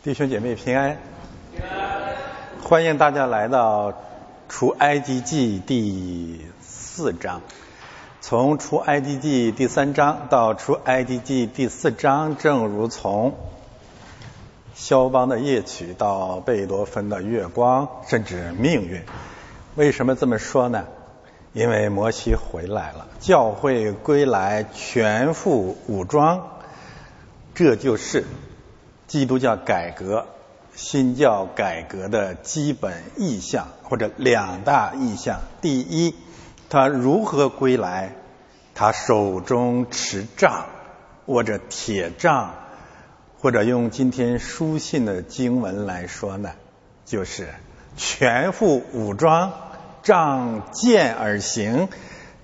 [0.00, 0.96] 弟兄姐妹平安，
[2.62, 3.92] 欢迎大家来到
[4.48, 7.42] 出埃及记第四章。
[8.20, 13.34] 从出埃及记第三章到出埃及记第四章，正如从
[14.72, 19.02] 肖邦的夜曲到贝多芬的月光，甚至命运。
[19.74, 20.84] 为什么这么说呢？
[21.52, 26.46] 因为摩西回来了，教会归来，全副武装，
[27.52, 28.24] 这就是
[29.08, 30.26] 基督教改革、
[30.76, 35.40] 新教改革的基本意向，或者两大意向。
[35.60, 36.14] 第一，
[36.70, 38.12] 他如何归来？
[38.74, 40.66] 他手中持杖，
[41.26, 42.54] 握着铁杖，
[43.40, 46.52] 或者用今天书信的经文来说呢，
[47.04, 47.48] 就是
[47.96, 49.52] 全副武装。
[50.00, 51.88] 仗剑而行，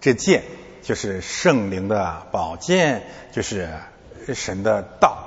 [0.01, 0.43] 这剑
[0.83, 3.71] 就是圣灵的宝剑，就是
[4.35, 5.24] 神的道。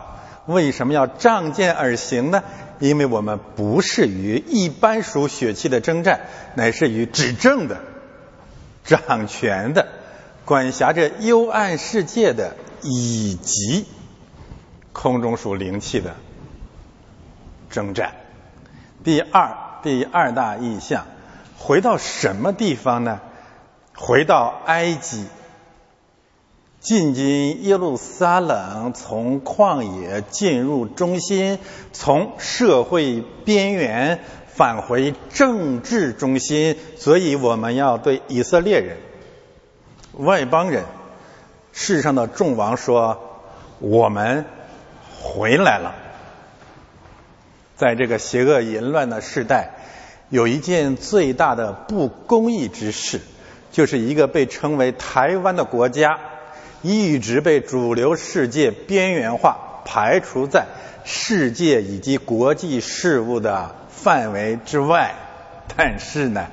[0.47, 2.43] 为什么要仗剑而行呢？
[2.79, 6.21] 因为我们不是与一般属血气的征战，
[6.55, 7.79] 乃是与执政的、
[8.83, 9.87] 掌权的、
[10.45, 13.85] 管辖着幽暗世界的，以及
[14.93, 16.15] 空中属灵气的
[17.69, 18.13] 征战。
[19.03, 21.05] 第二，第二大意象。
[21.57, 23.19] 回到什么地方呢？
[23.95, 25.25] 回到埃及，
[26.87, 31.59] 进军耶路撒冷，从旷野进入中心，
[31.91, 36.77] 从社会边缘返回政治中心。
[36.95, 38.95] 所以我们要对以色列人、
[40.13, 40.85] 外邦人、
[41.73, 43.19] 世上的众王说：
[43.79, 44.45] 我们
[45.21, 45.93] 回来了。
[47.75, 49.71] 在这个邪恶淫乱的时代。
[50.29, 53.19] 有一件最大的不公义之事，
[53.71, 56.19] 就是一个被称为台湾的国家，
[56.81, 60.65] 一直被主流世界边缘化，排除在
[61.03, 65.15] 世界以及国际事务的范围之外。
[65.75, 66.47] 但是呢，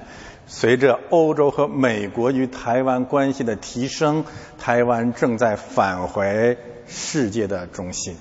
[0.47, 4.24] 随着欧洲和美国与台湾关系的提升，
[4.58, 8.17] 台湾正在返回世界的中心。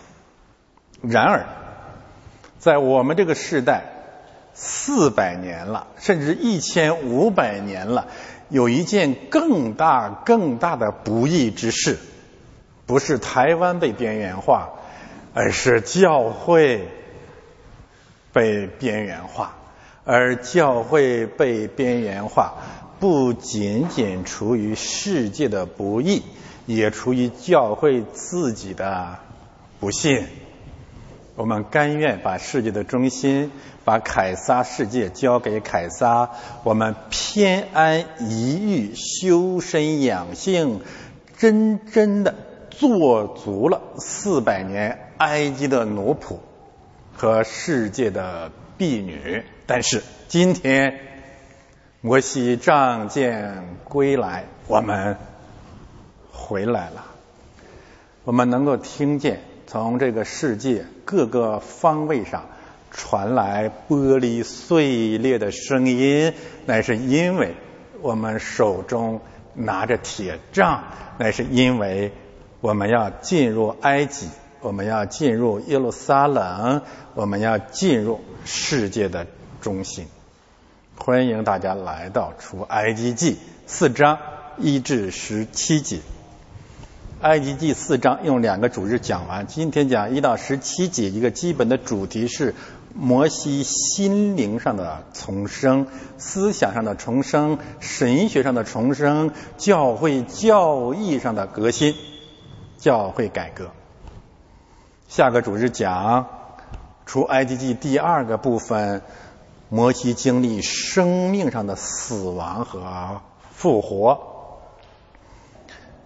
[1.02, 1.46] 然而，
[2.60, 3.90] 在我们这个时代。
[4.56, 8.10] 四百年了，甚至一千五百年了，
[8.54, 11.98] 有一件更大、更大的不义之事，
[12.86, 14.70] 不是台湾被边缘化，
[15.34, 16.88] 而是教会
[18.32, 19.56] 被边缘化。
[20.06, 22.54] 而教会被边缘化，
[23.00, 26.22] 不仅仅出于世界的不义，
[26.68, 29.18] 也出于教会自己的
[29.80, 30.28] 不信。
[31.36, 33.52] 我们甘愿把世界的中心。
[33.86, 36.30] 把凯撒世界交给凯撒，
[36.64, 40.80] 我们偏安一隅，修身养性，
[41.38, 42.34] 真真的
[42.70, 46.38] 做足了四百年埃及的奴仆
[47.14, 49.44] 和世界的婢女。
[49.66, 50.98] 但是今天
[52.00, 55.18] 摩西仗剑归来，我们
[56.32, 57.04] 回来了，
[58.24, 59.42] 我们能够听见
[59.74, 62.46] 从这个世界各个方位上。
[62.96, 66.32] 传来玻璃碎裂的声音，
[66.68, 67.56] 乃是因为
[68.04, 69.20] 我们手中
[69.56, 70.84] 拿着铁杖，
[71.18, 72.12] 乃是因为
[72.62, 74.28] 我们要进入埃及，
[74.62, 76.84] 我们要进入耶路撒冷，
[77.16, 79.26] 我们要进入世界的
[79.60, 80.06] 中心。
[80.96, 84.20] 欢迎大家来到出埃及记四章
[84.60, 85.98] 一至十七节。
[87.24, 92.54] 埃及记四章用两个主日讲完，今天讲一到十七节，一个基本的主题是。
[92.96, 95.88] 摩西心灵上的重生，
[96.20, 101.96] 思想上的重生，神学上的重生，教会教义上的革新，
[102.78, 103.72] 教会改革。
[105.08, 106.28] 下个主日讲
[107.08, 109.02] 出埃及记第二个部分，
[109.70, 114.33] 摩西经历生命上的死亡和复活。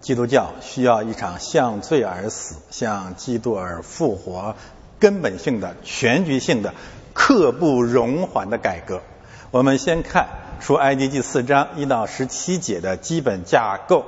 [0.08, 4.54] 基督教需要一场向罪而死，向基督而复活。
[4.98, 6.72] 根本性的、全局性的、
[7.12, 9.02] 刻不容缓的改革。
[9.50, 10.28] 我们先看
[10.62, 14.06] 出埃及记四章一到十七节的基本架构，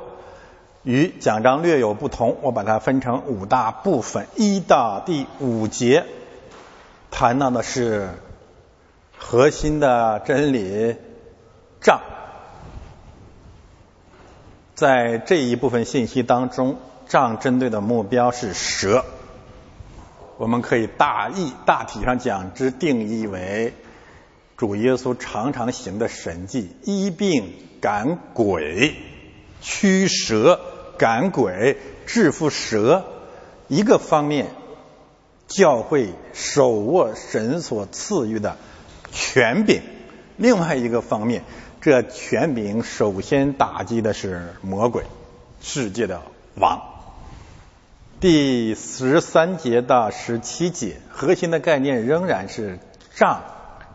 [0.84, 2.38] 与讲章略有不同。
[2.40, 6.06] 我把它分成五大部分，一到第五节
[7.10, 8.08] 谈到的是
[9.18, 10.96] 核心的真理
[11.82, 12.00] 杖。
[14.80, 19.04] 在这一部分信息当中，杖针对的目标是蛇。
[20.38, 23.74] 我们可以大意、大体上讲之定义为
[24.56, 28.94] 主耶稣常常行的神迹：医病、赶鬼、
[29.60, 30.58] 驱蛇、
[30.96, 33.04] 赶鬼、制服蛇。
[33.68, 34.46] 一个方面
[35.46, 38.56] 教会手握神所赐予的
[39.12, 39.82] 权柄。
[40.38, 41.44] 另外一个方面，
[41.80, 45.04] 这权柄首先打击的是魔鬼，
[45.62, 46.20] 世界的
[46.56, 46.82] 王。
[48.20, 52.78] 第十三节到十七节，核心的概念仍然是
[53.14, 53.40] 杖，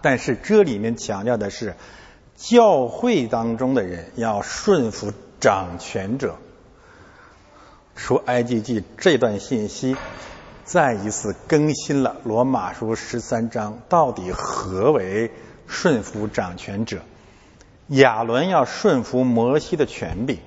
[0.02, 1.76] 但是这里面强调的是
[2.36, 6.38] 教会当中的人要顺服掌权者。
[7.96, 9.96] 出埃及记这段信息。
[10.64, 15.30] 再一次更新了罗马书十三章，到底何为
[15.68, 17.02] 顺服掌权者？
[17.88, 20.40] 亚伦要顺服摩西的权柄，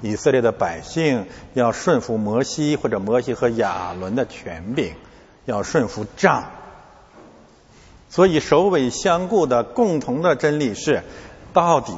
[0.00, 4.92] 以色列的百姓要顺服摩西或者摩西和亚伦的权柄，
[5.44, 6.50] 要顺服杖。
[8.08, 11.02] 所以首尾相顾的共同的真理是：
[11.52, 11.92] 到底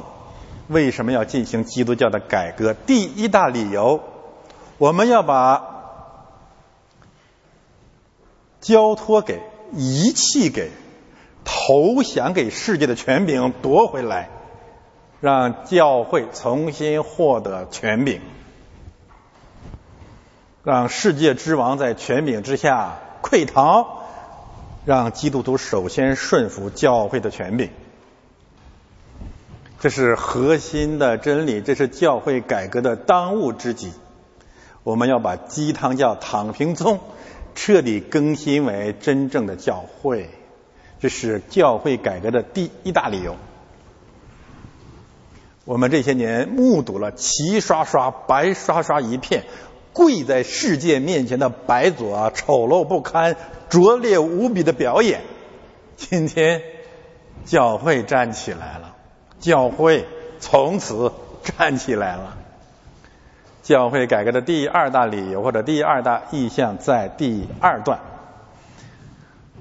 [0.67, 2.73] 为什么要进行基督教的改革？
[2.73, 4.01] 第一大理由，
[4.77, 5.69] 我们要把。
[8.61, 9.41] 交托给、
[9.73, 10.69] 遗弃给、
[11.43, 14.29] 投降给世界的权柄夺回来，
[15.21, 18.19] 让教会重新获得权柄，
[20.63, 24.01] 让世界之王在权柄之下溃逃，
[24.83, 27.69] 让基督徒首先顺服教会的权柄。
[29.79, 33.93] 这是核心的真理，这是教会改革的当务之急。
[34.83, 36.99] 我们要把鸡汤教躺平宗。
[37.53, 40.29] 彻底更新为真正的教会，
[41.01, 43.35] 这是教会改革的第一大理由。
[45.63, 49.43] 我们这些年目睹了齐刷刷、白刷刷一片，
[49.93, 53.35] 跪在世界面前的白左啊丑陋不堪、
[53.69, 55.21] 拙劣无比的表演。
[55.97, 56.61] 今天
[57.45, 58.95] 教会站起来了，
[59.39, 60.07] 教会
[60.39, 61.11] 从此
[61.43, 62.37] 站起来了。
[63.61, 67.99] 教会改革的第二大理由或者第二大意向在第二段，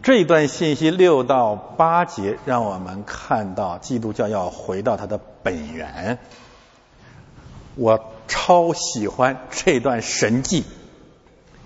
[0.02, 6.18] 这一段信息六到八节让我们看到基督教要回到它的本源。
[7.74, 10.64] 我超喜欢这段神迹，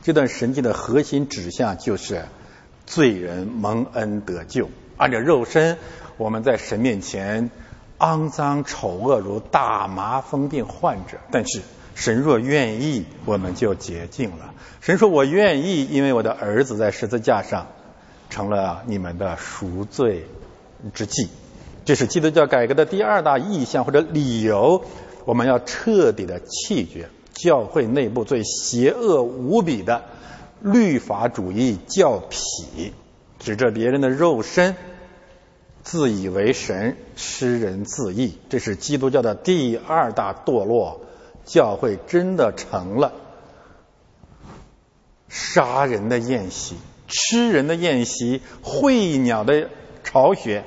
[0.02, 2.24] 这段神迹的核心指向就是
[2.86, 4.68] 罪人蒙恩得救。
[4.96, 5.78] 按照肉身，
[6.16, 7.50] 我们在神面前
[7.98, 11.62] 肮脏丑恶如大麻风病患者，但是。
[11.96, 14.52] 神若愿意，我们就洁净了。
[14.80, 17.68] 神说：“我愿意，因为我的儿子在十字架上
[18.34, 20.26] 成了你们的赎罪
[20.92, 21.28] 之祭。”
[21.86, 24.82] 这是基督教改革的第二大意向或者理由。
[25.24, 30.02] 我们要彻底的弃绝教会内部最邪恶无比的
[30.60, 32.90] 律法主义教痞，
[33.38, 34.74] 指着别人的肉身
[35.84, 38.36] 自以为神，吃人自义。
[38.48, 41.02] 这是基督教的第二大堕落。
[41.44, 43.12] 教会真的成了
[45.28, 46.76] 杀人的宴席、
[47.14, 49.70] 吃人的宴席、会鸟的
[50.02, 50.64] 巢穴。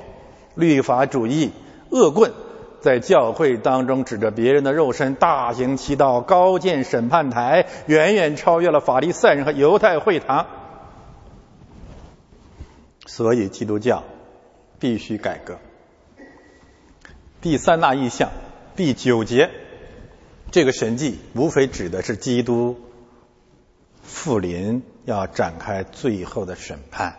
[0.54, 1.52] 律法主义
[1.90, 2.32] 恶棍
[2.80, 10.46] 在教会当中指着别人的肉身大行其道，高建审判台，远远超越了法利赛人和犹太会堂。
[13.06, 14.02] 所以基督教
[14.80, 15.58] 必须改革。
[17.40, 18.30] 第三大意象，
[18.74, 19.50] 第九节。
[20.50, 22.80] 这个神迹无非指的是基督
[24.02, 27.16] 复临要展开最后的审判。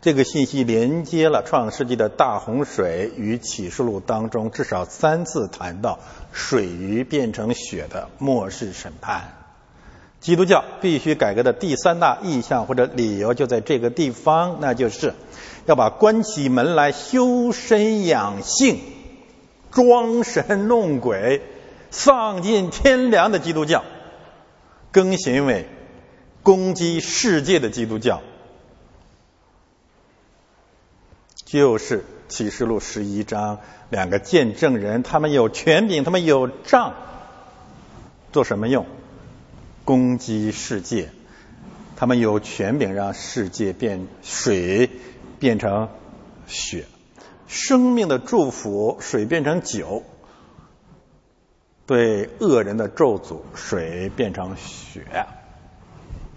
[0.00, 6.00] 这个信息连接了创世纪的大洪水与启示录当中至少三次谈到
[6.32, 9.32] 水鱼变成血的末世审判。
[10.20, 15.14] 基督教必须改革的第三大意向或者理由就在这个地方，那就是
[15.66, 18.80] 要把关起门来修身养性、
[19.70, 21.40] 装神弄鬼。
[21.90, 23.82] 丧尽天良的基督教，
[24.92, 25.66] 更新为
[26.48, 28.22] 攻击世界的基督教，
[31.44, 36.94] 就是启示录十一章两个见证人，他们有权柄，他们有杖，
[38.32, 38.86] 做什么用？
[39.84, 41.10] 攻击世界，
[41.96, 44.88] 他们有权柄让世界变水
[45.38, 45.90] 变成
[46.46, 46.86] 血，
[47.46, 50.02] 生命的祝福，水变成酒。
[51.84, 55.26] 对恶人的咒诅，水变成血，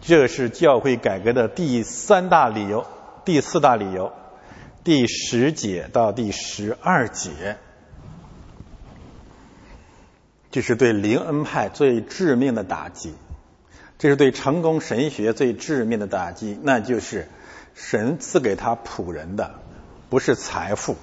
[0.01, 2.85] 这是教会改革的第三大理由。
[3.23, 4.11] 第四大理由，
[4.83, 7.57] 第十节到第十二节，
[10.49, 13.13] 这是对灵恩派最致命的打击，
[13.99, 16.59] 这是对成功神学最致命的打击。
[16.63, 17.29] 那就是
[17.75, 19.59] 神赐给他仆人的，
[20.09, 20.95] 不是财富，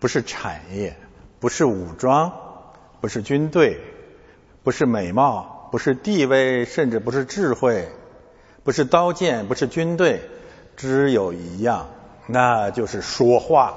[0.00, 0.96] 不是产业，
[1.38, 2.32] 不是武装。
[3.00, 3.80] 不是军队，
[4.62, 7.88] 不是美貌，不是地位，甚至不是智慧，
[8.64, 10.22] 不是刀剑，不是军队，
[10.76, 11.88] 只有一样，
[12.26, 13.74] 那就是说话，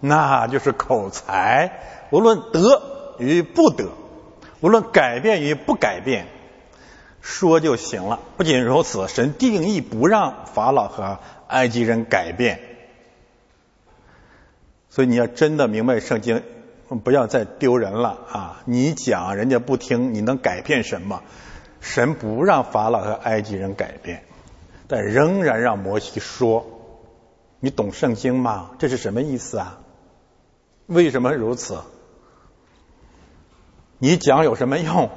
[0.00, 1.80] 那就是口才。
[2.10, 3.88] 无论得与不得，
[4.60, 6.26] 无论改变与不改变，
[7.20, 8.20] 说就行了。
[8.36, 11.18] 不仅如此，神定义不让法老和
[11.48, 12.60] 埃及人改变。
[14.90, 16.42] 所以你要真的明白圣经，
[17.00, 18.62] 不要再丢人了啊！
[18.64, 21.22] 你讲人家不听，你能改变什么？
[21.80, 24.24] 神不让法老和埃及人改变，
[24.86, 26.66] 但仍然让摩西说。
[27.60, 28.70] 你懂圣经吗？
[28.78, 29.80] 这是什么意思啊？
[30.86, 31.78] 为什么如此？
[33.98, 35.10] 你讲有什么用？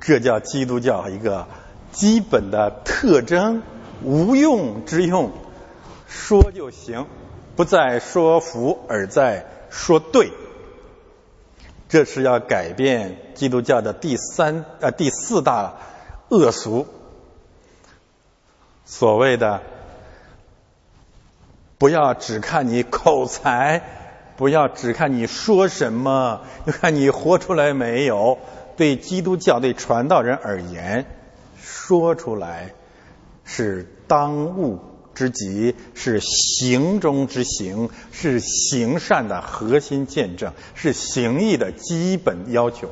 [0.00, 1.46] 这叫基督教一个
[1.92, 3.62] 基本的特征：
[4.02, 5.30] 无用之用，
[6.06, 7.06] 说就行。
[7.58, 10.30] 不在说服，而在说对。
[11.88, 15.74] 这是要改变基督教的第三呃第四大
[16.28, 16.86] 恶俗，
[18.84, 19.62] 所谓的
[21.78, 23.82] 不要只看你口才，
[24.36, 28.38] 不要只看你说什么，要看你活出来没有。
[28.76, 31.06] 对基督教对传道人而言，
[31.60, 32.72] 说出来
[33.42, 34.78] 是当务。
[35.18, 42.88] 之极是行中之行，是行善的核心见证，是行义的基本要求。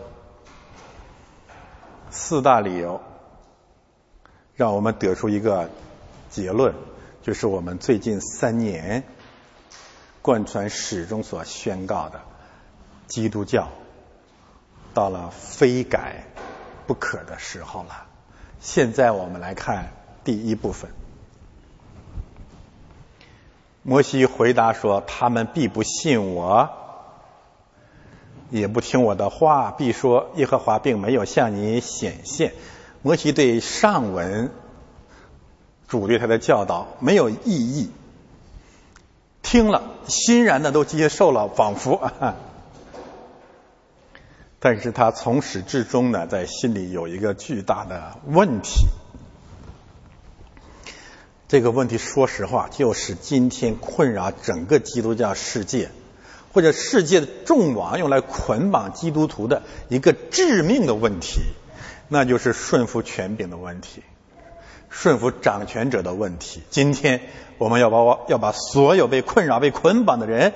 [2.10, 3.00] 四大理由，
[4.56, 5.70] 让我们得出一个
[6.28, 6.74] 结论，
[7.22, 9.04] 就是我们最近三年
[10.20, 12.22] 贯穿始终所宣告的，
[13.06, 13.68] 基督教
[14.92, 16.24] 到了非改
[16.88, 18.08] 不可的时候了。
[18.58, 19.92] 现在我们来看
[20.24, 20.90] 第一部分。
[23.88, 26.70] 摩西回答说：“他们必不信我，
[28.50, 32.52] 也不听我的话，必说耶和华并没有向你显现。”
[33.02, 34.50] 摩西对上文
[35.86, 37.92] 主对他的教导没有异议，
[39.40, 42.34] 听了欣然的都接受了，仿佛啊，
[44.58, 48.88] 但是他从始至终呢，在心里有一个巨大的问题。
[51.48, 55.90] 这个问题，说实话，就是今天困扰整个基督教世界，
[56.52, 61.40] 或者世界的众王用来捆绑基督徒的一个致命的问题，
[62.08, 64.02] 那就是顺服权柄的问题，
[64.90, 66.62] 顺服掌权者的问题。
[66.70, 67.20] 今天
[67.58, 70.52] 我们要把我要把所有被困扰、被捆绑的人，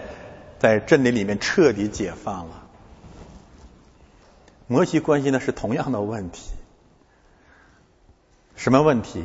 [0.58, 2.66] 在真理里面彻底解放了。
[4.66, 6.50] 摩西关心的是同样的问题，
[8.56, 9.24] 什么问题？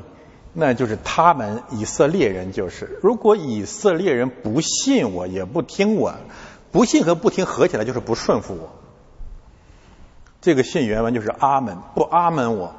[0.58, 6.16] 那就是他们以色列人就是，如果以色列人不信我，也不听我，
[6.72, 8.70] 不信和不听合起来就是不顺服我。
[10.40, 12.74] 这个信原文就是阿门，不阿门我，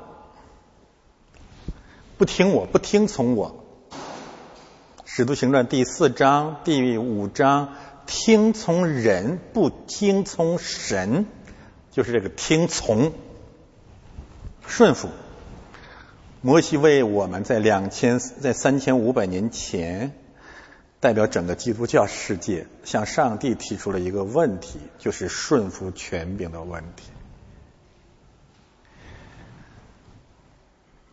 [2.16, 3.62] 不听我，不听从我。
[5.04, 7.74] 使徒行传第四章、第五章，
[8.06, 11.26] 听从人不听从神，
[11.90, 13.12] 就是这个听从
[14.66, 15.10] 顺服。
[16.46, 20.12] 摩西为我们在两千在三千五百年前，
[21.00, 27.10] 代表整个基督教世界向上帝提出了一个问题，就是顺服权柄的问题。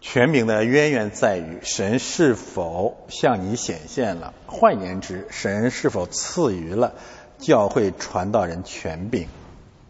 [0.02, 6.94] 权柄的渊源在于神是否向你显现了，换言之，神是否赐予了
[7.40, 9.28] 教会传道人权柄，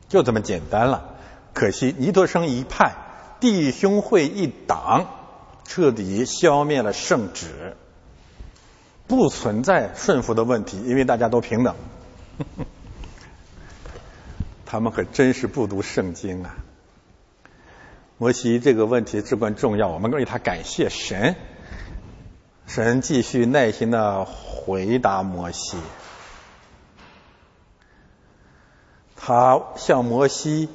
[0.08, 1.18] 就这么简单了。
[1.52, 2.94] 可惜尼托生一派，
[3.42, 5.20] 弟兄会一党。
[5.65, 7.75] 彻底消灭了圣旨，
[9.08, 11.75] 不存在顺服的问题，因为大家都平等。
[14.65, 16.55] 他们可真是不读圣经啊！
[18.17, 21.36] 摩西这个问题至关重要，我们为他感谢神。
[22.65, 25.77] 神继续耐心的回答摩西，
[29.15, 30.70] 他向摩西，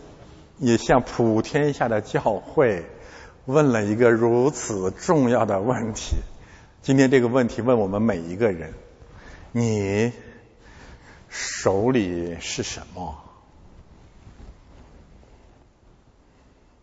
[0.59, 2.85] 也向普天下的教会。
[3.49, 6.17] 问了一个如此重要的问题，
[6.83, 8.75] 今天这个问题问我们每一个人：
[9.52, 10.12] 你
[11.31, 13.17] 手里是什么？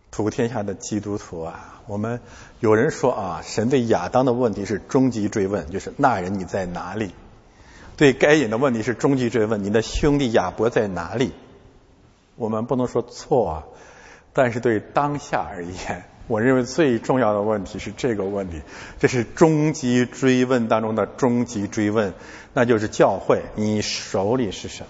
[0.10, 2.20] 普天下的基督徒啊，我们
[2.60, 7.12] 有人说啊，神对亚当的问题是终极追问，就是那人你在哪里？
[7.96, 11.32] 对该隐的问题是终极追问，你的兄弟亚伯在哪里？
[12.36, 13.64] 我们不能说错啊，
[14.34, 16.06] 但是对当下而言。
[16.28, 18.62] 我认为最重要的问题是这个问题，
[19.00, 22.14] 这是终极追问当中的终极追问，
[22.54, 24.90] 那就是教会，你手里是什么？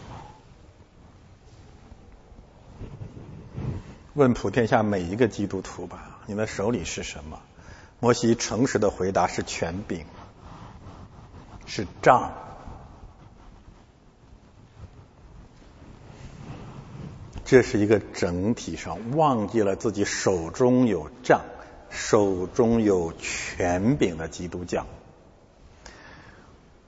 [4.13, 7.41] 问普天下每一个基督徒吧，你的手里是什么？
[7.99, 10.05] 摩西诚实的回答是权柄，
[11.65, 12.31] 是杖。
[17.45, 21.41] 这是一个整体上忘记了自己手中有杖、
[21.91, 24.87] 手中有权柄的基督教。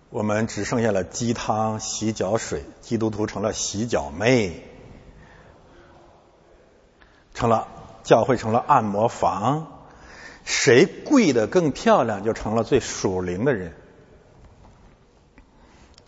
[0.10, 4.64] 我们只剩下了鸡汤、洗脚水，基督徒成了洗脚妹，
[7.36, 7.68] 成了
[8.04, 9.86] 教会成了按摩房，
[10.44, 13.76] 谁跪的更漂亮，就成了最属灵的人。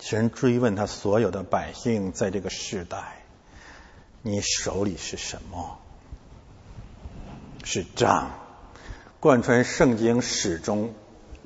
[0.00, 3.19] 神追问他所有的百姓，在这个时代。
[4.22, 5.78] 你手里是什么？
[7.64, 8.32] 是杖。
[9.18, 10.94] 贯穿圣经始终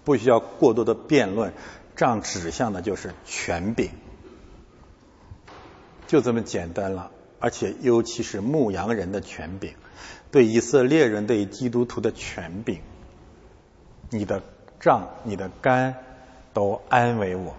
[0.04, 1.52] 不需要过多的辩论，
[1.96, 3.90] 杖指向的就是权柄，
[6.06, 7.10] 就这么简单了。
[7.40, 9.74] 而且尤其是牧羊人的权柄，
[10.30, 12.80] 对以色列人、对基督徒的权柄，
[14.10, 14.42] 你的
[14.78, 15.96] 杖、你的杆
[16.52, 17.56] 都安慰我。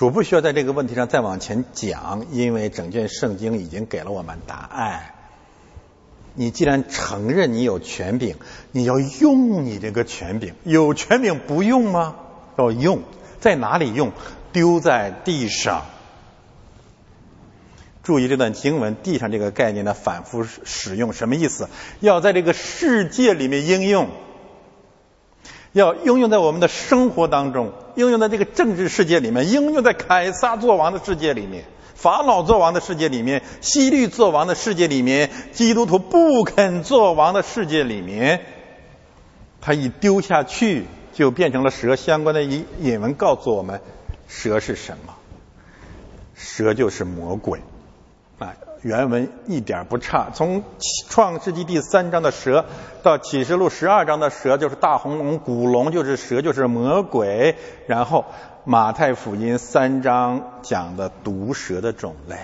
[0.00, 5.12] 主不需要在这个问题上再往前讲，因为整卷圣经已经给了我们答案。
[6.32, 8.36] 你既然承认你有权柄，
[8.72, 10.54] 你要用你这个权柄。
[10.64, 12.16] 有权柄不用吗？
[12.56, 13.02] 要用，
[13.40, 14.12] 在哪里用？
[14.54, 15.82] 丢在地上。
[18.02, 21.68] 注意这段经文“地上”这个概念的反复使用，什么意思？
[22.00, 24.08] 要在这个世界里面应用。
[25.72, 38.40] 要应用在我们的生活当中，应用在这个政治世界里面，应用在凯撒作王的世界里面，法老作王的世界里面，西律作王的世界里面，基督徒不肯作王的世界里面，
[39.60, 41.94] 他一丢下去，就变成了蛇。
[41.94, 43.80] 相关的引引文告诉我们，
[44.26, 45.14] 蛇是什么？
[46.34, 47.60] 蛇就是魔鬼。
[48.82, 50.62] 原文一点不差，从
[51.08, 52.64] 创世纪第三章的蛇
[53.02, 57.56] 到启示录十二章的蛇，就是大红龙、古龙，就是蛇，就是魔鬼。
[57.86, 58.24] 然后
[58.64, 62.36] 马太福音三章讲的毒蛇的种类，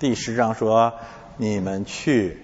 [0.00, 0.94] 第十章说
[1.36, 2.38] 你们去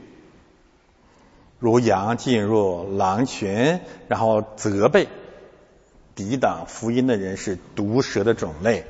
[1.59, 5.09] 如羊进入狼群，然后责备
[6.15, 8.85] 抵挡福音的人是毒蛇的种类。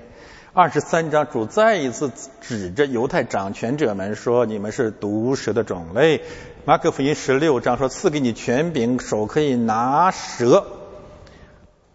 [0.54, 6.22] 二十三章主再一次指着犹太掌权者们说：“你们是毒蛇的种类。”
[6.64, 10.66] 马可福音十六章说：“赐给你权柄，手可以拿蛇。”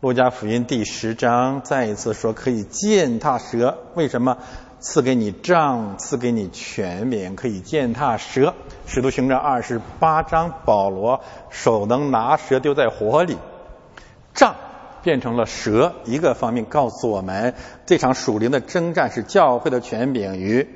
[0.01, 4.37] 路加福音第十章再一次说：“可以践踏蛇。”为什么？
[4.79, 8.53] 赐给你杖，赐给你权柄，可以践踏蛇。
[8.85, 13.37] 使徒行传二十八章，保罗手能拿蛇丢在火里，
[14.33, 14.55] 杖。
[15.03, 17.53] 变成了蛇，一个方面告诉我们，
[17.85, 20.67] 这场属灵的征战是教会的权柄与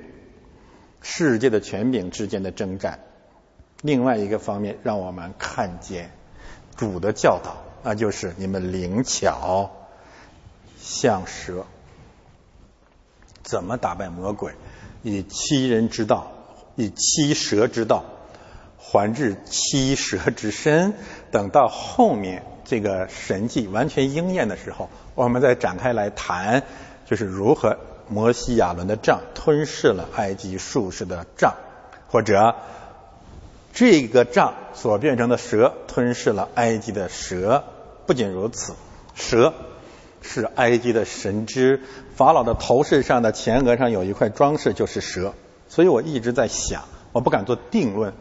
[1.02, 3.00] 世界的权柄之间的征战；
[3.82, 6.12] 另外一个方面，让我们看见
[6.76, 9.72] 主的教导，那就是你们灵巧
[10.78, 11.66] 像蛇，
[13.44, 14.52] 怎么打败魔鬼？
[15.04, 16.34] 以欺人之道，
[16.76, 18.04] 以欺蛇之道，
[18.78, 20.96] 还治欺蛇之身。
[21.32, 22.44] 等到后面。
[22.70, 26.64] 这个神迹完全应验的时候，我们再展开来谈，
[27.06, 27.78] 就是如何
[28.10, 31.56] 摩西亚伦的杖吞噬了埃及术士的杖，
[32.10, 32.56] 或者
[33.72, 37.64] 这个杖所变成的蛇吞噬了埃及的蛇。
[38.06, 38.74] 不仅如此，
[39.16, 39.54] 蛇
[40.22, 41.82] 是埃及的神之，
[42.16, 45.34] 法老的头饰上的前额上有一块装饰就是蛇。
[45.70, 48.14] 所以我一直在想，我不敢做定论。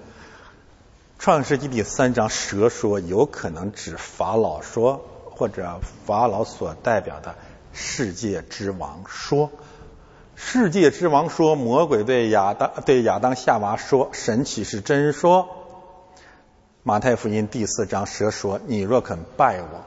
[1.18, 7.34] 创世纪第三章，蛇说有可能指法老说，或者法老所代表的
[7.72, 9.50] 世界之王说。
[10.36, 15.48] 世界之王说，魔鬼对亚当对亚当夏娃说，神启是真说。
[16.82, 19.84] 马太福音第四章，蛇说：“你若肯拜我，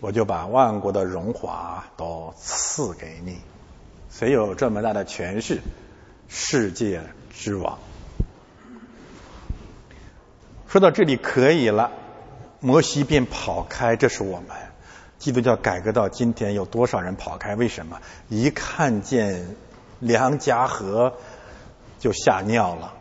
[0.00, 3.38] 我就把万国的荣华都赐给你。”
[4.10, 5.60] 谁有这么大的权势？
[6.28, 7.78] 世界之王。
[10.72, 11.92] 说到这里可以了，
[12.58, 13.94] 摩西便跑开。
[13.94, 14.56] 这是我们
[15.18, 17.56] 基督教改革到今天有多少人跑开？
[17.56, 18.00] 为什么？
[18.30, 19.54] 一看见
[20.00, 21.12] 梁家河
[21.98, 22.94] 就吓尿了。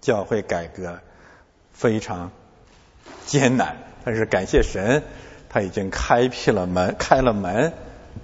[0.00, 0.98] 教会改革
[1.72, 2.32] 非常
[3.26, 5.04] 艰难，但是感谢神，
[5.48, 7.72] 他已经开辟了门，开了门，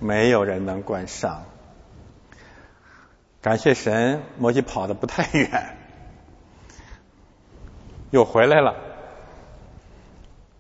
[0.01, 1.44] 没有人能关上。
[3.40, 5.76] 感谢神，摩西跑的不太远，
[8.16, 8.74] 又回来了。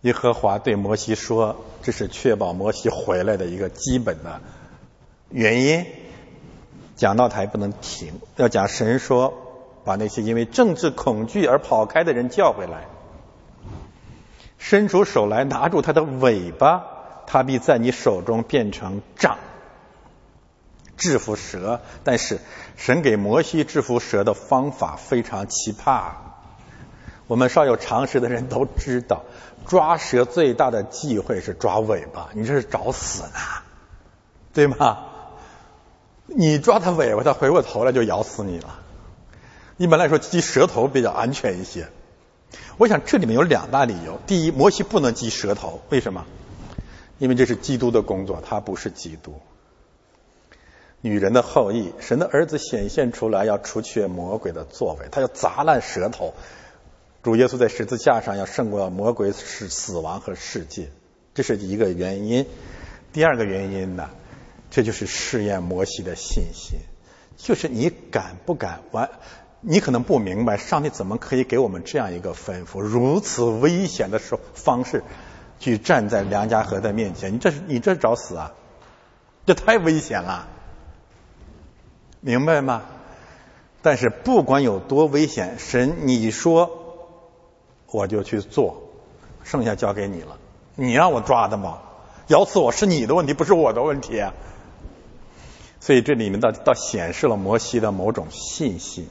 [0.02, 4.42] 耶和华对摩西说：“这是确保摩西回来的一个基本的
[5.30, 5.86] 原因。
[6.96, 9.32] 讲道台不能停，要讲神说，
[9.86, 12.88] 把那些因为政治恐惧而跑开的人叫回来，
[14.58, 16.84] 伸出手来拿住他的尾巴，
[17.26, 19.38] 他必在你手中变成杖，
[20.98, 21.80] 制服蛇。
[22.04, 22.38] 但是
[22.76, 26.12] 神给摩西制服蛇的方法非常奇葩，
[27.26, 29.24] 我们稍有常识的人都知道，
[29.66, 33.40] 抓蛇最大的忌讳是抓尾巴，你这是找死呢，
[34.54, 34.98] 对吗？
[36.26, 38.80] 你抓它尾巴，它回过头来就咬死你了。
[39.76, 41.88] 一般来说，鸡舌头比较安全一些。
[42.78, 46.24] 我想这里面有两大理由：第一，摩西不能鸡舌头，为什么？
[47.18, 49.40] 因为这是基督的工作，他不是基督。
[51.00, 56.34] 女人的后裔，神的儿子显现出来，要除却魔鬼的作为，他要砸烂舌头。
[57.26, 60.90] 主耶稣在十字架上要胜过魔鬼、死死亡和世界，
[61.34, 62.46] 这是一个原因。
[63.12, 64.10] 第二个原因呢？
[64.70, 66.78] 这就是试验摩西的信心，
[67.36, 69.10] 就是你敢不敢完？
[69.60, 75.02] 你可能不明白，上帝怎么可以给我们这样一个吩咐，如此危险的时方式
[75.58, 77.34] 去站在梁家河的面前？
[77.34, 78.54] 你这是你这是找死啊！
[79.46, 80.46] 这太危险了，
[82.20, 82.84] 明白吗？
[83.82, 86.84] 但是不管有多危险，神你说
[87.96, 88.82] 我就去做，
[89.42, 90.36] 剩下交给你了。
[90.74, 91.78] 你让我抓的吗？
[92.26, 94.22] 咬死我是你的问题，不是我的问题。
[95.80, 99.08] 所以这里面倒倒显示了摩西的某种信心，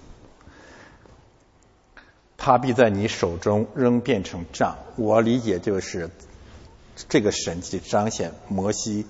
[2.38, 4.78] 他必在你手中仍变成杖。
[4.98, 6.12] 我理解就是
[7.10, 9.08] 这个神迹彰显摩西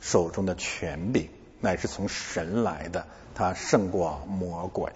[0.00, 4.92] 手中的权柄乃是从神来的，他胜过魔鬼。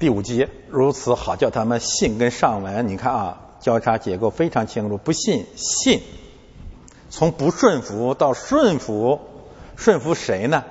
[0.00, 6.00] 第五节如此好叫他们信跟上文，你看啊，交叉结构非常清楚，不信信。
[7.10, 9.20] 从不顺服到顺服，
[9.76, 10.64] 顺服谁呢？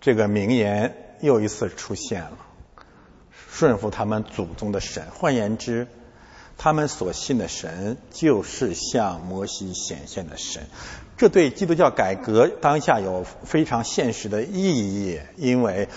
[0.00, 2.32] 这个名言又一次出现了，
[3.52, 5.04] 顺服他们祖宗的神。
[5.14, 5.86] 换言之，
[6.58, 10.64] 他们所信的神就是向摩西显现的神。
[11.16, 15.88] 这对基督教改革当下有非常现实的意义，因为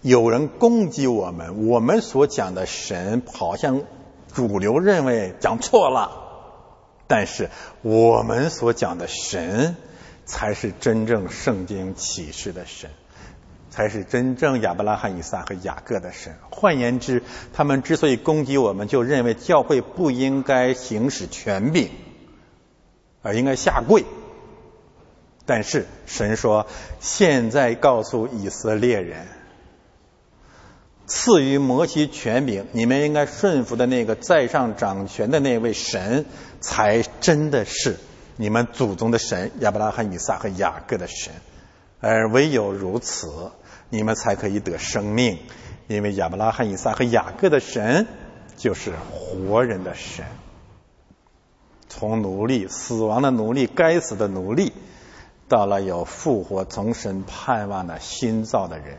[0.00, 3.82] 有人攻击我们，我们所讲的神好像
[4.32, 6.24] 主流认为讲错了。
[7.08, 7.50] 但是
[7.82, 9.74] 我们所讲的神，
[10.24, 12.90] 才是真正圣经启示的神，
[13.70, 16.36] 才是真正亚伯拉罕、以撒和雅各的神。
[16.50, 21.88] 换言之，他们之所以攻击我们，就认为教会不应该行使权柄，
[23.22, 24.04] 而应该下跪。
[25.44, 26.66] 但是神说，
[27.00, 29.26] 现在告诉以色列人。
[31.08, 36.26] 赐予摩西权柄，你们应该顺服的那个在上掌权的那位神，
[36.60, 37.96] 才真的是
[38.36, 41.32] 你们祖宗的神亚伯拉罕、以撒和雅各的神。
[42.00, 43.50] 而唯有如此，
[43.88, 45.38] 你们才可以得生命，
[45.86, 48.06] 因为亚伯拉罕、以撒和雅各的神
[48.58, 50.26] 就是活人的神。
[51.88, 54.74] 从奴隶、死亡的奴隶、该死的奴隶，
[55.48, 58.98] 到了有复活、从神盼望的新造的人。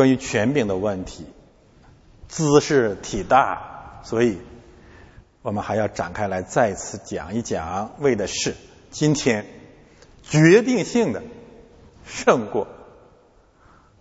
[0.00, 1.26] 关于权柄的问题，
[2.26, 4.38] 姿势体大，所以
[5.42, 8.54] 我们还要展开来再次讲一讲，为的是
[8.90, 9.44] 今天
[10.22, 11.22] 决定性的
[12.06, 12.66] 胜过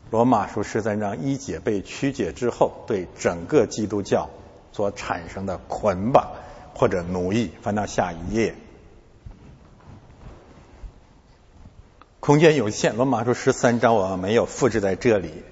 [0.09, 4.29] 罗马书十三章一节被曲解之后对整个基督教
[4.71, 6.31] 所产生的捆绑
[6.75, 7.51] 或者奴役。
[7.61, 8.55] 翻到下一页，
[12.21, 15.43] 空间有限，罗马书十三章我没有复制在这里。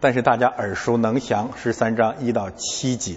[0.00, 3.16] 但是大家耳熟能详，十三章一到七节，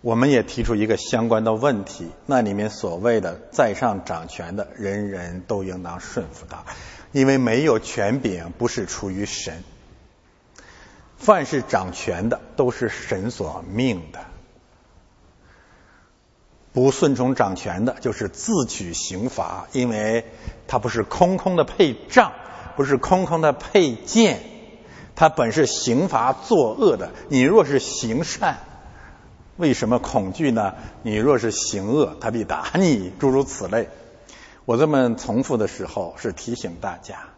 [0.00, 6.64] 我们也提出一个相关的问题：那里面所谓的在上掌权的，人人都应当顺服他，
[7.12, 9.62] 因为没有权柄不是出于神，
[11.18, 14.20] 凡是掌权的都是神所命的，
[16.72, 20.24] 不顺从掌权的，就是自取刑罚，因为
[20.66, 22.32] 他不是空空的配杖，
[22.76, 24.53] 不是空空的配剑。
[25.16, 28.58] 他本是刑罚作恶的，你若是行善，
[29.56, 30.74] 为什么恐惧呢？
[31.02, 33.88] 你若是行恶，他必打你，诸如此类。
[34.64, 37.28] 我这么重复的时候，是提醒大家，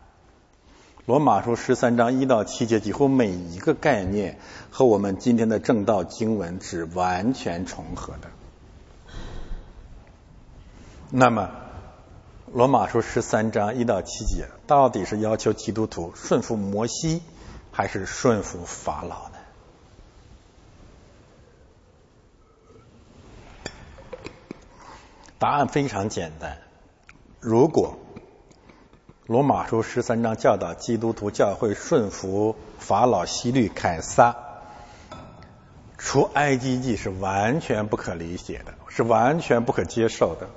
[1.05, 4.39] 罗马书十三章一到七节，几乎每一个概念
[4.71, 8.29] 和我们今天的正道经文是完全重合的。
[11.11, 11.51] 那么，
[12.53, 17.23] 罗马书十三章一到七节，到底是要求基督徒顺服摩西？
[17.77, 19.35] 还是顺服法老呢？
[25.39, 26.57] 答案非常简单。
[27.39, 27.99] 如果
[29.27, 34.35] 罗马书十三章教导基督徒教会顺服法老、希律、凯撒，
[35.99, 40.49] 除埃及记是完全不可理解的，是完全不可接受的。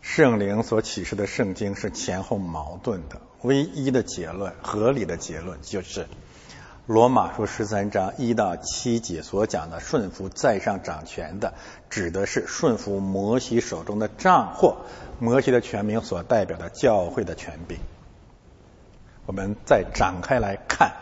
[0.00, 6.06] 圣灵所启示的圣经是前后矛盾的，唯一的结论、合理的结论就是。
[6.86, 11.52] 罗马书十三章一到七节所讲的顺服在上掌权的，
[11.90, 14.78] 指的是顺服摩西手中的杖或
[15.18, 17.76] 摩西的权柄所代表的教会的权柄。
[19.26, 20.92] 我们再展开来看，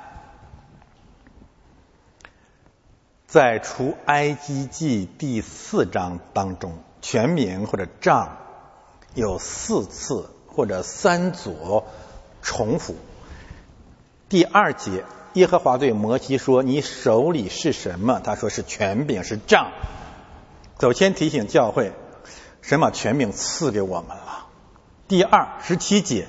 [3.28, 8.38] 在出埃及记第四章当中，权柄或者杖
[9.14, 11.84] 有四次或者三组
[12.46, 12.94] 重复。
[14.28, 15.04] 第二节。
[15.34, 19.70] 耶和华对摩西说：“你手里是什么？”他说：“是权柄，是杖。”
[20.80, 21.92] 首先提醒教会，
[22.62, 24.46] 神把权柄赐给我们了。
[25.08, 26.26] 第二十七节，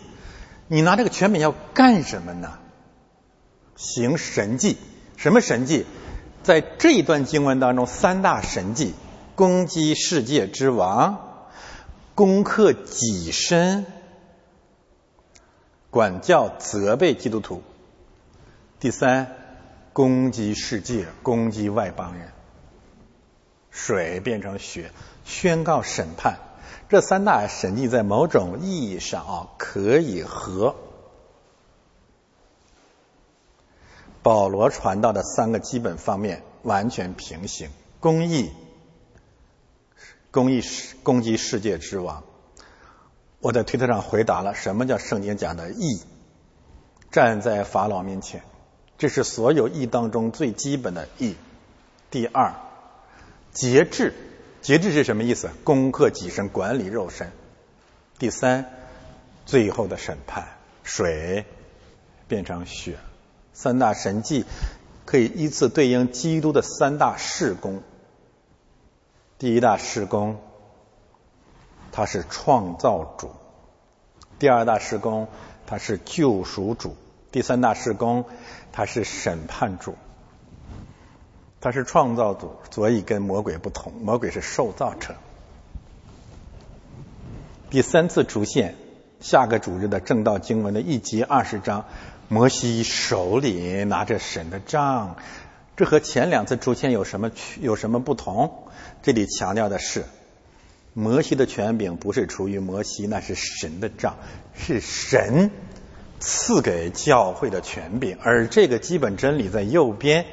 [0.67, 2.59] 你拿这个权柄要干什么呢？
[3.77, 4.75] 行神迹。
[5.15, 5.85] 什么神迹？
[6.43, 8.93] 在这一段经文当中，三大神迹：
[9.35, 11.17] 攻击世界之王，
[12.13, 13.85] 攻克己身，
[15.89, 17.63] 管教责备基督徒。
[18.79, 19.35] 第三，
[19.93, 22.29] 攻击世界，攻击外邦人，
[23.71, 24.91] 水变成血，
[25.25, 26.39] 宣告审判。
[26.89, 30.75] 这三大神迹在某种意义上啊，可以和
[34.21, 37.69] 保罗传道的三个基本方面完全平行：
[37.99, 38.51] 公义、
[40.31, 40.61] 公义
[41.03, 42.23] 攻击世界之王。
[43.47, 46.01] 我在推特上回答了什么叫圣经讲的义，
[47.11, 48.41] 站在法老面前。
[48.97, 51.37] 这是所有义当中最基本的义。
[52.11, 52.55] 第二，
[53.53, 54.13] 节制，
[54.61, 55.49] 节制是什么意思？
[55.63, 57.31] 攻克己身，管理肉身。
[58.19, 58.65] 第三，
[59.45, 60.49] 最后的审判，
[60.83, 61.45] 水
[62.27, 62.97] 变成血，
[63.53, 64.43] 三大神迹
[65.05, 67.81] 可以依次对应基督的三大事工。
[69.39, 70.37] 第一大事工，
[71.97, 73.29] 他是创造主；
[74.37, 75.27] 第二大事工，
[75.65, 76.91] 他是救赎主；
[77.31, 78.25] 第三大事工。
[78.71, 79.95] 他是审判主，
[81.59, 83.91] 他是创造主，所以跟魔鬼不同。
[83.93, 85.15] 魔鬼是受造者。
[87.71, 88.75] 第三次出现，
[89.19, 91.85] 下个主日的正道经文的一节二十章，
[92.27, 95.15] 摩西手里拿着神的杖，
[95.75, 98.67] 这和前两次出现有什么区有什么不同？
[99.01, 100.05] 这里强调的是，
[100.97, 104.15] 摩西的权柄不是出于摩西，那是神的杖，
[104.55, 105.51] 是神。
[106.19, 110.25] 赐给教会的权柄，而这个基本真理在右边，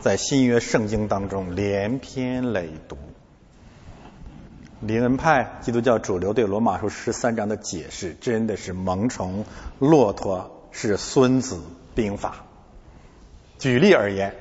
[0.00, 2.96] 在新约圣经当中连篇累牍。
[4.80, 9.44] 灵恩派基督教主流对罗马书十三章的解释，真的是萌虫
[9.78, 11.60] 骆驼是孙子
[11.94, 12.46] 兵法。
[13.58, 14.34] 举例而言，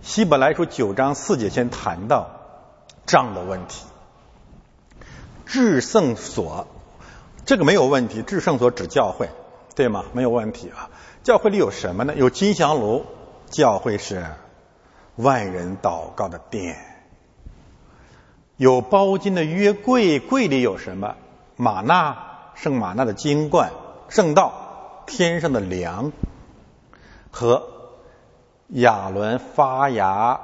[0.00, 2.30] 希伯来书九章四节先谈到
[3.04, 3.84] 账的问题，
[5.48, 6.68] 至圣所
[7.44, 9.28] 这个没有问题，至圣所指教会。
[9.74, 10.04] 对吗？
[10.12, 10.90] 没有问题啊。
[11.22, 12.12] 教会里有什么呢？
[12.16, 13.06] 有金香炉，
[13.48, 14.26] 教会是
[15.14, 16.76] 万人祷告的殿。
[18.56, 21.14] 有包金的约柜，柜里有什么？
[21.56, 22.18] 玛纳，
[22.54, 23.70] 圣玛纳的金冠，
[24.08, 26.10] 圣道，天上的粮，
[27.30, 27.62] 和
[28.70, 30.40] 亚伦发芽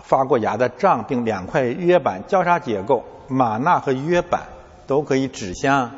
[0.00, 3.02] 发过芽的杖，并两块约板交叉结构。
[3.28, 4.48] 玛纳和约板
[4.86, 5.92] 都可以指向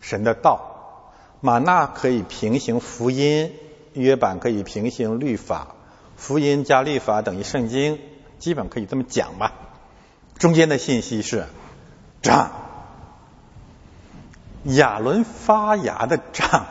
[0.00, 0.68] 神的道。
[1.40, 3.52] 马纳可以平行福音，
[3.94, 5.74] 约版可以平行律法，
[6.16, 7.98] 福音加律法等于圣经，
[8.38, 9.52] 基本可以这么讲吧。
[10.38, 11.46] 中间的信息是
[12.22, 12.52] 杖，
[14.64, 16.66] 亚伦发芽的杖。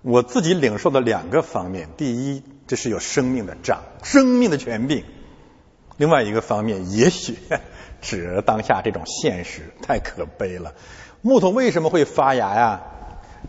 [0.00, 5.04] 我自己领受的两个方面：第一，这是有生命的杖，生命的权柄；
[5.96, 7.38] 另外一个方面，也许
[8.02, 10.74] 指当下这种现实，太可悲了。
[11.22, 12.82] 木头为什么会发芽呀？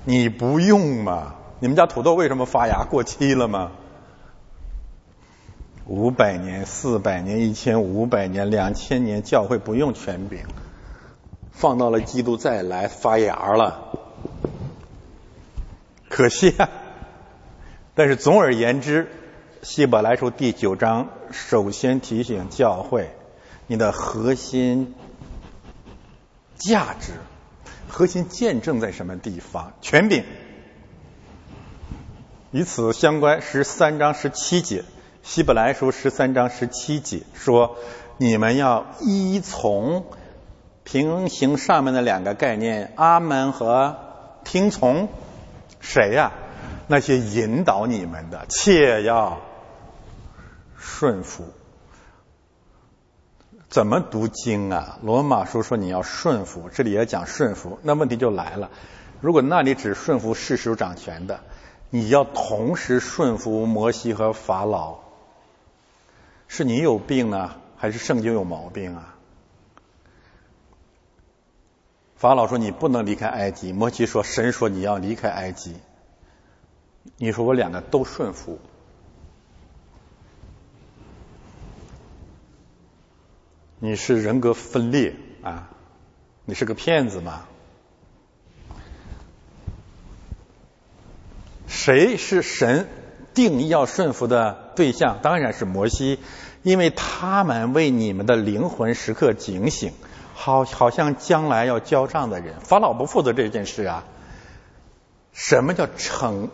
[0.05, 1.35] 你不用吗？
[1.59, 3.71] 你们家土豆为什么发芽过期了吗？
[5.85, 10.39] 五百年、四百年、一千五百年、两千年，教会不用权柄，
[11.51, 13.97] 放到了基督再来发芽了，
[16.09, 16.69] 可惜啊！
[17.95, 19.09] 但是总而言之，
[19.61, 23.09] 希伯来书第九章首先提醒教会，
[23.67, 24.93] 你的核心
[26.55, 27.13] 价值。
[27.87, 29.73] 核心见证在什么地方？
[29.81, 30.23] 权柄。
[32.49, 34.83] 与此相关，十三章十七节，
[35.21, 37.77] 希伯来书十三章十七节说
[38.17, 40.05] ：“你们要依从
[40.83, 43.97] 平行上面的两个概念，阿门和
[44.43, 45.09] 听从，
[45.79, 46.31] 谁呀？
[46.87, 49.39] 那些引导你们的，切要
[50.77, 51.45] 顺服。
[53.73, 54.99] 怎么读经啊？
[55.01, 57.79] 罗马书说你要顺服，这里也讲顺服。
[57.81, 58.69] 那问题就来了，
[59.19, 61.39] 如果那里只顺服世俗掌权的，
[61.89, 64.99] 你要同时顺服摩西和法老，
[66.47, 69.15] 是你有病呢，还是圣经有毛病啊？
[72.15, 75.75] 法老说你不能离开埃及，摩西说神说你要离开埃及。
[77.17, 78.59] 你说我两个都顺服，
[83.85, 85.67] 你是人格分裂啊？
[86.45, 87.41] 你是个骗子吗？
[91.67, 92.87] 谁是神
[93.33, 95.19] 定义要顺服的对象？
[95.21, 96.19] 当然是摩西，
[96.61, 99.91] 因为他们为你们的灵魂时刻警醒，
[100.33, 102.61] 好，好像将来要交账的人。
[102.61, 104.05] 法老不负责这件事啊？
[105.33, 106.47] 什么叫成？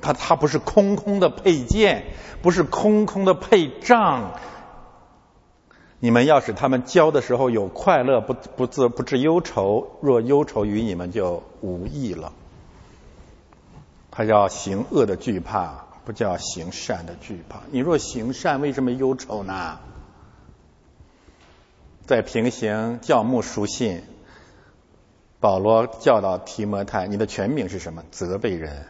[0.00, 2.06] 他他不是空空的配件，
[2.40, 4.40] 不是空空的配账。
[6.04, 9.98] 你们要使他们教的时候有快乐，不不自不致忧愁。
[10.00, 12.32] 若忧愁于你们，就无益了。
[14.10, 17.60] 他叫行恶的惧怕，不叫行善的惧怕。
[17.70, 19.78] 你若行善，为什么忧愁呢？
[22.04, 24.02] 在平行教牧书信，
[25.38, 28.02] 保罗教导提摩太，你的全名是什么？
[28.10, 28.86] 责备人。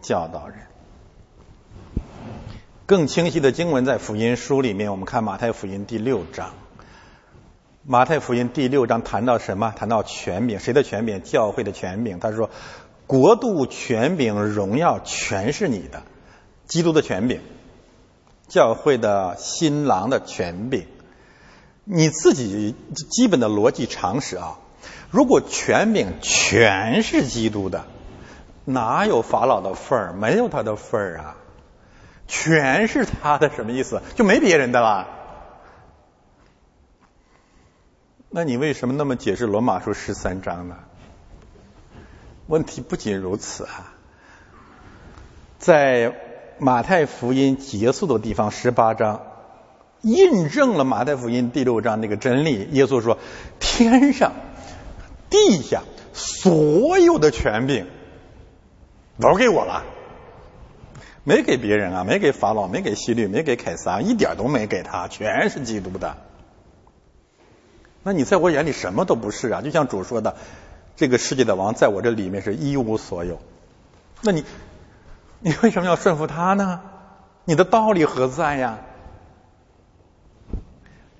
[0.00, 0.60] 教导人，
[2.88, 4.90] 更清晰的经文在福音书里面。
[4.90, 6.54] 我们看马太福音第六章。
[7.84, 9.74] 马太福音第六章谈到什么？
[9.76, 11.20] 谈到权柄，谁的权柄？
[11.20, 12.18] 教会的权柄。
[12.18, 12.48] 他说
[13.06, 16.02] ：“国度、权柄、荣耀，全是你的。”
[16.66, 17.40] 基督的权柄，
[18.48, 20.86] 教会的新郎的权柄。
[21.84, 22.74] 你自己
[23.10, 24.60] 基本的逻辑常识啊，
[25.10, 27.84] 如果权柄全是基督的。
[28.64, 30.12] 哪有法老的份儿？
[30.14, 31.36] 没有他的份儿啊！
[32.28, 34.00] 全是他的，什么意思？
[34.14, 35.08] 就没别人的了？
[38.30, 40.76] 那你为什么那么解释罗马书十三章呢？
[42.46, 43.94] 问题不仅如此啊，
[45.58, 46.14] 在
[46.58, 49.22] 马太福音结束的地方十八章，
[50.02, 52.68] 印证了马太福音第六章那个真理。
[52.72, 53.18] 耶稣说
[53.58, 54.32] ：“天上、
[55.30, 57.86] 地下所有的权柄。”
[59.20, 59.84] 都给我了，
[61.24, 66.16] 没给别人啊，没给法老，没给希律，没给凯撒，一点都没给他，全是基督的。
[68.02, 69.60] 那你在我眼里什么都不是啊！
[69.60, 70.36] 就像主说的，
[70.96, 73.40] 这个世界的王在我这里面是一无所有。
[74.22, 74.44] 那你，
[75.40, 76.80] 你为什么要顺服他呢？
[77.44, 78.78] 你的道理何在呀？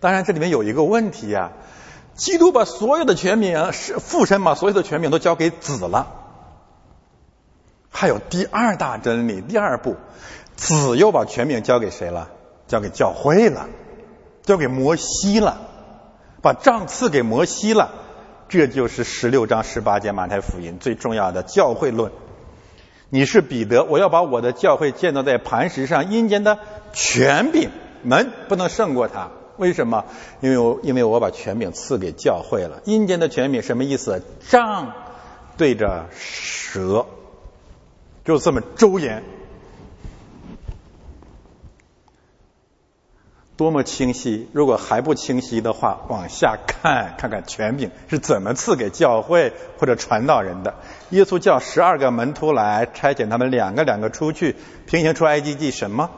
[0.00, 1.52] 当然，这里面有一个问题呀，
[2.14, 6.27] 基督把所有的权柄，是父神把所有的权柄都交给子了。
[7.90, 9.96] 还有第二大真理，第二步，
[10.56, 12.28] 子又把权柄交给谁了？
[12.66, 13.68] 交给教会了，
[14.42, 15.58] 交给摩西了，
[16.42, 17.90] 把杖赐给摩西了。
[18.48, 22.12] 这就是十六章十八节马太福音最重要的教会论。
[23.10, 26.58] 你是彼得，我要把我的教会建造在磐石上，阴间的
[26.92, 27.70] 权柄
[28.02, 29.30] 门不能胜过他。
[29.56, 30.04] 为什么？
[30.40, 32.80] 因为我因为我把权柄赐给教会了。
[32.84, 34.22] 阴间的权柄什么意思？
[34.48, 34.92] 杖
[35.56, 37.06] 对着蛇。
[38.28, 39.22] 就这么周延，
[43.56, 44.50] 多么清晰！
[44.52, 50.74] 如果还不清晰的话，往下看，看看权柄是怎么赐给教会或者传道人的。
[51.08, 56.10] 耶稣叫十二个门徒来，差遣他们两个两个出去，平行出埃及记什么？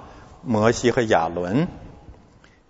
[0.43, 1.69] 摩西和亚伦。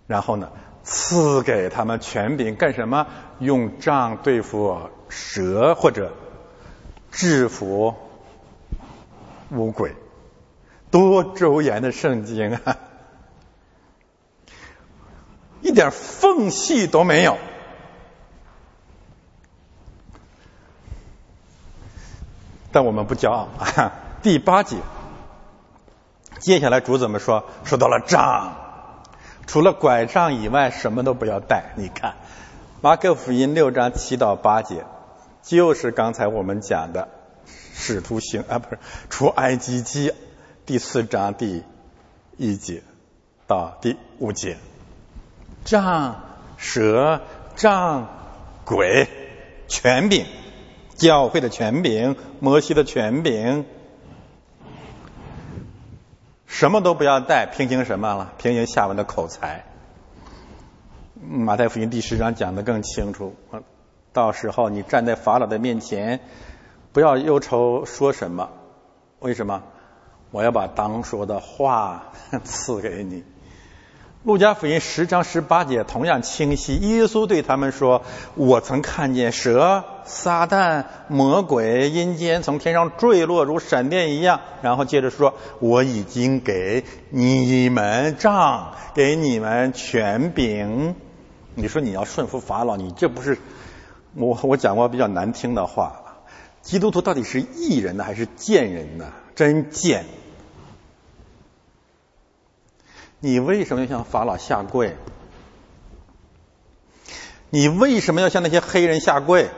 [0.05, 0.51] 然后呢，
[0.83, 3.07] 赐给他们权柄干什么？
[3.39, 4.77] 用杖对付
[5.09, 6.13] 蛇或者
[7.09, 7.95] 制服。
[9.51, 9.95] 乌鬼，
[10.89, 12.77] 多周延的圣经啊，
[15.61, 17.37] 一点缝隙都没有。
[22.71, 23.91] 但我们不骄傲啊。
[24.23, 24.77] 第八节，
[26.39, 27.43] 接下来主怎么说？
[27.65, 28.53] 说到了杖，
[29.47, 31.73] 除了拐杖以外，什么都不要带。
[31.75, 32.15] 你看，
[32.81, 34.85] 马可福音六章七到八节，
[35.41, 37.20] 就是刚才我们讲的。
[37.81, 38.79] 使徒行 啊，不是
[39.09, 40.13] 出埃及记
[40.67, 41.63] 第四章第
[42.37, 42.83] 一节
[43.47, 44.57] 到第五节，
[45.65, 46.23] 杖
[46.57, 47.21] 蛇
[47.55, 48.07] 杖
[48.63, 49.09] 鬼
[49.67, 50.25] 权柄，
[50.95, 53.65] 教会的权柄，摩西的权柄，
[56.45, 58.33] 什么都不要带，平行什么了？
[58.37, 59.65] 平行下文的口才。
[61.19, 63.35] 马太福音第十章讲的更清楚，
[64.13, 66.19] 到时候你站在法老的面前，
[66.93, 68.49] 不要忧愁说什么。
[69.19, 69.63] 为什么？
[70.31, 72.13] 我要把当说的话
[72.43, 73.23] 赐给你。
[74.23, 76.75] 路加福音十章十八节同样清晰。
[76.75, 78.03] 耶稣对他们说
[78.35, 90.95] ：“我曾看见蛇、撒旦、魔鬼、阴间从天上坠落，如闪电一样。”然后接着说：“我已经给你们杖，给你们权柄。”
[91.55, 93.37] 你说你要顺服法老，你这不是
[94.13, 96.10] 我我讲过比较难听的话。
[96.61, 99.11] 基督徒到底是义人呢，还是贱人呢？
[99.35, 100.05] 真贱！
[103.19, 104.95] 你为什么要向法老下跪？
[107.49, 109.49] 你为什么要向那些黑人下跪？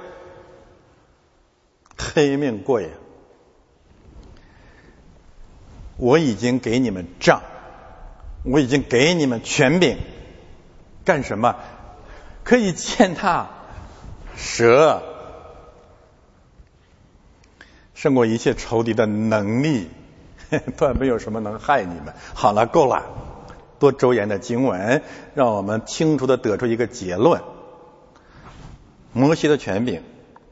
[1.98, 2.92] 黑命贵！
[5.98, 7.44] 我已经给你们杖，
[8.44, 9.98] 我已经给你们权柄，
[11.06, 11.56] 干什么？
[12.44, 13.50] 可以践踏
[14.36, 15.02] 蛇，
[17.94, 19.90] 胜过一切仇敌的能力，
[20.78, 22.14] 断没有什么能害你们。
[22.34, 23.04] 好了，够了。
[23.80, 25.02] 多周延的经文，
[25.36, 27.42] 让我们清楚的得出一个结论：
[29.12, 30.02] 摩西的权柄，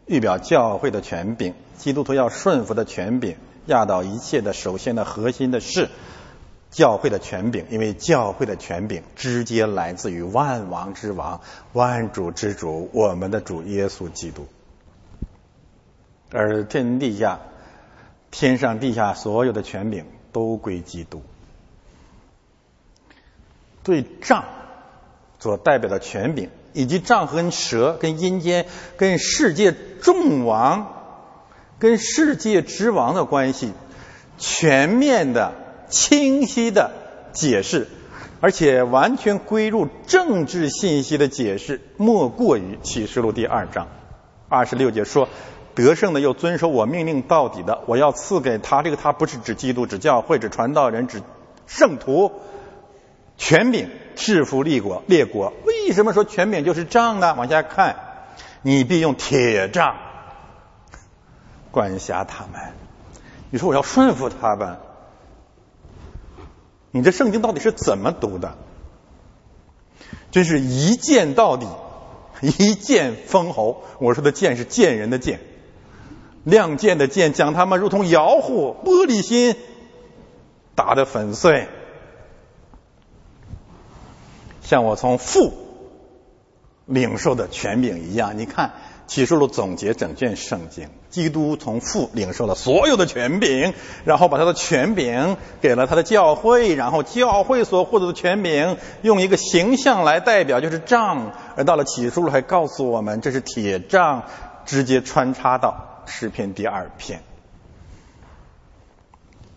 [0.06, 3.38] 预表教会的权柄，基督徒要顺服的权柄，
[3.68, 5.88] 压倒一切的首先的核心的是
[6.72, 11.40] 教会的权柄，因为教会的权柄直接来自于万王之王、
[11.72, 14.46] 万主之主，我们的主耶稣基督，
[16.32, 17.40] 而天地下、
[18.32, 21.22] 天上地下所有的权柄都归基督。
[23.84, 24.46] 对杖
[25.40, 30.94] 所代表的权柄，以及杖和蛇、跟阴间、跟世界众王、
[31.80, 33.74] 跟世界之王的关系，
[34.38, 35.54] 全面的、
[35.90, 36.92] 清晰的
[37.34, 37.88] 解释，
[38.40, 43.88] 而且完全归入政治信息的解释，莫过于启示录第二章
[44.48, 45.28] 二十六节说
[45.82, 51.22] ：“得胜的又遵守我命令到底的，我要赐给他。”这个他不是指基督，指教会，指传道人，指
[51.68, 52.32] 圣徒。
[53.38, 57.34] 权柄制服列国，列国为什么说权柄就是杖呢？
[57.34, 57.96] 往下看，
[58.62, 59.96] 你必用铁杖
[61.72, 62.62] 管辖他们。
[63.50, 64.78] 你说我要顺服他们，
[66.92, 68.58] 你这圣经到底是怎么读的？
[70.30, 71.66] 真是一剑到底，
[72.42, 73.84] 一剑封喉。
[73.98, 75.40] 我说的剑是剑人的剑，
[76.44, 79.56] 亮剑的剑，将他们如同摇户玻璃心
[80.76, 81.68] 打得粉碎。
[84.62, 85.52] 像我从父
[86.86, 88.72] 领受的权柄一样，你看
[89.06, 93.74] 启示录总结整卷圣经，基督从父领受了所有的权柄，
[94.06, 104.24] 然后把他的权柄给了他的教会，然后教会所获得的权柄用一个形象来代表，就是杖，而到了启示录还告诉我们这是铁杖，
[104.66, 107.24] 直接穿插到诗篇第二篇，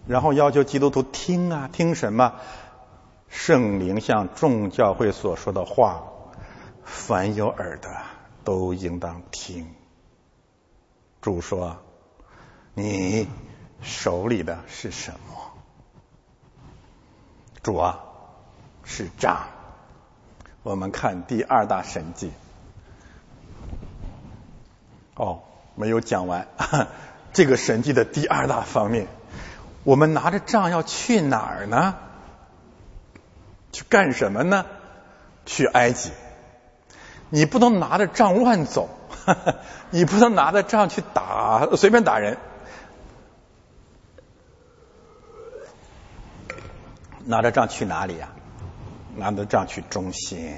[0.07, 2.35] 然后要求基督徒听啊，听什么？
[3.29, 6.05] 圣灵向众教会所说的话，
[6.85, 7.91] 凡有耳的
[8.45, 9.75] 都应当听。
[11.21, 11.79] 主说
[12.75, 13.27] ：“你
[13.83, 15.53] 手里的是什么？”
[17.63, 18.05] 主啊，
[18.85, 19.49] 是杖。
[20.63, 22.31] 我们看第二大神迹。
[25.17, 25.43] 哦，
[25.75, 26.49] 没有讲完
[27.33, 29.07] 这个神迹的第二大方面。
[29.83, 31.97] 我们拿着杖要去哪儿呢？
[33.73, 34.65] 去干什么呢？
[35.47, 36.11] 去埃及。
[37.31, 38.89] 你不能拿着杖乱走，
[39.91, 42.39] 你不能拿着杖去打，随便打人。
[47.25, 48.29] 拿着杖去哪里呀？
[49.17, 50.57] 拿着杖去中心，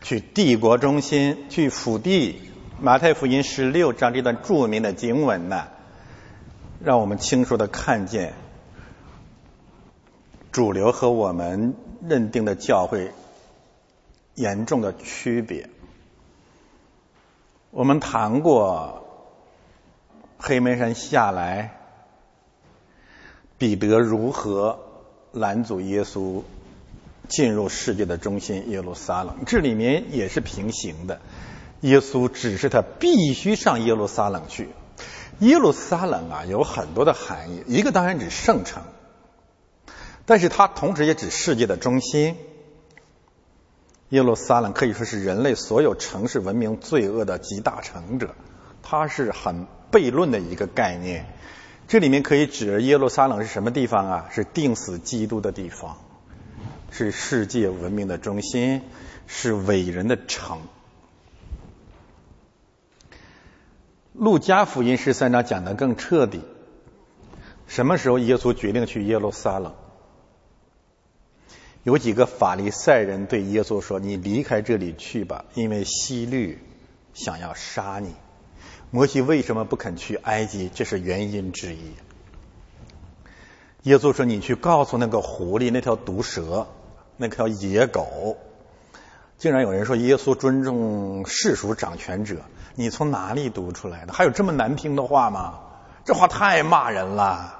[0.00, 2.52] 去帝国中心，去府地。
[2.78, 5.68] 马太福音十六章这段著名的经文呢，
[6.84, 8.34] 让我们清楚的看见
[10.52, 11.74] 主流和我们。
[12.06, 13.10] 认定的教会
[14.34, 15.70] 严重的区别。
[17.70, 19.08] 我们谈过
[20.38, 21.74] 黑门山下来，
[23.58, 24.78] 彼得如何
[25.32, 26.42] 拦阻耶稣
[27.28, 31.20] 进入世界的中心耶路撒冷，这里面也是平行的。
[31.80, 34.68] 耶稣指示他必须上耶路撒冷去。
[35.40, 38.82] 耶路撒冷啊，有很多的含义，一个当然指圣城。
[40.24, 42.36] 但是它同时也指世界的中心。
[44.08, 48.34] 耶路撒冷可以说是人类所有城市文明罪恶的集大成者，
[48.82, 51.26] 它是很悖论的一个概念。
[51.86, 54.28] 这里面可以指耶路撒冷是什么地方啊？
[54.32, 55.98] 是定死基督的地方，
[56.90, 58.82] 是世界文明的中心，
[59.26, 60.60] 是伟人的城。
[64.18, 66.40] 路加福音十三章讲的更彻底。
[67.66, 69.74] 什么时候耶稣决定去耶路撒冷？
[71.82, 76.58] 有几个法利赛人对耶稣说：“你离开这里去吧，因为希律
[77.12, 78.14] 想要杀你。”
[78.90, 80.70] 摩西为什么不肯去埃及？
[80.74, 81.92] 这是原因之一。
[83.82, 86.68] 耶稣说：“你去告诉那个狐狸、那条毒蛇、
[87.18, 88.38] 那条野狗。”
[89.36, 92.40] 竟然有人说耶稣尊重世俗掌权者，
[92.76, 94.12] 你从哪里读出来的？
[94.12, 95.58] 还有这么难听的话吗？
[96.04, 97.54] 这话太骂人了。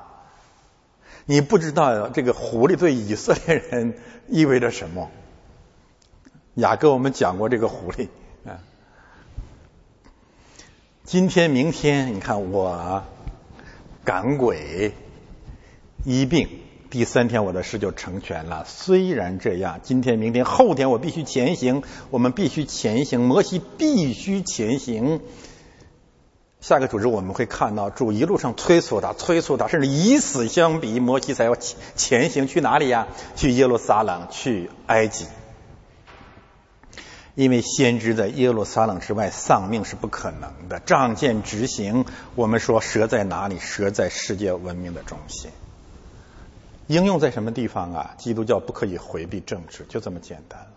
[1.24, 3.98] 你不知道这个狐狸对以色列人。
[4.28, 5.08] 意味着什么？
[6.54, 8.08] 雅各我们讲过这个狐狸
[8.44, 8.58] 啊。
[11.04, 13.04] 今天、明天，你看我
[14.04, 14.92] 赶鬼
[16.02, 16.48] 医病，
[16.96, 18.64] 第三天我的事就成全了。
[18.66, 25.20] 虽然这样，今天、明天、后天我必须前行，我们必须前行，摩西必须前行。
[26.58, 33.08] 下个组织我们会看到主一路上催促他，催促他，甚至以死相逼，摩西才要前前行去哪里呀？
[33.34, 35.26] 去耶路撒冷，去埃及。
[37.34, 42.06] 因为先知在耶路撒冷之外丧命是不可能的，仗剑执行。
[42.36, 43.58] 我们说蛇在哪里？
[43.58, 45.50] 蛇在世界文明的中心。
[46.86, 48.14] 应用在什么地方啊？
[48.18, 50.68] 基督教不可以回避政治，就这么简单了。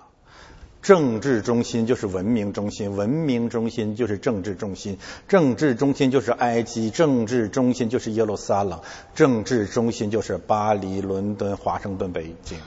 [0.82, 4.98] 政治中心就是文明中心，文明中心就是政治中心，
[5.28, 8.82] 政治中心就是埃及，政治中心就是耶路撒冷，
[9.14, 12.58] 政治中心就是巴黎、伦敦、华盛顿、北京。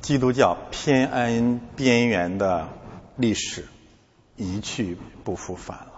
[0.00, 2.68] 基督教偏安边缘的
[3.16, 3.66] 历史
[4.36, 5.92] 一去不复返了，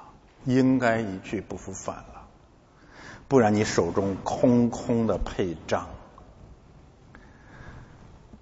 [0.46, 2.17] 应该一去不复返了，
[3.28, 5.88] 不然你手中空空的配杖。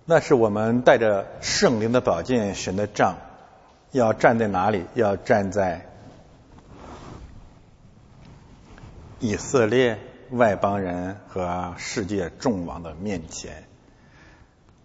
[0.04, 3.16] 那是我们带着圣灵的宝剑，神的杖，
[3.90, 4.84] 要站在哪里？
[4.94, 5.84] 要站在
[9.18, 9.98] 以色列
[10.30, 13.64] 外邦人和世界众王的面前。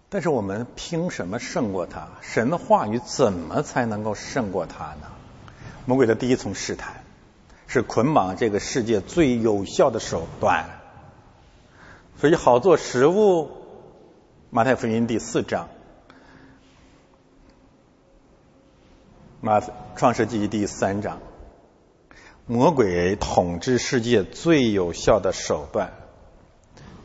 [0.10, 2.10] 但是我们凭什么胜过他？
[2.22, 5.08] 神的话语怎么才能够胜过他呢？
[5.86, 7.01] 魔鬼的第一重试探
[7.74, 10.66] 是捆绑这个世界最有效的手段，
[12.20, 13.50] 所以好做食物。
[14.50, 15.70] 马太福音第四章，
[19.40, 19.62] 马
[19.96, 21.20] 创世纪第三章，
[22.46, 25.94] 魔鬼统治世界最有效的手段，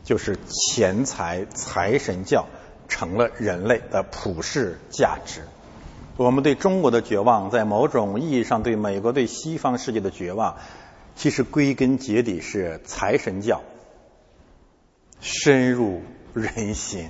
[0.03, 2.45] 就是钱财财神教
[2.89, 5.43] 成了人类的普世价值。
[6.17, 10.57] 我们对中国的绝望，在某种意义上对美国对西方世界的绝望，
[11.15, 13.61] 其实归根结底是财神教
[15.21, 16.01] 深入
[16.33, 17.09] 人心。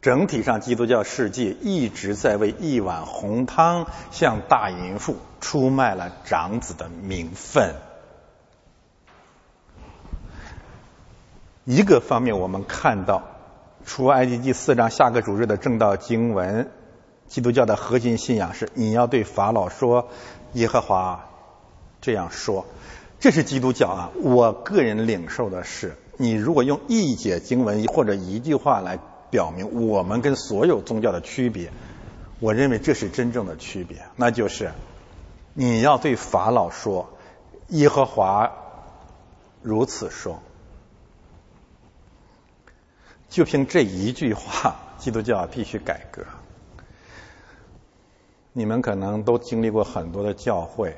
[0.00, 7.74] 整体上，基督教世界一直在为一碗红汤向大淫妇出卖了长子的名分。
[11.64, 13.24] 一个方面，我们看到，
[13.84, 16.70] 出埃及记四章下个主日的正道经文，
[17.30, 20.10] 基督教的核心信仰是你要对法老说
[20.52, 21.30] ：“耶和华
[22.02, 22.66] 这样说。”
[23.18, 24.10] 这是基督教啊！
[24.22, 28.98] 我个人领受的是，你如果用一节经文或者一句话来。
[29.30, 31.70] 表明我们跟所有宗教的区别，
[32.40, 34.72] 我认为这是真正的区别，那就是
[35.54, 37.10] 你要对法老说
[37.70, 38.50] ：“耶和华
[39.62, 40.42] 如此说。”
[43.30, 46.24] 就凭这一句话，基督教必须改革。
[48.52, 50.96] 你们可能都经历过很多的教会，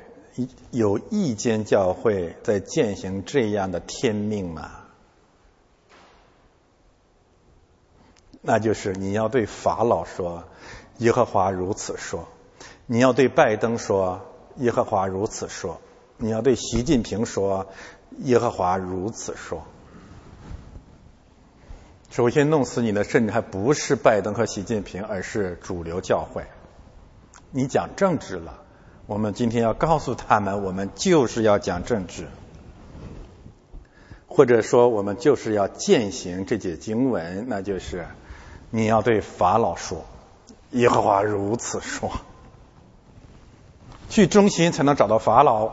[0.71, 4.71] 有一间教会在践行这样的天命吗？
[8.41, 10.43] 那就是你要对法老说
[10.99, 12.27] ：“耶和华如此说。”
[12.87, 14.19] 你要对拜登说
[14.57, 15.79] ：“耶和华如此说。”
[16.17, 17.67] 你要对习近平说
[18.23, 19.63] ：“耶和华如此说。”
[22.11, 26.45] 首先弄死你的，甚至还不是拜登和习近平，而是主流教会。
[27.53, 28.59] 你讲政治了，
[29.05, 32.27] 我们今天要告诉他们，我们就是要讲政治，
[34.27, 38.05] 或者说我们就是要践行这节经文，那就是。
[38.75, 40.03] 你要对法老说
[40.73, 42.11] ：“耶和华如此说。”
[44.09, 45.71] 去中心才能找到法老。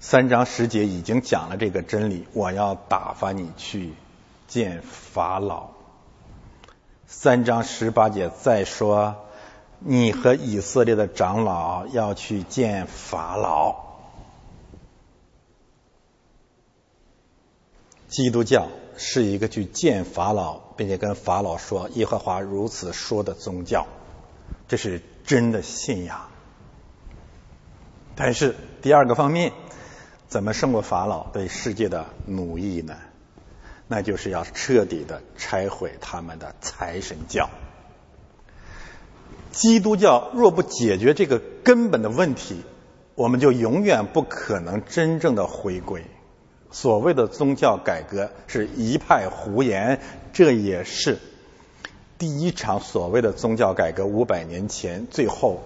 [0.00, 2.26] 三章十节已经讲了这个真理。
[2.32, 3.92] 我要打发你去
[4.48, 5.75] 见法老。
[7.06, 9.26] 三章十八节再说
[9.80, 13.84] ：“你和以色列的长老要去见法老。”
[18.08, 18.68] 基督教。
[18.98, 23.86] 是一个去见法老，并且跟法老说耶和华如此说的宗教，
[24.68, 26.30] 这是真的信仰。
[28.14, 29.52] 但是第二个方面，
[30.28, 32.96] 怎么胜过法老对世界的奴役呢？
[33.88, 37.48] 那就是要彻底的拆毁他们的财神教。
[39.52, 42.62] 基督教若不解决这个根本的问题，
[43.14, 46.04] 我们就永远不可能真正的回归。
[46.70, 50.00] 所谓的宗教改革是一派胡言，
[50.32, 51.18] 这也是
[52.18, 55.62] 第一场所谓的宗教改革五百年前最后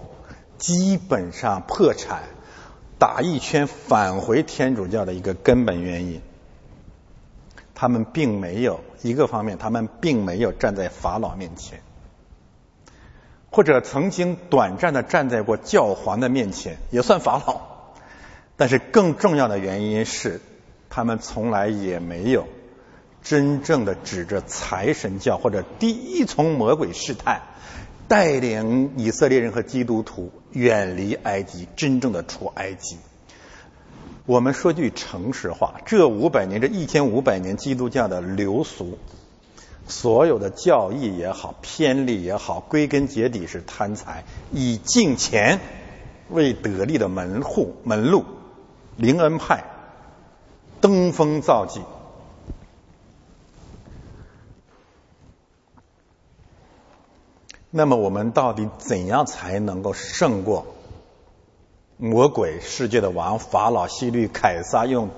[0.58, 2.24] 基本上破产、
[2.98, 6.20] 打一圈返回天主教的一个根本原因。
[7.80, 11.80] 他们并没有一个方面，他们并没有站在法老面前，
[13.50, 17.62] 或者曾经短暂的站在过教皇的面前，也算法老。
[18.58, 20.42] 但是更重要的原因是，
[20.90, 22.48] 他们从来也没有
[23.22, 27.40] 真正的指着财神教或者第一重魔鬼试探，
[28.08, 32.98] 带领以色列人和基督徒远离埃及，真正的出埃及。
[34.26, 38.98] 我们说句诚实话，这五百年，这一千五百年基督教的流俗，
[39.88, 45.58] 所有的教义也好，偏离也好，归根结底是贪财，以敬钱
[46.28, 48.24] 为得利的门户门路，
[48.96, 49.64] 灵恩派
[50.80, 51.80] 登峰造极。
[57.72, 60.66] 那么，我们到底怎样才能够胜过？
[62.02, 65.10] 魔鬼世界的王法老希律凯撒用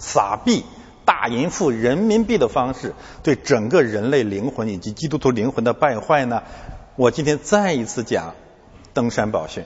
[0.00, 0.64] 撒币、
[1.04, 6.42] 大银赋、人民币的方式对整个人类灵魂以及基督徒灵魂的败坏呢？
[6.96, 8.34] 我今天再一次讲
[8.92, 9.62] 登山宝训，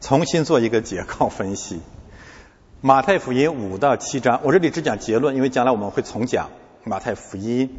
[0.00, 1.80] 重新做一个结构分析。
[2.80, 6.48] 马太福音五到七章，我这里只讲结论，因为将来我们会重讲
[6.82, 7.78] 马太福音。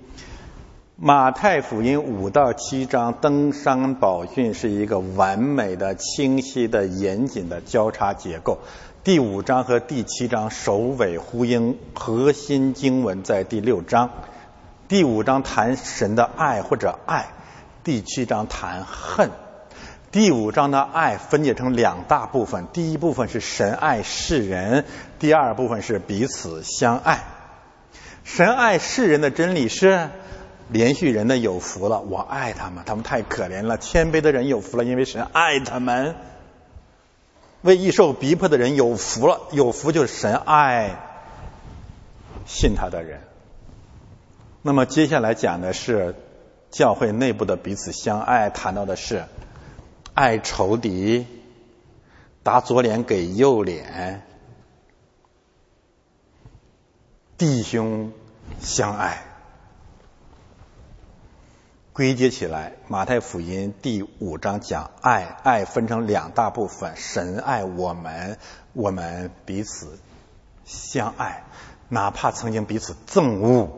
[0.98, 8.60] 马太福音五到七章登山宝训是一个完美的、清晰的、严谨的交叉结构。
[9.04, 14.10] 第五章和第七章首尾呼应，核心经文在第六章。
[14.88, 17.26] 第五章谈神的爱或者爱，
[17.84, 19.32] 第七章谈恨。
[20.14, 24.86] 第五章的爱分解成两大部分，第一部分是神爱世人，
[25.20, 27.26] 第二部分是彼此相爱。
[28.24, 30.10] 神爱世人的真理是。
[30.70, 33.78] 连续人的有福了，我爱他们，他们太可怜了。
[33.78, 36.16] 谦卑的人有福了，因为神爱他们。
[37.62, 41.00] 为易受逼迫的人有福了，有福就是神爱
[42.46, 43.22] 信他的人。
[44.62, 46.16] 那么接下来讲的是
[46.72, 49.26] 教会内部的彼此相爱，谈到的是
[50.14, 51.26] 爱仇敌，
[52.44, 54.24] 打左脸给右脸，
[57.38, 58.12] 弟兄
[58.62, 59.35] 相爱。
[61.96, 68.38] 归结起来，马太福音第五章讲爱，爱分成两大部分：神爱我们，
[68.74, 69.98] 我们彼此
[70.66, 71.46] 相爱，
[71.88, 73.70] 哪怕曾经彼此憎恶，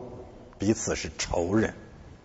[0.58, 1.74] 彼此是仇人，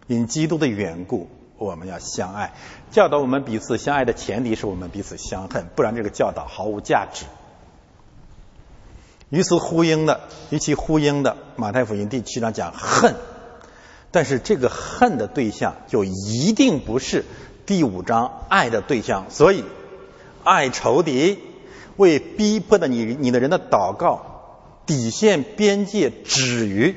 [0.08, 1.30] 因基督的缘故，
[1.60, 2.54] 我们要相爱。
[2.90, 7.26] 教导我们彼此相爱的前提是我们彼此相恨，不然这个教导毫无价值。
[9.30, 13.16] 与此呼应的，与其呼应的，马太福音第七章讲恨。
[14.14, 17.26] 但是这个恨的对象就一定不是
[17.66, 19.64] 第五章爱的对象，所以
[20.44, 21.40] 爱仇敌，
[21.98, 24.22] 为逼迫的你你的人的祷告
[24.86, 26.96] 底线边界止于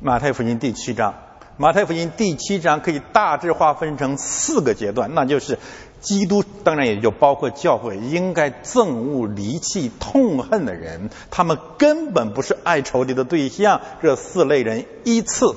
[0.00, 1.16] 马太福音第七章。
[1.56, 5.58] 马太福音第七章可以大致划分成四个阶段，那就是。
[6.00, 13.82] 基督当然也就包括教会，应该憎恶、离弃、痛恨的人，他们根本不是爱仇敌的对象。
[14.00, 15.54] 这四类人依次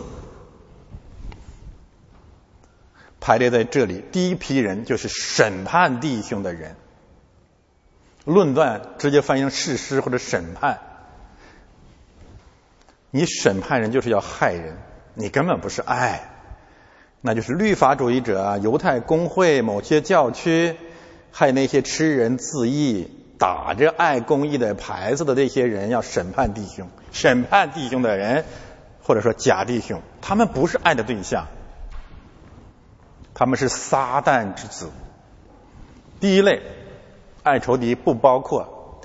[3.22, 4.04] 排列在这里。
[4.12, 6.76] 第一批人就是审判弟兄的人，
[8.26, 10.82] 论断直接翻译成事实或者审判。
[13.12, 14.78] 你审判人就是要害人，
[15.14, 16.33] 你根本不是爱。
[17.26, 20.76] 那就是律法主义者、犹太公会、某些教区，
[21.32, 23.10] 还有那些吃人自义、
[23.40, 26.90] 打着爱公义的牌子的那些人，要审判弟兄。
[27.14, 28.44] 审判弟兄的人，
[29.02, 31.48] 或者说假弟兄，他们不是爱的对象，
[33.34, 34.90] 他们是撒旦之子。
[36.20, 36.62] 第一类
[37.42, 39.00] 爱仇敌不包括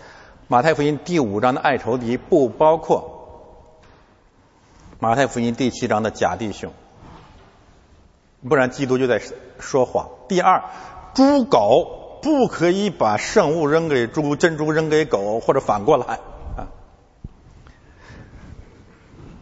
[0.49, 3.87] 马太福音第五章的爱仇敌，不包括
[4.99, 6.73] 马太福音第七章的假弟兄。
[8.47, 9.21] 不然，基督就在
[9.59, 10.11] 说谎。
[10.29, 10.63] 第二，
[11.15, 16.21] 猪狗不可以把圣物扔给猪，珍珠扔给狗，或者反过来
[16.57, 16.69] 啊。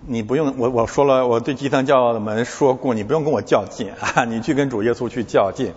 [0.06, 5.74] 你不用我我说了，我对基督教的门说过，你不用跟我较劲啊， 你去跟主耶稣去较劲。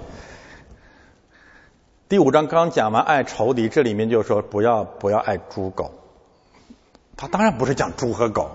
[2.07, 5.91] 第五章刚讲完爱仇敌，这里面就说不要不要爱猪狗。
[7.17, 8.49] 他当然不是讲猪和狗，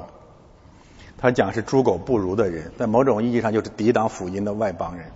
[1.19, 5.07] 他讲是猪狗不如的人，在某种意义上就是抵挡福音的外邦人。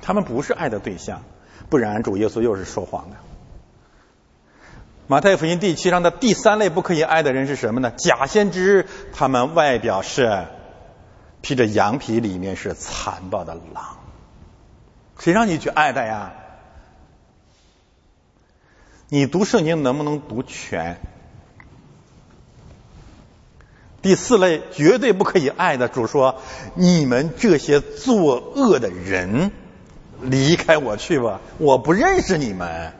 [0.00, 1.22] 他们不是爱的对象，
[1.68, 3.16] 不然主耶稣又是说谎的。
[5.06, 7.90] 马太福音第七章的第三类不可以爱的人是什么呢？
[7.90, 10.46] 假先知，他们外表是
[11.40, 13.98] 披着羊皮，里面是残暴的狼。
[15.18, 16.34] 谁让你去爱他呀？
[19.08, 21.00] 你读圣经能不能读全？
[24.08, 26.36] 第四类绝对不可以爱的，主说
[26.72, 29.52] ：“你们这些作恶的人，
[30.22, 32.94] 离开我去吧，我不认识你们。”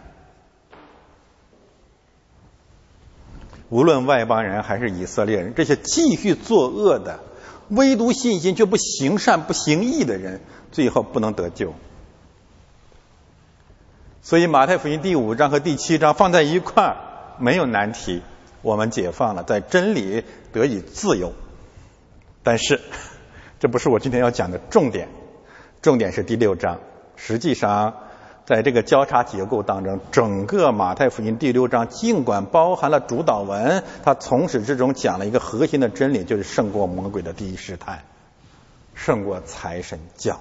[3.71, 7.21] 无论外邦人还是以色列人，这些继续作恶的、
[7.71, 10.43] 唯独信心却不行善、不行义的人，
[10.73, 11.73] 最后不能得救。
[14.21, 16.99] 所以马太福音第五章和第七章放在一块儿
[17.39, 18.21] 没有难题，
[18.63, 21.33] 我们解放了，在真理得以自由。
[22.43, 22.81] 但是
[23.61, 25.09] 这不是我今天要讲的重点，
[25.83, 26.81] 重点是第六章。
[27.17, 27.95] 实际上，
[28.47, 38.05] 在这个交叉结构当中，整个马太福音第六章尽管包含了主导文，它从始至终讲了一个核心的真理，就是胜过魔鬼的第一试探，
[38.95, 40.41] 胜过财神教。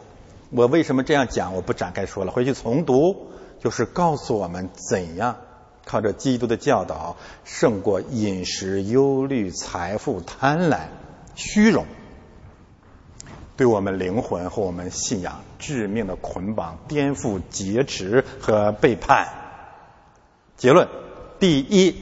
[0.51, 1.55] 我为什么这样讲？
[1.55, 3.27] 我不展开说了，回去重读。
[3.59, 5.37] 就是告诉我们怎样
[5.87, 7.15] 靠着基督的教导
[7.45, 10.79] 胜过饮食、忧虑、财富、贪婪、
[11.33, 11.85] 虚荣，
[13.55, 19.29] 对我们灵魂和我们信仰致命的捆绑、颠覆、劫持和背叛。
[20.57, 20.89] 结论：
[21.39, 21.95] 第一，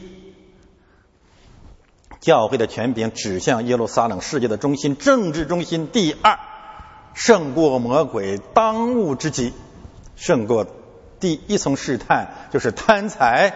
[2.19, 6.39] 教会的权柄指向耶路撒冷世界的中心、政治中心；第二，
[7.13, 9.53] 胜过魔鬼当务之急，
[10.15, 10.65] 胜过。
[11.17, 13.53] 第一层试探就是贪财，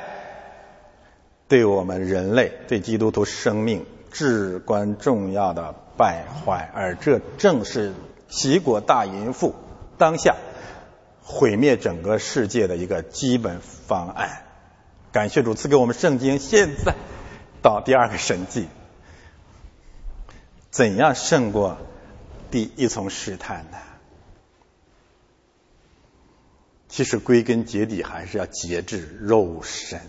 [1.50, 7.93] 对我们人类、对基督徒生命至关重要的败坏，而这正是
[8.30, 9.56] 齐国大淫妇
[9.97, 10.38] 当下
[11.24, 14.43] 毁灭整个世界的一个基本方案。
[15.12, 16.93] 感谢主赐给我们圣经，现在
[17.64, 18.68] 到第二个神迹，
[20.70, 21.78] 怎样胜过
[22.52, 23.78] 第一层试探呢？
[26.88, 30.00] 其实归根结底还是要节制肉身，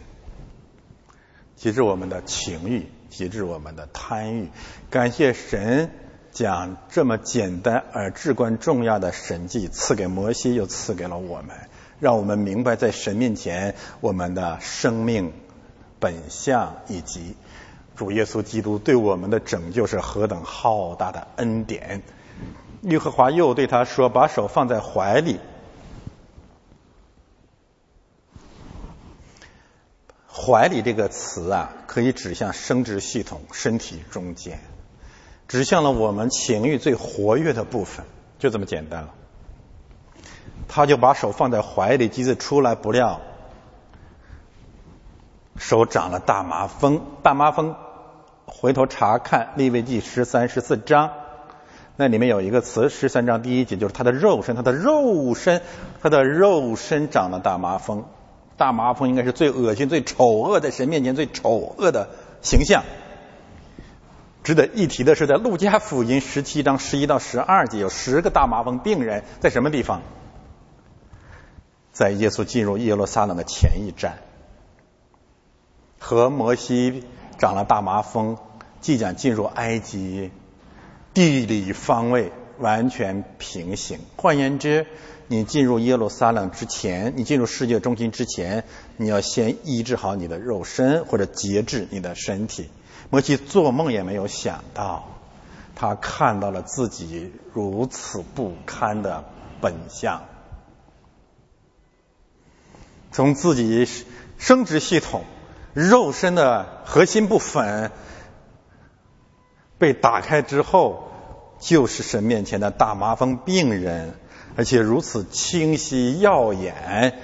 [1.60, 4.48] 极致我们的情欲，极致我们的贪欲。
[4.88, 5.90] 感谢神
[6.32, 11.54] 将这么简单而至关重要的神迹赐给摩西，又赐给了我们，
[11.98, 15.34] 让我们明白在神面前我们的生命
[15.98, 17.36] 本相以及
[17.94, 22.00] 主耶稣基督对我们的拯救是何等浩大的恩典。
[22.84, 25.38] 耶和华又对他说：“把手放在怀里。”
[30.40, 34.58] 怀里这个词啊，可以指向生殖系统、身体中间，
[35.48, 38.06] 指向了我们情欲最活跃的部分，
[38.38, 39.10] 就这么简单了。
[40.66, 43.20] 他就把手放在怀里，机子出来，不料
[45.56, 47.02] 手长了大麻风。
[47.22, 47.74] 大麻风，
[48.46, 51.10] 回头查看《利未记》十三、十四章，
[51.96, 55.60] 那里面有一个词，十三章第一节就是他的肉身，他的肉身，
[56.00, 58.04] 他的肉身长了大麻风。
[58.60, 62.10] 大麻风应该是最恶心、最丑恶，在神面前最丑恶的
[62.42, 62.84] 形象。
[64.44, 70.02] 值得一提的是，在路加福音十七章十一到十二节，有十个大麻风病人在什么地方？
[71.90, 74.18] 在耶稣进入耶路撒冷的前一站，
[75.98, 77.04] 和摩西
[77.38, 78.36] 长了大麻风，
[78.82, 80.30] 即将进入埃及，
[81.14, 84.00] 地理方位完全平行。
[84.16, 84.86] 换言之，
[85.32, 88.64] 你进入耶路撒冷之前，你进入世界中心之前，
[88.96, 92.68] 你要先医治好你的肉身，或者节制你的身体。
[93.10, 95.20] 摩西做梦也没有想到，
[95.76, 99.22] 他看到了自己如此不堪的
[99.60, 100.24] 本相。
[103.12, 103.86] 从自己
[104.36, 105.22] 生殖系统、
[105.74, 107.92] 肉身的核心部分
[109.78, 111.08] 被打开之后，
[111.60, 114.16] 就是神面前的大麻风病人。
[114.60, 117.14] 而且如此清晰耀眼，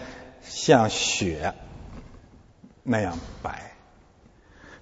[0.43, 1.53] 像雪
[2.83, 3.73] 那样白。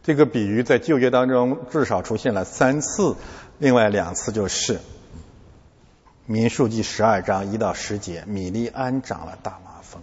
[0.05, 3.16] 这个比喻在旧约当中至少出现了三次，
[3.59, 4.78] 另外两次就是
[6.26, 10.00] 民数记十二章一到十节，米利安长了大麻风；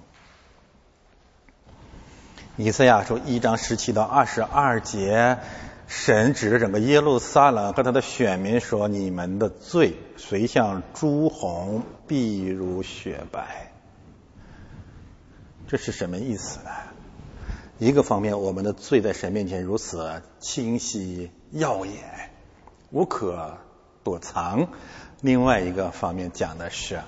[2.57, 5.37] 以赛亚书一章十七到二十二节。
[5.93, 13.73] 神指着整个耶路撒冷和他的选民说：“你们的罪虽像朱红，必如雪白。”
[15.67, 16.69] 这是什么意思呢？
[17.77, 22.31] 一个方面，我们的罪在神面前如此清晰耀眼，
[22.91, 23.57] 无可
[24.01, 24.69] 躲藏；
[25.19, 27.01] 另外一个方面讲的是，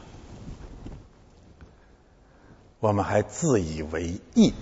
[2.82, 4.54] 我们还自以为义。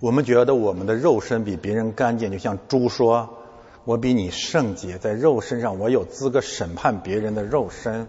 [0.00, 3.38] 我们觉得我们的肉身比别人干净，就像猪说
[3.84, 8.08] ：“我比你圣洁，在肉身上我有资格审判别人的肉身。”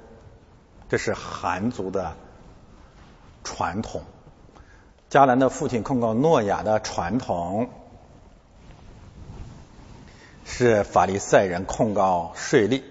[0.90, 2.16] 这是韩族的
[3.44, 4.04] 传统。
[5.10, 7.70] 迦南的父亲控告诺亚的传统，
[10.44, 12.84] 是法利赛人控告税吏。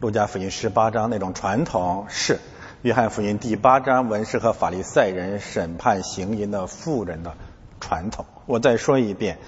[0.00, 2.40] 路加福音十八章那种传统是
[2.82, 7.34] 约翰福音第八章文士和法利赛人审判行淫的妇人的
[7.78, 8.24] 传统。
[8.46, 9.38] 我再说一遍。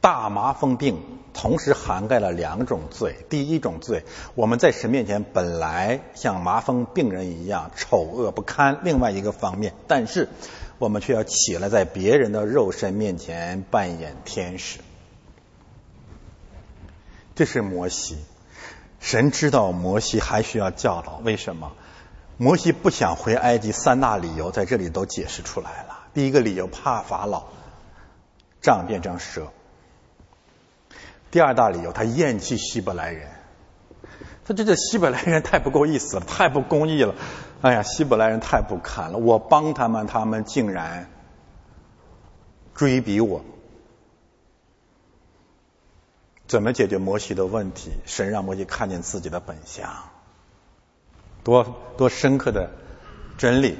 [0.00, 1.02] 大麻风病
[1.34, 3.16] 同时涵盖了两种罪。
[3.28, 4.04] 第一种罪，
[4.36, 10.28] 我们在神面前本来像麻风病人一样丑恶不堪；另外一个方面，但是
[10.78, 14.78] 我们却要起来在别人的肉身面前扮演天使。
[17.34, 18.16] 这是摩西。
[19.00, 21.72] 神知道摩西还需要教导，为什么？
[22.38, 26.06] 摩西不想回埃及，三大理由在这里都解释出来了。
[26.12, 27.46] 第一个理由，怕法老，
[28.60, 29.52] 杖变成蛇。
[31.30, 33.28] 第二大理由，他厌弃希伯来人。
[34.44, 37.14] 他觉得希伯来人太不够意思了，太不公义了。
[37.62, 39.18] 哎呀，希伯来人太不堪了！
[39.18, 41.10] 我帮他们，他们竟然
[42.74, 43.44] 追逼我。
[46.46, 47.90] 怎么解决摩西的问题？
[48.04, 49.90] 神让摩西看见自己的本相，
[51.46, 52.72] 多多深刻的
[53.38, 53.78] 真理。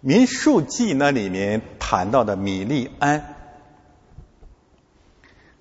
[0.00, 3.34] 民数记那里面谈到的米利安。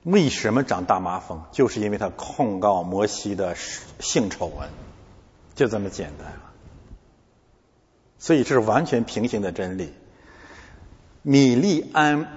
[0.03, 1.43] 为什么长大麻风？
[1.53, 4.67] 就是因为他控告摩西的性丑闻，
[5.55, 6.33] 就这么简单。
[8.19, 9.93] 所以这是完全平行的真理。
[11.21, 12.27] 米利安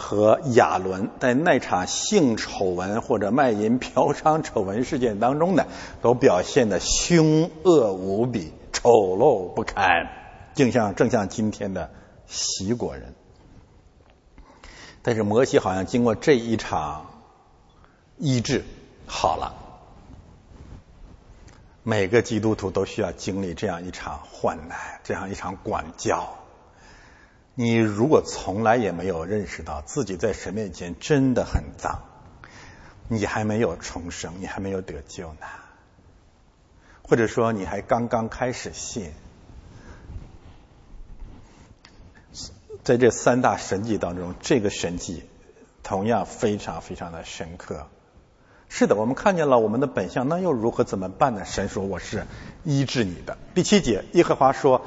[0.00, 5.66] 和亚伦在那场性丑闻或者卖淫嫖娼丑闻事件当中呢，
[6.00, 10.08] 都表现的凶恶无比、丑陋不堪，
[10.54, 11.90] 就像正像今天的
[12.26, 13.14] 西国人。
[15.02, 17.06] 但是摩西好像经过这一场
[18.16, 18.64] 医治
[19.06, 19.54] 好了，
[21.82, 26.39] 每个基督徒都需要经历这样一场患难，这样一场管教。
[27.54, 32.02] 你如果从来也没有认识到自己在神面前真的很脏，
[33.08, 35.46] 你还没有重生，你还没有得救呢，
[37.02, 39.12] 或者说你还刚刚开始信。
[42.82, 45.22] 在这三大神迹当中，这个神迹
[45.82, 47.86] 同样非常非常的深刻。
[48.70, 50.82] 是的，我们看见了我们的本相，那又如何？
[50.82, 51.44] 怎么办呢？
[51.44, 52.26] 神说：“我是
[52.64, 54.86] 医治你的。”第七节，耶和华说：“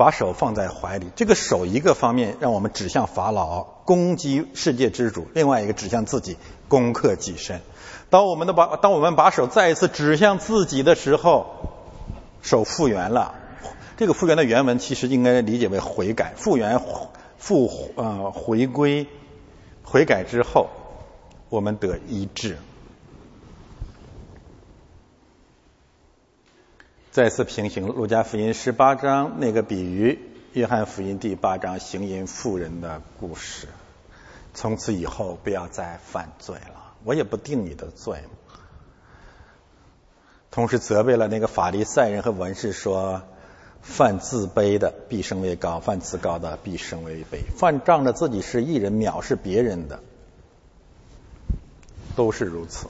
[0.00, 6.38] 把手放在怀里。”这个手一个方面让我们指向法老，攻击世界之主；另外一个指向自己，
[6.68, 7.60] 攻克己身。
[8.08, 11.44] 当我们的把当我们把手再一次指向自己的时候，
[12.40, 13.34] 手复原了。
[13.98, 16.80] 这个复原的原文其实应该理解为悔改，复原。
[17.38, 19.06] 复呃回归
[19.82, 20.68] 悔改之后，
[21.48, 22.58] 我们得医治。
[27.10, 30.20] 再次平行路加福音十八章那个比喻，
[30.52, 33.66] 约翰福音第八章行淫妇人的故事。
[34.54, 38.18] 从此以后不要再犯罪了，我也不定你的罪。
[40.50, 43.22] 同时责备了那个法利赛人和文士说。
[43.82, 47.40] 犯自卑的必升为高，犯自高的必升为卑。
[47.56, 50.00] 犯仗着自己是艺人，藐视别人的，
[52.14, 52.88] 都是如此。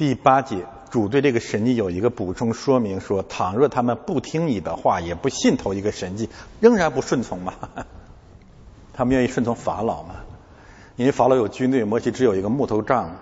[0.00, 7.52] 第八节，主对这个神迹有一个补充说明，说：倘若他们不听你的话，也不信头一个神迹，仍然不顺从吗？
[8.94, 10.14] 他们愿意顺从法老吗？
[10.96, 13.14] 因为法老有军队，摩西只有一个木头杖。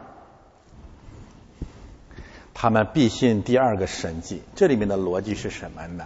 [2.55, 6.05] 他们必信第二个神迹，这里面的逻辑是什么呢？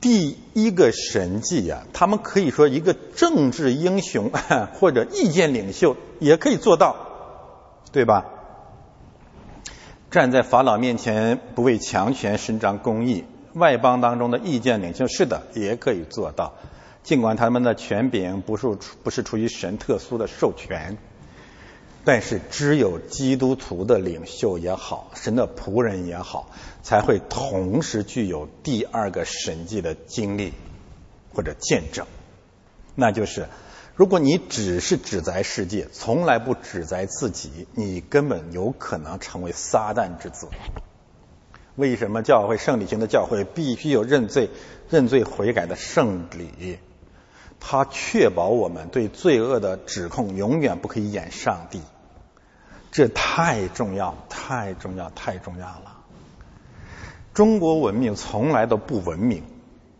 [0.00, 4.30] 第一个神迹呀，他们可以说一个政治英雄
[4.74, 6.96] 或者意见领袖也可以做到，
[7.92, 8.24] 对吧？
[10.10, 16.54] 站在法老面前不畏强权伸张公义，外邦当中的意见领袖是的，也可以做到，
[17.02, 18.66] 尽管他们的权柄不是
[19.02, 20.96] 不是出于神特殊的授权。
[22.02, 26.50] 但是，只有基督徒的领袖也好，神的仆人也好，
[26.82, 30.54] 才会同时具有第二个神迹的经历
[31.34, 32.06] 或者见证，
[32.94, 33.48] 那就是
[33.94, 40.48] 如果你只是指责世界，从来不指责自己，你根本有可能成为撒旦之子。
[41.76, 44.48] 为什么教会圣礼型的教会必须有认罪、
[44.88, 46.78] 认罪悔改的圣礼？
[47.60, 51.80] 它确保我们对罪恶的指控永远不可以演上帝。
[52.90, 55.98] 这太重要，太重要，太重要了。
[57.32, 59.44] 中国文明从来都不文明，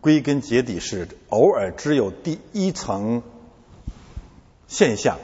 [0.00, 3.22] 归根结底是偶尔只有第一层
[4.66, 5.18] 现象，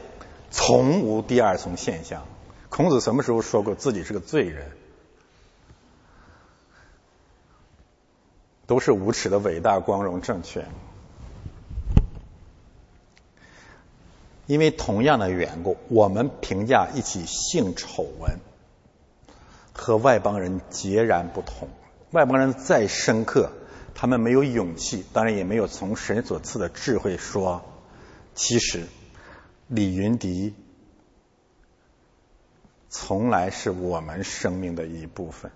[0.51, 2.24] 从无第二层现象。
[2.68, 4.70] 孔子什么时候说过自己是个罪人？
[8.66, 10.64] 都是无耻的伟大、光荣、正确。
[14.47, 18.38] 因为同样的缘故，我们评价一起性丑闻
[19.72, 21.68] 和外邦人截然不同。
[22.12, 23.51] 外邦人再深刻，
[23.94, 27.64] 他们没有勇气，当然也没有从神所赐的智慧说。
[28.34, 28.86] 其实，
[29.66, 30.55] 李云迪
[32.88, 35.51] 从来是我们生命的一部分。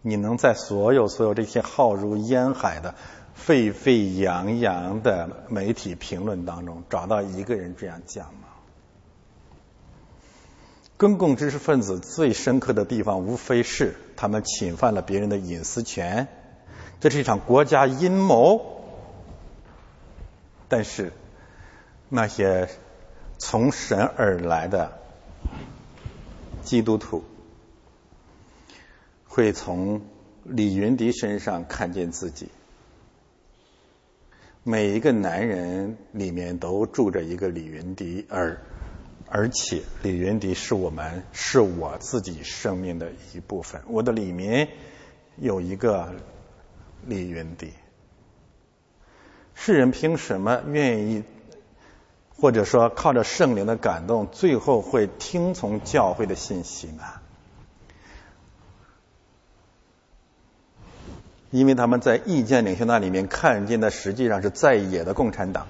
[0.00, 2.94] 你能在所有所有这些浩如烟海的？
[3.34, 8.48] 沸沸扬扬的媒体评论当中，找到一个人这样讲吗？
[10.96, 16.28] 公共知识分子最深刻的地方，无非是他们侵犯了别人的隐私权，
[17.00, 18.80] 这是一场国家阴谋。
[20.68, 21.12] 但是
[22.08, 22.68] 那些
[23.38, 24.92] 从神而来的
[26.62, 27.24] 基督徒，
[29.26, 30.02] 会从
[30.44, 32.48] 李云迪身上看见自己。
[34.64, 38.60] 每一个男人里面都住着一个李云迪，而
[39.28, 43.82] 而且李云迪是我们是我自己生命的一部分。
[43.88, 44.68] 我的里面
[45.36, 46.14] 有一个
[47.06, 47.72] 李云迪。
[49.54, 51.24] 世人凭什么愿意，
[52.28, 57.02] 或者说靠着圣灵的感动，最后会听从教会的信息呢？
[61.52, 65.66] 因为他们在意见领袖那里面看见的实际上是在野的共产党，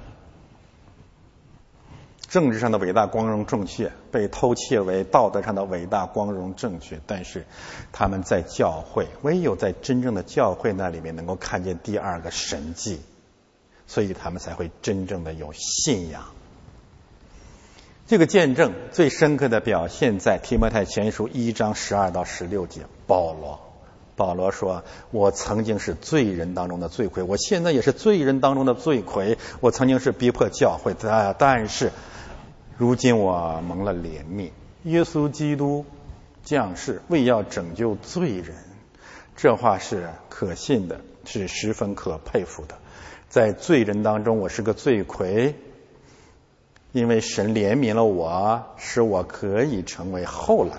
[2.29, 7.45] 政治上的伟大光荣正确被偷窃为道德上的伟大光荣正确，但是
[7.91, 13.01] 他们在教会，唯有在真正的教会那里面能够看见第二个神迹，
[13.89, 16.27] 所以他们才会真正的有信仰。
[18.07, 23.72] 这个见证最深刻的表现在提摩太前书一章十二到十六节，保罗。
[24.15, 29.39] 保罗说：“我曾经是罪人当中的罪魁，我现在也是罪人当中的罪魁。
[29.61, 31.93] 我曾经是逼迫教会的，但是
[32.77, 34.51] 如今我蒙了怜悯。
[34.85, 35.87] 耶稣基督
[36.45, 38.55] 降世为要拯救罪人，
[39.35, 42.77] 这话是可信的，是十分可佩服的。
[43.31, 45.55] 在罪人当中，我是个罪魁，
[46.93, 50.77] 因为神怜悯了我，使我可以成为后来。”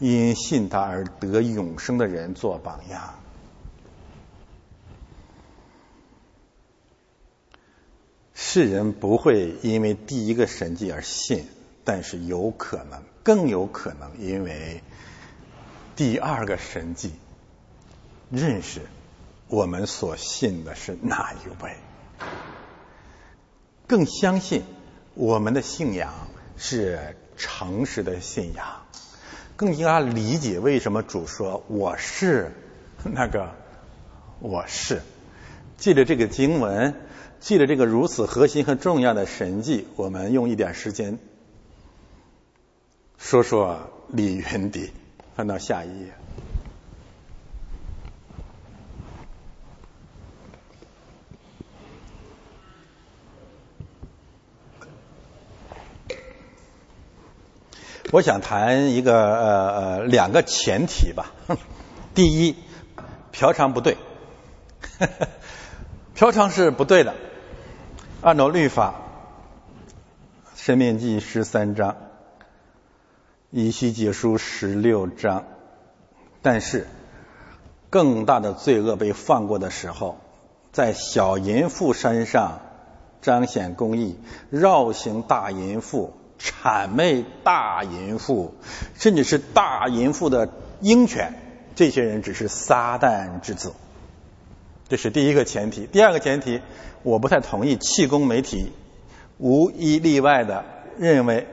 [0.00, 3.14] 因信他而得永生的人做榜样。
[8.32, 11.46] 世人不会因为第一个神迹而信，
[11.84, 14.82] 但是有可能，更有可能因为
[15.94, 17.12] 第二个神迹
[18.30, 18.80] 认识
[19.48, 21.76] 我们所信的是哪一位，
[23.86, 24.64] 更相信
[25.14, 26.14] 我们的信仰
[26.56, 28.79] 是诚实的信仰。
[29.60, 32.50] 更加理解为什么主说我是
[33.04, 33.50] 那个
[34.38, 35.02] 我是。
[35.76, 36.94] 记着这个经文，
[37.40, 41.18] 记着这个如此核心和重要的神迹，我们用一点时间
[43.18, 44.92] 说说李云迪。
[45.36, 46.19] 翻到下一页。
[58.12, 61.32] 我想谈一个呃呃两个前提吧。
[62.12, 62.56] 第一，
[63.30, 63.96] 嫖娼不对，
[66.14, 67.14] 嫖娼是不对的。
[68.20, 68.94] 按照律法，
[70.60, 71.92] 《申命记》十三章，
[73.50, 75.44] 《以西结书》十六章，
[76.42, 76.88] 但是
[77.90, 80.18] 更大的罪恶被放过的时候，
[80.72, 82.60] 在小淫妇身上
[83.22, 84.18] 彰显公义，
[84.50, 86.12] 绕行大淫妇。
[86.40, 88.54] 谄媚大淫妇，
[88.94, 90.48] 甚至是大淫妇的
[90.80, 91.34] 鹰犬，
[91.74, 93.74] 这些人只是撒旦之子。
[94.88, 95.86] 这是第一个前提。
[95.86, 96.62] 第二个前提，
[97.02, 98.72] 我不太同意气功媒体
[99.38, 100.64] 无一例外的
[100.98, 101.46] 认为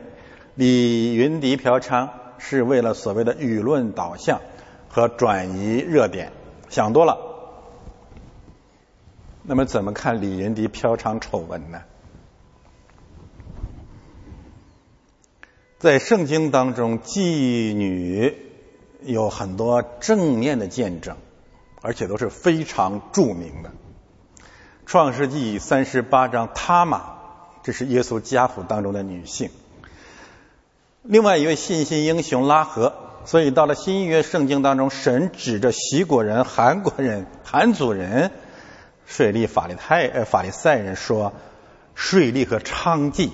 [0.56, 4.42] 李云迪嫖娼是为了所谓的舆论导向
[4.88, 6.32] 和转移热点，
[6.70, 7.18] 想多了。
[9.44, 11.82] 那么怎么看李云迪嫖娼丑闻呢？
[15.80, 18.36] 在圣经当中，妓女
[19.04, 21.18] 有很多正面的见证，
[21.84, 23.70] 而且都是非常著名的。
[24.88, 27.02] 创世纪三十八章，他玛，
[27.62, 29.52] 这是耶稣家谱当中的女性。
[31.04, 38.32] 另外一位信心英雄拉合，所以到了新约圣经当中，神指着西国人、韩国人、 韩族人。
[39.06, 41.34] 税利法利泰呃法利赛人说，
[41.94, 43.30] 税利和娼妓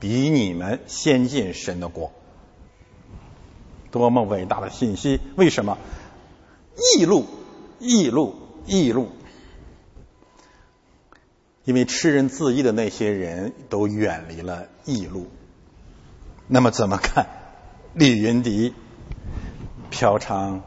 [0.00, 2.10] 比你们先进神的国，
[3.90, 5.20] 多么伟大的信息！
[5.36, 5.76] 为什么？
[6.96, 7.26] 异路，
[7.78, 8.34] 异路，
[8.64, 9.10] 异路，
[11.64, 15.28] 因为吃人自缢的那些人都远离了异路。
[16.46, 17.26] 那么怎么看
[17.92, 18.74] 李云迪
[19.90, 20.62] 嫖娼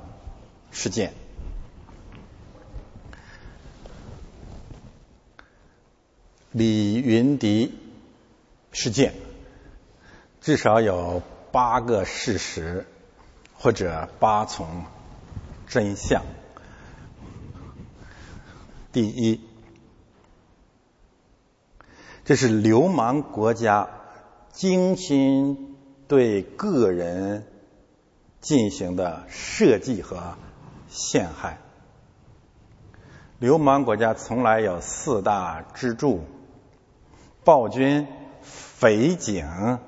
[0.72, 1.14] 事件？
[6.52, 7.74] 李云迪
[8.74, 9.14] 事件
[10.42, 11.22] 至少有
[11.52, 12.86] 八个事实
[13.54, 14.84] 或者八重
[15.68, 16.24] 真相。
[18.92, 19.40] 第一，
[22.26, 23.90] 这是流氓国家
[24.52, 27.48] 精心对个人
[28.42, 30.36] 进行的设计和
[30.90, 31.60] 陷害。
[33.40, 36.24] 流氓国家从来有四大支柱。
[37.46, 38.08] 暴君、
[38.84, 39.80] 匪警、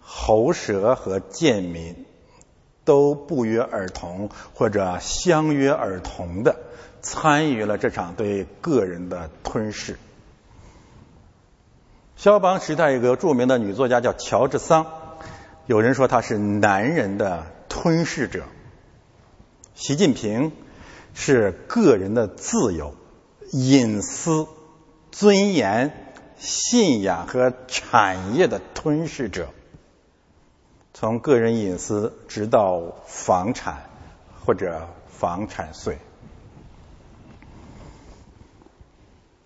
[0.00, 2.04] 喉舌和贱民
[2.84, 6.56] 都不约而同或者相约而同的
[7.02, 9.96] 参与了这场对个人的吞噬。
[12.16, 14.86] 肖邦时代有个著名的女作家叫乔治桑，
[15.66, 18.42] 有人说她是男人的吞噬者。
[19.76, 20.50] 习近平
[21.14, 22.96] 是个人的自由、
[23.52, 24.48] 隐私、
[25.12, 26.11] 尊严。
[26.42, 29.50] 信仰和产业的吞噬者，
[30.92, 33.88] 从个人隐私直到房产
[34.44, 35.98] 或者房产税，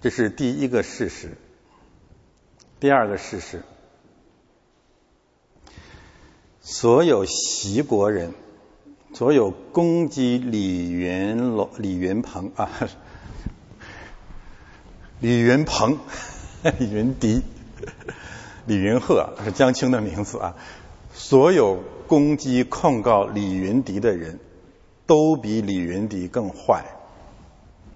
[0.01, 1.37] 这是第一个事实。
[2.81, 3.63] 第二个事实，
[6.63, 8.33] 所有习国人，
[9.13, 12.71] 所有攻击李云龙、李云鹏啊，
[15.21, 15.99] 李云鹏。
[16.79, 17.43] 李 云迪、
[18.67, 20.55] 李云鹤是江青的名字啊。
[21.13, 24.39] 所有攻击控告李云迪的人
[25.07, 26.85] 都比李云迪更坏、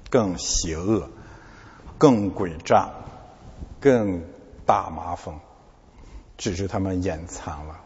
[0.09, 1.11] 更邪恶、
[1.99, 2.91] 更诡诈、
[3.81, 4.23] 更
[4.65, 5.41] 大麻风，
[6.39, 7.81] 只是他们掩藏了。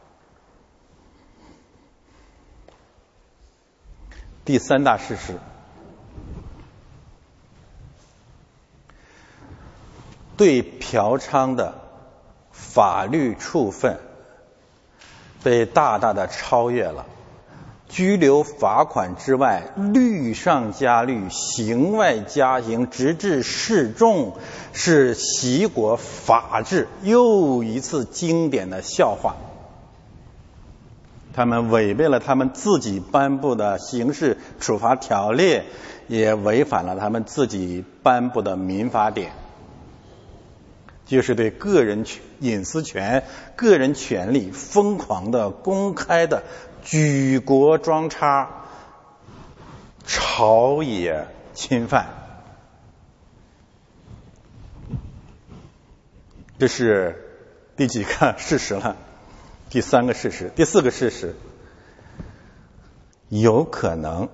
[4.44, 5.38] 第三大事实。
[10.36, 11.74] 对嫖娼的
[12.50, 13.98] 法律处分
[15.42, 17.06] 被大大的超越了，
[17.88, 24.36] 拘留罚款之外，律上加律，刑外加刑，直至示众，
[24.72, 29.36] 是习国法治又一次经典的笑话。
[31.34, 35.62] 他们违背了他们自己颁布的刑事处罚条例，
[36.08, 39.32] 也违反了他们自己颁布的民法典。
[41.06, 43.24] 就是对个人权、隐私权、
[43.56, 46.44] 个人权利疯狂的、公开的
[46.82, 48.64] 举国装叉、
[50.06, 52.08] 朝野侵犯，
[56.58, 57.22] 这是
[57.76, 58.96] 第几个事实了？
[59.70, 61.34] 第三个事实，第四个事实，
[63.28, 64.28] 有可能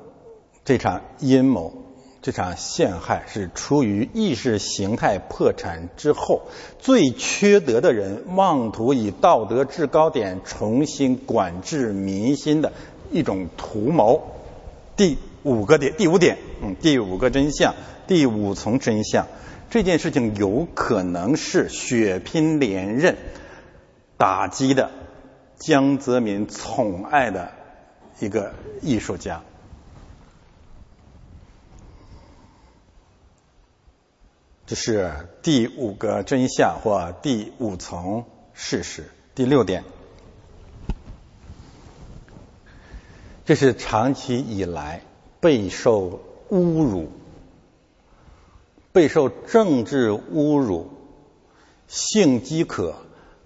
[0.65, 1.90] 这场阴谋。
[2.23, 6.43] 这场陷害是出于意识形态破产之后，
[6.79, 12.73] 最缺德的人妄图以道德制高点重新管制民心的
[13.11, 14.23] 一种图谋。
[14.97, 17.75] 第五个点，第五点，嗯，第五个真相，
[18.07, 19.27] 第五重真相，
[19.71, 23.17] 这件事情有可能是血拼连任
[24.19, 24.91] 打击的
[25.59, 27.53] 江泽民宠爱的
[28.19, 28.53] 一个
[28.83, 29.41] 艺术家。
[34.71, 35.11] 这是
[35.43, 38.25] 第五个真相或第五层
[38.55, 39.11] 事实。
[39.35, 39.83] 第六点，
[43.45, 45.03] 这是长期以来
[45.41, 46.21] 备受
[46.51, 47.09] 侮辱、
[48.93, 50.89] 备受政治侮辱、
[51.89, 52.95] 性饥渴、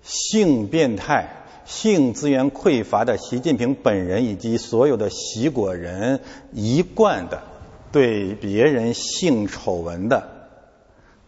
[0.03, 6.21] 性变态、性资源匮乏的习近平本人以及所有的习果人
[6.53, 7.45] 一贯的
[7.93, 10.34] 对别人性丑闻的。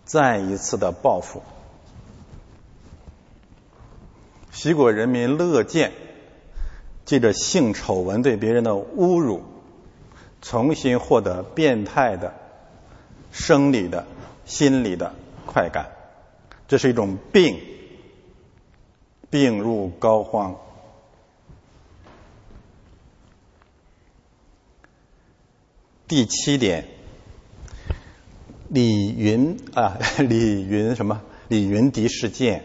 [0.07, 1.43] 再一次的报复。
[4.53, 5.93] 齐国人民乐见
[7.05, 9.43] 借着性丑闻对别人的侮辱，
[10.41, 12.33] 重新获得变态的
[13.31, 14.07] 生理的、
[14.47, 15.15] 心理的
[15.45, 15.91] 快感，
[16.69, 17.61] 这是一种病，
[19.29, 20.55] 病入膏肓。
[26.09, 26.89] 第七点，
[28.69, 31.23] 李云啊， 李云什么？
[31.49, 32.65] 李云迪事件。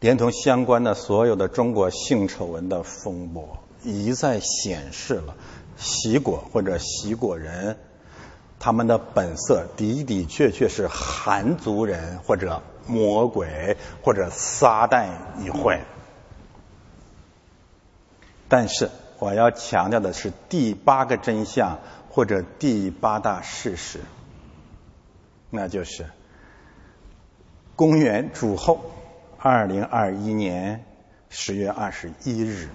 [0.00, 5.34] 连同相关的所有的中国性丑闻的风波，一再显示了
[5.76, 7.76] 习果或者习果人
[8.60, 15.08] 他们的本色的的确确是韩族人或者魔鬼或者撒旦
[15.44, 15.80] 一会。
[18.48, 21.80] 但是我要强调的是第八个真相
[22.18, 24.00] 或者第八大事实，
[25.50, 26.10] 那就是
[27.76, 28.80] 公元主后。
[29.38, 30.84] 二零二一年
[31.28, 32.70] 十月二十一日，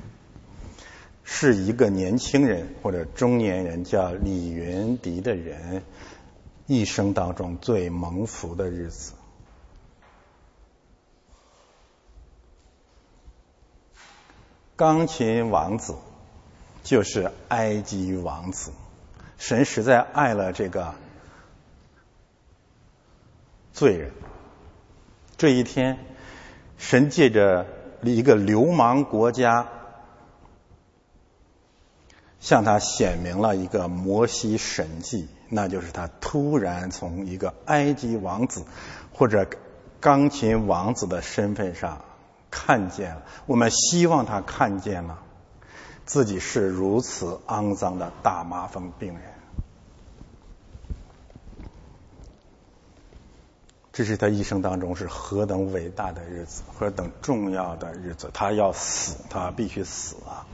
[1.25, 5.83] 是一个年轻人或者中年人叫李云迪的人
[6.65, 9.11] 一生当中最蒙福的日子。
[14.77, 15.95] 钢琴王子
[16.85, 18.71] 就是埃及王子，
[19.45, 20.95] 神实在爱了这个
[23.73, 24.11] 罪人。
[25.35, 25.99] 这一天。
[26.77, 27.65] 神借着
[28.01, 29.67] 一个流氓国家，
[32.39, 38.65] 向他显明了一个摩西神迹，那就是他突然从一个埃及王子
[39.13, 39.47] 或者
[40.01, 42.03] 钢琴王子的身份上
[42.49, 43.23] 看见了。
[43.45, 45.21] 我们希望他看见了
[46.05, 49.21] 自己是如此肮脏的大麻风病人。
[53.91, 58.31] 这是他一生当中是何等伟大的日子，何等重要的日子。
[58.33, 60.47] 他要死，他必须死啊！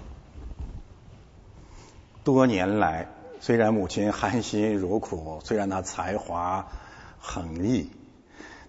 [2.25, 3.07] 多年来，
[3.39, 6.67] 虽然母亲含辛茹苦，虽然他才华
[7.17, 7.89] 横溢，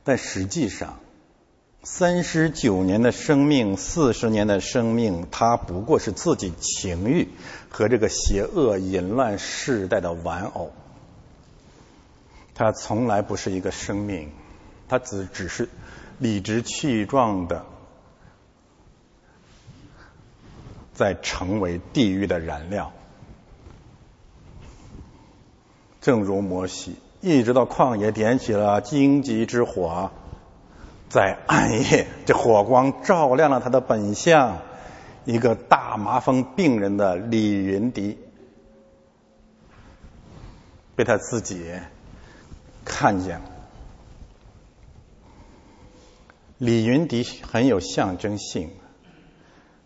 [0.04, 1.00] 但实际上，
[1.82, 7.28] 三十九年的生命，四十年的生命，他不过是自己情欲
[7.70, 10.72] 和这个邪恶淫乱世代的玩偶。
[12.54, 14.30] 他从来不是一个生命。
[14.88, 15.68] 他只只是
[16.18, 17.64] 理直气壮的
[20.92, 22.92] 在成为地狱的燃料，
[26.00, 30.10] 正如摩西一直到旷野点起了荆棘之火，
[31.10, 34.58] 在暗夜，这火光照亮了他的本相，
[35.24, 38.16] 一个大麻风病人的李云迪，
[40.94, 41.68] 被他自己
[42.84, 43.44] 看见了。
[46.58, 48.70] 李云迪很有象征性，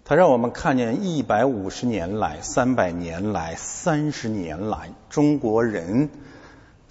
[0.04, 6.10] 他让我们看见一百五十年来、三百年来、三十年来中国人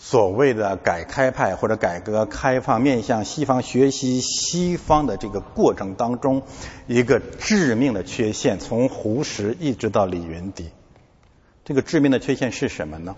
[0.06, 6.44] 所谓的改开派或者改革开放、面向西方学习西方的这个过程当中，
[6.88, 10.72] 一个致命的缺陷，从胡适一直到李云迪，
[11.64, 13.16] 这个致命的缺陷是什么呢？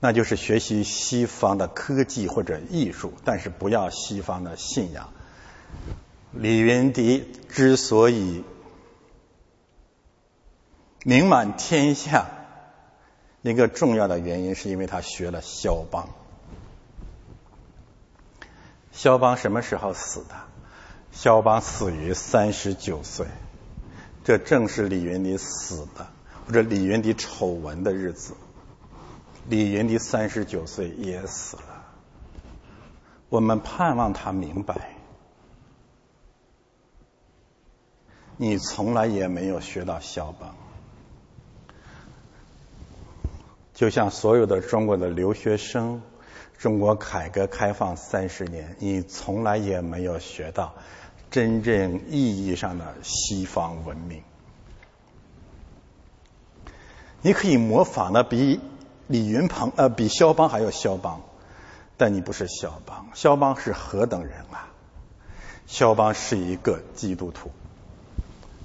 [0.00, 5.10] 那就是学习西方的科技或者艺术，但是不要西方的信仰。
[6.32, 8.42] 李云迪之所以
[11.04, 12.26] 名满天下，
[13.42, 16.08] 一个重要的原因是因为他学了肖邦。
[18.92, 20.34] 肖邦什么时候死的？
[21.12, 23.26] 肖邦死于三十九岁，
[24.22, 26.06] 这正是李云迪死的
[26.46, 28.34] 或者李云迪丑闻的日子。
[29.48, 31.84] 李云迪三十九岁也死了，
[33.28, 34.96] 我们盼望他明白，
[38.36, 40.54] 你从来也没有学到肖邦，
[43.80, 46.02] 就像所有的中国的留学生，
[46.58, 50.74] 中国改革开放三十年，你从来也没有学到
[51.30, 54.22] 真正意义上的西方文明，
[57.22, 58.60] 你可以模仿的比。
[59.06, 61.22] 李云鹏呃，比肖邦还要肖邦，
[61.96, 63.08] 但你不是肖邦。
[63.14, 64.68] 肖邦是何等人啊？
[65.66, 67.50] 肖邦是一个基督徒，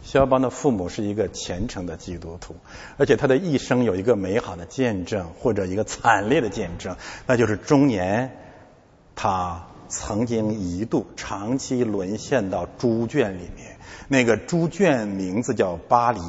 [0.06, 2.56] 肖邦的父母是一个虔诚的基督徒，
[2.98, 6.95] 而且他的一生有一个美好的见证，或者一个惨烈的见证，
[7.26, 8.38] 那就是中年
[9.15, 13.77] 他曾经一度长期沦陷到猪圈里面，
[14.07, 16.22] 那个猪圈名字叫巴黎，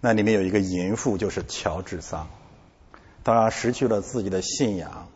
[0.00, 2.28] 那里面有一个淫妇，就是乔治桑。
[3.24, 5.08] 他失去了自己的信仰，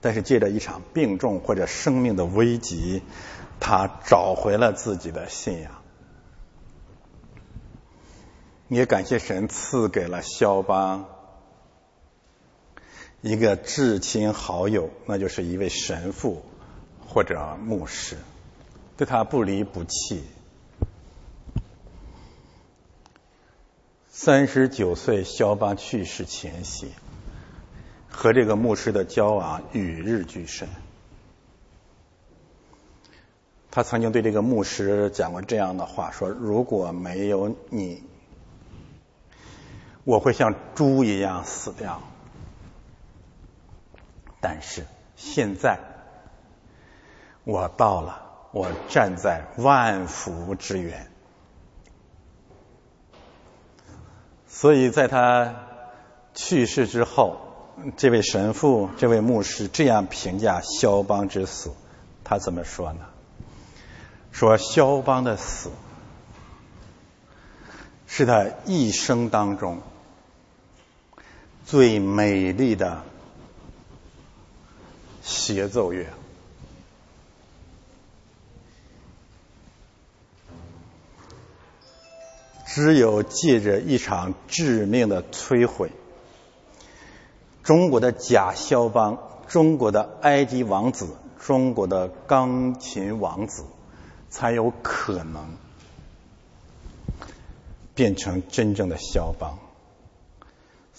[0.00, 3.02] 但是借着一场病重或者生命的危急，
[3.60, 5.72] 他找回了自己的信仰。
[8.70, 11.06] 也感谢神赐给了肖邦
[13.20, 16.44] 一个至亲好友，那就是一位神父
[17.04, 18.16] 或者牧师，
[18.96, 20.22] 对他不离不弃。
[24.08, 26.92] 三十九岁，肖邦去世前夕，
[28.08, 30.68] 和这个牧师的交往与日俱深。
[33.72, 38.04] 他曾经对这个牧师讲过这样的话：说如果没有你。
[40.10, 42.02] 我会像猪一样死掉，
[44.40, 44.84] 但是
[45.14, 45.78] 现在
[47.44, 48.20] 我到了，
[48.50, 51.08] 我站在万福之源，
[54.48, 55.54] 所以在他
[56.34, 57.38] 去世之后，
[57.96, 61.70] 这位神父、这位牧师这样评价肖邦之死，
[62.24, 63.06] 他怎么说呢？
[64.32, 65.70] 说肖邦的死
[68.08, 69.80] 是他一生当中。
[71.70, 73.04] 最美丽的
[75.22, 76.04] 协奏乐，
[82.66, 85.92] 只有借着一场致命的摧毁，
[87.62, 91.06] 中国的假肖邦，中国的埃及王子，
[91.38, 93.62] 中国的钢琴王子，
[94.28, 95.56] 才有可能
[97.94, 99.56] 变成真正的肖邦。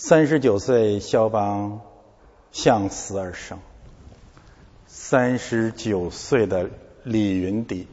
[0.03, 1.79] 三十九岁，肖邦
[2.51, 3.59] 向死而生。
[4.87, 6.71] 三十九岁的
[7.03, 7.85] 李云迪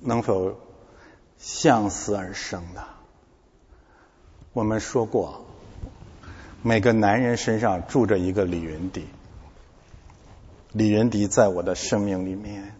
[0.00, 0.58] 能否
[1.36, 2.82] 向死而生呢？
[4.54, 5.44] 我们说过，
[6.62, 9.04] 每个男人身上住着一个李云迪。
[10.72, 12.76] 李云迪在我的生命里面。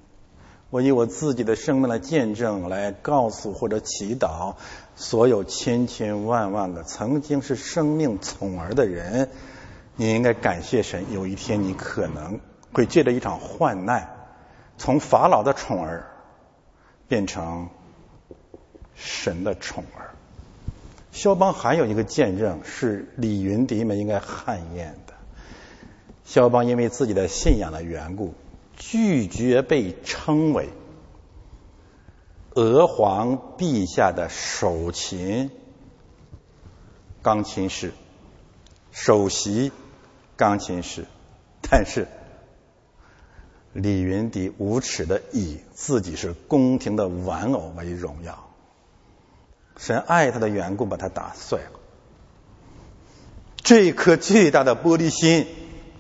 [0.71, 4.55] 我以我自己的生命的见证来告诉或者祈祷
[4.95, 9.31] 所有千千万万个曾经是生命宠儿的人，
[9.97, 12.41] 你应该感谢神，有一天你可能
[12.73, 14.09] 会借着一场患难，
[14.79, 16.07] 从法老的宠儿
[17.09, 17.69] 变成
[18.95, 20.11] 神的宠儿。
[21.11, 25.15] 肖邦还有一个见证是李云迪们应该汗颜的，
[26.25, 28.35] 肖邦因为自己的信仰的缘故。
[28.75, 30.69] 拒绝被称为
[32.55, 35.51] 娥皇陛下的首琴
[37.23, 37.93] 钢琴师、
[38.91, 39.73] 首席
[40.37, 41.07] 钢琴师，
[41.63, 42.09] 但是
[43.73, 48.51] 李云迪无耻的以自己是宫廷的玩偶为荣耀，
[49.79, 51.81] 神爱他的缘故把他打碎了，
[53.57, 55.47] 这颗巨大的玻璃心。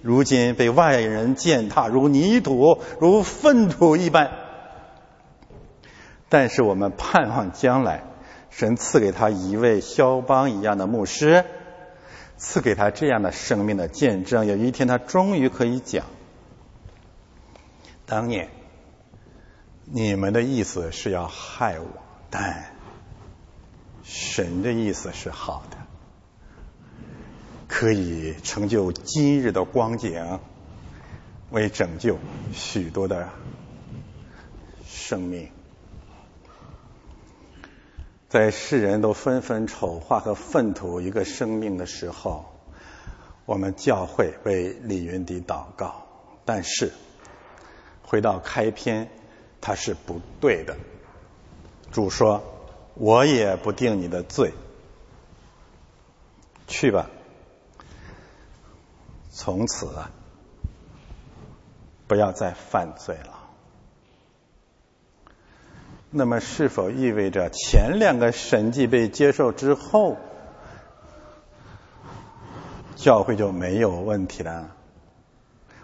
[0.03, 4.42] 如今被外人践踏，如泥土，如粪土一般。
[6.33, 8.05] 但是我们盼望将来，
[8.49, 11.45] 神赐给他一位肖邦一样的牧师，
[12.39, 14.47] 赐给他这样的生命的见证。
[14.47, 16.07] 有一天，他终于可以讲：
[18.07, 18.49] 当年
[19.85, 21.87] 你们的意思是要害我，
[22.31, 22.65] 但
[24.03, 25.77] 神的意思是好的。
[27.69, 30.41] 可以成就今日的光景，
[31.51, 32.17] 为拯救
[32.55, 33.29] 许多的
[34.87, 35.51] 生命。
[38.33, 42.47] 在世人都纷纷丑化和粪土一个生命的时候，
[43.45, 46.07] 我们教会为李云迪祷告。
[46.47, 46.95] 但是
[48.03, 49.11] 回到开篇，
[49.61, 50.79] 他是不对的。
[51.91, 52.43] 主说
[52.97, 54.55] ：“我也不定你的罪，
[56.67, 57.11] 去吧。”
[59.31, 60.11] 从此啊，
[62.07, 63.42] 不要再犯罪了。
[66.15, 70.19] 那么，是否意味着前两个神迹被接受之后，
[72.97, 74.69] 教会就没有问题了？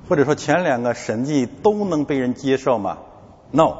[0.06, 2.98] 或者说，前两个神迹都能被人接受吗
[3.52, 3.74] ？No，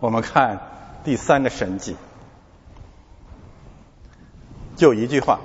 [0.00, 0.60] 我们看
[1.02, 1.96] 第三个神迹，
[4.76, 5.40] 就一句话。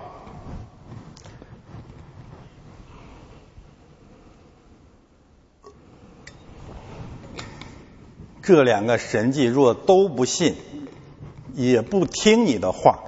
[8.42, 10.56] 这两个神迹若都不信，
[11.54, 13.00] 也不听你的话，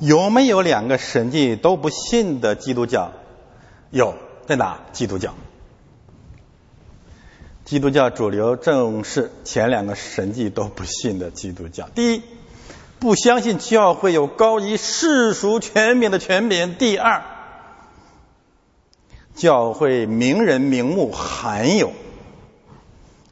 [0.00, 3.12] 有没有两个神迹都不信的基督教？
[3.90, 4.14] 有，
[4.46, 4.80] 在哪？
[4.92, 5.34] 基督教。
[7.64, 11.88] 基督教主流正是前两个神迹都不信的基督教。
[11.94, 12.22] 第一，
[12.98, 16.74] 不相信教会有高于世俗权柄的权柄。
[16.74, 17.22] 第二，
[19.34, 21.92] 教会名人名目罕有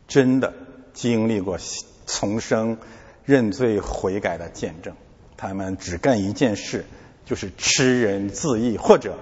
[0.08, 0.54] 真的
[1.00, 1.58] 经历过
[2.06, 2.76] 重生、
[3.24, 4.94] 认罪悔改的见证，
[5.38, 6.84] 他们只干一件事，
[7.24, 9.16] 就是吃人自缢，或者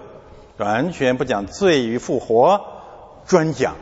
[0.56, 2.60] 完全不讲罪与复活，
[3.26, 3.76] 专讲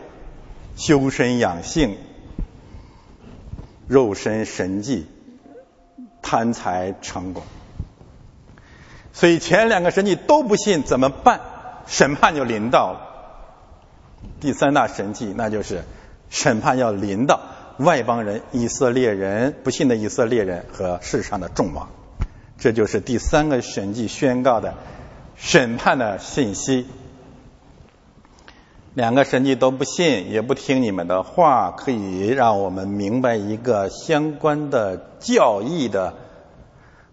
[0.77, 1.97] 修身养性、
[3.89, 5.07] 肉身神迹。
[6.29, 7.45] 贪财成功，
[9.13, 11.41] 所以前两个神迹都不信怎么办？
[11.87, 13.01] 审判就临到了。
[14.41, 15.85] 第三大神迹，那就是
[16.29, 17.41] 审判要临到
[17.79, 21.89] 外邦人、以色列人不信的以色列人和世上的众王。
[22.59, 24.75] 这就是第三个神迹宣告的
[25.37, 26.87] 审判的信息。
[28.95, 36.15] 两个神迹都不信，也不听你们的话，可以让我们明白一个相关的教义的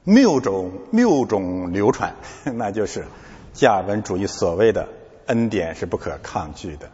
[0.06, 2.15] 谬种谬种流传，
[2.56, 3.03] 那就是
[3.52, 4.88] 加尔文主义所谓的
[5.26, 6.90] 恩典是不可抗拒的。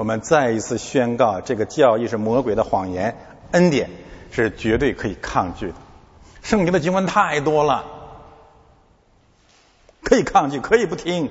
[0.00, 3.18] 我们再一次宣告，这个教义是魔鬼的谎言，
[3.50, 3.90] 恩典
[4.30, 5.74] 是绝对可以抗拒的。
[6.40, 7.84] 圣经的经文太多了，
[10.02, 11.28] 可以抗拒，可以不听。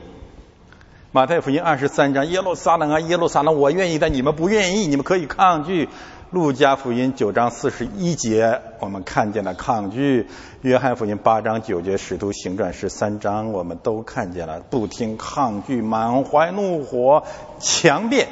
[1.11, 5.89] 马太福音二十三章，耶路撒冷啊，耶路撒冷，我愿意，但你们不愿意，你们可以抗拒。
[6.29, 10.27] 路加福音九章四十一节，我们看见了抗拒。
[10.61, 17.23] 约翰福音八章九节，使徒行传十三章，我们都看见了不听、抗拒、满怀怒火、
[17.59, 18.27] 强辩，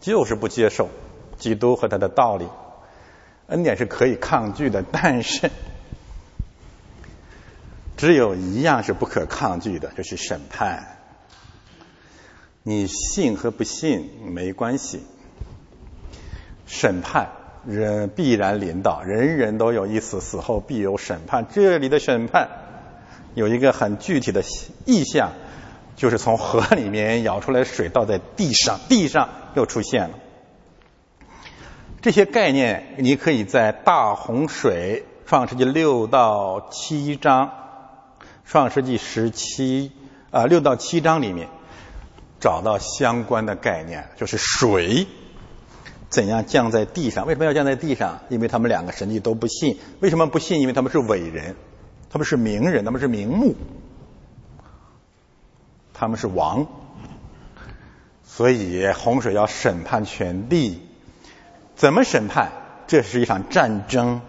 [0.00, 0.88] 就是不接受
[1.38, 2.46] 基督和他的道理。
[3.46, 5.50] 恩典是可以抗拒的， 但是
[7.96, 10.96] 只有一样是不可抗拒的，就是审判。
[12.62, 15.02] 你信和不信没关系，
[16.66, 17.30] 审判
[17.66, 21.46] 人必然临到，人人都有一死，死后必有审判。
[21.50, 22.48] 这里的审判
[23.34, 24.42] 有一个很具体的
[24.84, 25.32] 意象，
[26.00, 30.18] 就是从河里面舀出来水倒在地上，地上又出现了。
[32.00, 37.52] 这些概念你可以在大洪水创世纪六到七章、
[38.46, 39.92] 创世纪十七
[40.30, 41.48] 啊六到七章里面。
[42.40, 45.06] 找到相关的概念，就是水
[46.08, 47.26] 怎样降在地上？
[47.26, 48.20] 为什么要降在地上？
[48.30, 49.78] 因为他们两个神迹都不信。
[50.00, 50.62] 为什么不信？
[50.62, 51.54] 因为他们是伟人，
[52.08, 53.54] 他们是名人，他们是名目，
[56.00, 56.66] 他们是王。
[58.24, 60.80] 所以洪水要审判全地，
[61.76, 62.50] 怎么审判？
[62.86, 64.22] 这是一场战争，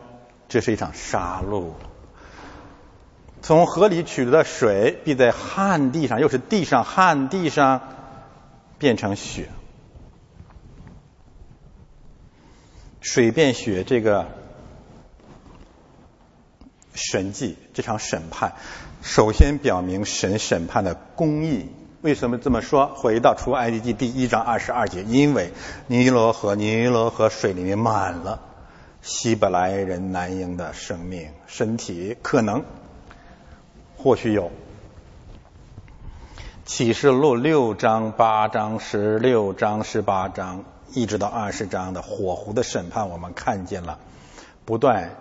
[0.49, 1.71] 这是一场杀戮。
[3.41, 7.81] 从河里取的水，必在旱地上，又是地上旱地上。
[8.77, 9.47] 变成雪，
[12.99, 14.25] 水变雪，这个
[16.95, 18.55] 神迹，这场审判，
[19.01, 21.69] 首先表明神审判的公义。
[22.01, 22.87] 为什么这么说？
[22.87, 25.51] 回到出埃及记第一章二十二节，因为
[25.87, 28.41] 尼罗河，尼罗河水里面满了
[29.01, 32.63] 希伯来人男婴的生命身体，可能
[33.97, 34.51] 或许有。
[36.65, 40.63] 启示录六章、八章、十六章、十八章，
[40.93, 43.99] 一直到二十章的火湖的审判，我们看见了
[44.65, 45.11] 不断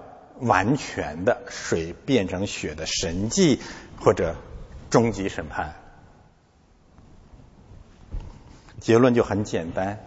[0.41, 3.61] 完全的水变成血的神迹，
[4.01, 4.37] 或者
[4.91, 5.75] 终极审判。
[8.81, 10.01] 结论就很简单：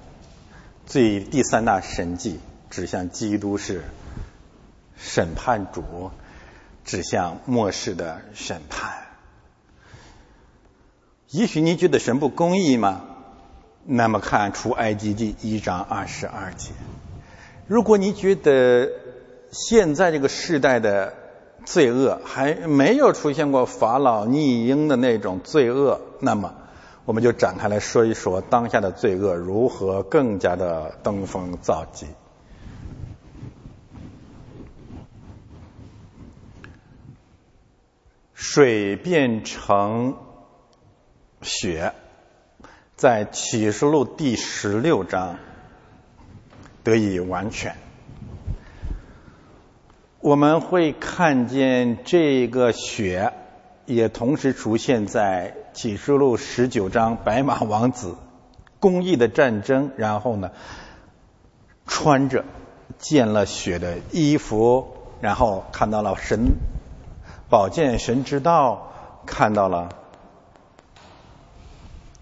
[0.85, 2.39] 最第三大神迹
[2.69, 3.83] 指向基督是
[4.97, 6.11] 审判主，
[6.83, 9.03] 指向末世的审判。
[11.29, 13.05] 也许你觉得神不公义吗？
[13.85, 16.71] 那么看出埃及记一章二十二节。
[17.67, 18.89] 如果你觉得
[19.53, 21.13] 现在这个时代的
[21.63, 26.55] 罪恶还没有出现过法老逆婴的那种罪恶，那么
[27.05, 32.07] 我们就展开来说一说当下的罪恶如何更加的登峰造极。
[38.33, 40.17] 水变成。
[41.45, 41.91] 血
[42.95, 45.39] 在启示录第十六章
[46.85, 47.75] 得以完全，
[50.23, 53.33] 我们会看见这个血
[53.85, 58.15] 也同时出现在启示录十九章白马王子
[58.79, 60.51] 公义的战争，然后呢
[61.85, 62.45] 穿着
[62.97, 66.53] 见了血的衣服，然后看到了神
[67.49, 68.93] 宝剑神之道，
[69.25, 69.89] 看到了。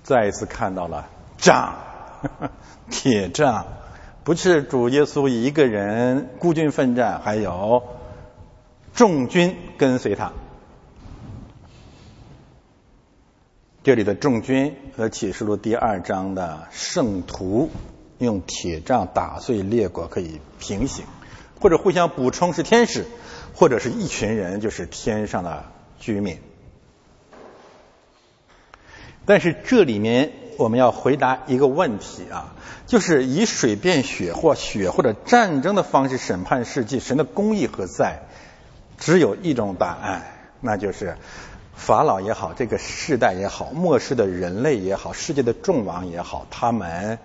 [0.01, 1.07] 再一次看到了
[1.37, 1.75] 杖，
[2.89, 3.67] 铁杖，
[4.23, 7.81] 不是主耶稣一个人孤军奋战，还有
[8.93, 10.31] 众军跟随他。
[13.84, 17.72] 这里的众军和启示录第二章的圣徒
[18.19, 21.03] 用铁杖打碎列国可以平行，
[21.60, 23.07] 或者互相补充是天使，
[23.56, 25.65] 或者是一群人就是天上的
[25.99, 26.38] 居民。
[29.26, 32.53] 但是这里面我们要回答一个问题啊，
[32.87, 38.23] 就是以水变血或血或者战争的方式审判世界，神的公义何在？
[38.97, 40.23] 只有一种答案，
[40.59, 41.17] 那就是
[41.73, 47.17] 法老也好，这个世代也好，末世的人类也好，世界的众王也好，他们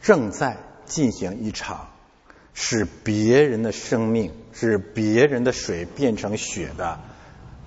[0.00, 1.88] 正在进行一场
[2.54, 7.00] 使别人的生命、使别人的水变成血的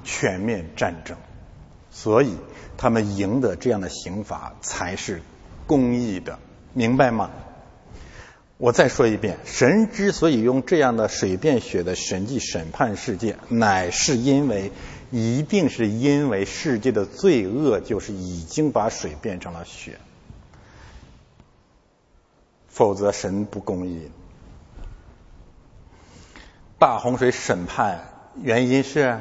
[0.06, 1.18] 全面战争。
[1.92, 2.38] 所以，
[2.78, 5.22] 他们赢得这样的刑罚才是
[5.68, 6.40] 公义的，
[6.74, 7.30] 明白吗？
[8.58, 14.72] 我再说一遍，神之所以用这样的水变血的神迹审判世界，乃是因为，
[15.10, 20.00] 一定是因为世界的罪恶就是已经把水变成了血，
[22.68, 24.12] 否则神不公义。
[26.78, 28.12] 大洪水审判
[28.42, 29.20] 原因是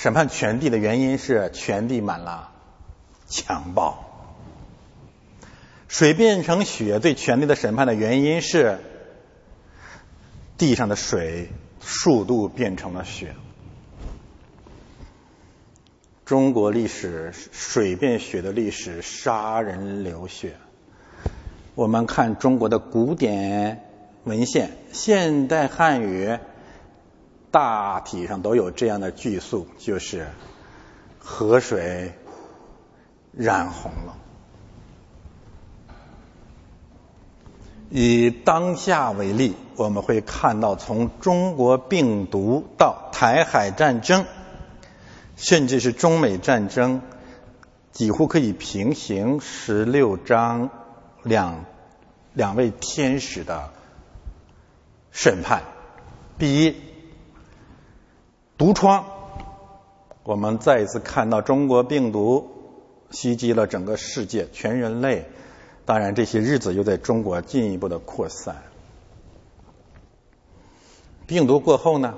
[0.00, 2.52] 审判全地的原因是全地满了
[3.26, 4.04] 强暴。
[5.88, 8.78] 水变成血对全地的审判的原因是
[10.56, 11.48] 地上的水
[11.80, 13.34] 速度变成了血。
[16.24, 20.54] 中国历史水变血的历史，杀人流血。
[21.74, 23.82] 我们看中国的古典
[24.22, 26.38] 文献，现代汉语
[27.50, 30.28] 大体上都有这样的句述，就是
[31.18, 32.12] 河水
[33.32, 34.16] 染红了。
[37.90, 44.26] 以当下为例，我们会看到从中国病毒到台海战争，
[45.36, 47.00] 甚至是中美战争，
[47.92, 50.68] 几乎可以平行十六章
[51.22, 51.64] 两
[52.34, 53.70] 两位天使的
[55.10, 55.62] 审判。
[56.36, 56.76] 第一，
[58.58, 59.06] 毒疮，
[60.24, 62.50] 我们再一次看到中国病毒
[63.08, 65.26] 袭击了整个世界，全人类。
[65.84, 68.56] 当然，这些日子又在中国进一步的扩散。
[71.28, 72.14] 病毒过后呢，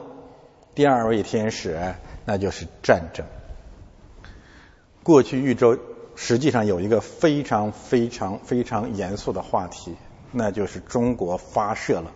[0.75, 1.79] 第二位天使
[2.25, 3.27] 那就是战争。
[5.03, 5.79] 过去一周
[6.17, 9.95] 实际上有一个非常非常非常严肃的话题，
[10.33, 12.11] 那就是中国发射了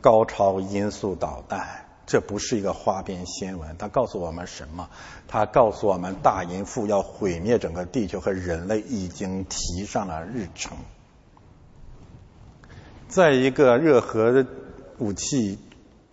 [0.00, 1.83] 高超音速导弹。
[2.06, 4.90] 这不是一个花边新闻，它告诉我们什么？
[5.26, 10.76] 它告诉我们，大淫妇要毁灭整个地球和人类已经提上了日程。
[13.08, 14.44] 在一个热核
[14.98, 15.58] 武器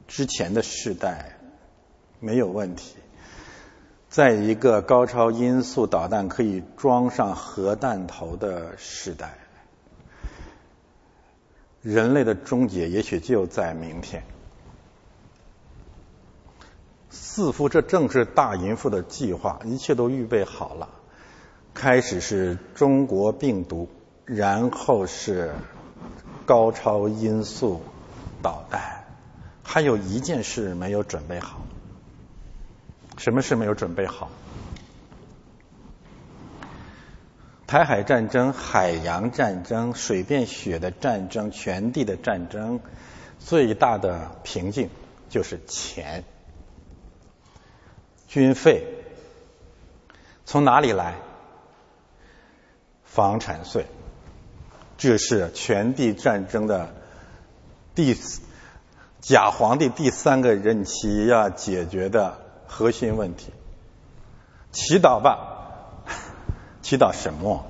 [0.08, 1.38] 之前的时代
[2.20, 2.96] 没有问题，
[4.10, 9.34] 在一个高超音速导弹可以装上核弹头的时代，
[11.82, 14.24] 人类的终结也许就在明天。
[17.34, 20.90] 似乎这正是大淫妇的计划，一切都预备好了。
[21.74, 23.88] 开始是中国病毒，
[24.26, 25.54] 然后是。
[26.44, 27.82] 高超音速
[28.42, 29.06] 导弹，
[29.64, 31.62] 还有一件事没有准备好。
[33.18, 34.30] 什么事没有准备好？
[37.68, 42.82] 台海战争、海洋战争、水变血的战争、全地的战争，
[43.40, 44.90] 最大的瓶颈
[45.30, 46.26] 就是钱、
[48.32, 48.88] 军费。
[50.46, 51.16] 从哪里来？
[53.04, 53.86] 房产税。
[54.98, 56.94] 这是全地战争的
[57.94, 58.18] 第
[59.20, 62.38] 假皇帝第三个任期要解决的
[62.68, 63.52] 核心问题。
[64.72, 66.06] 祈祷吧，
[66.82, 67.66] 祈祷什么？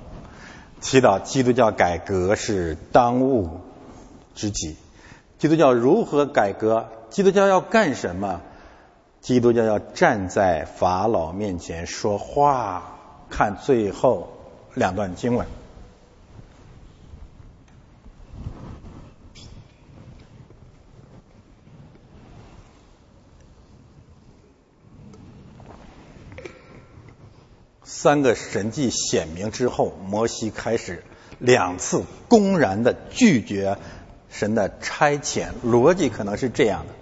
[0.80, 3.62] 祈祷基督教改革是当务
[4.36, 4.76] 之急。
[5.38, 6.88] 基督教如何改革？
[7.10, 8.42] 基督教要干什么？
[9.22, 12.98] 基督教要站在法老面前说话。
[13.30, 14.28] 看最后
[14.74, 15.46] 两段经文。
[27.82, 31.04] 三个神迹显明之后，摩西开始
[31.38, 33.78] 两次公然的拒绝
[34.28, 35.52] 神的差遣。
[35.64, 36.92] 逻辑可能是这样的：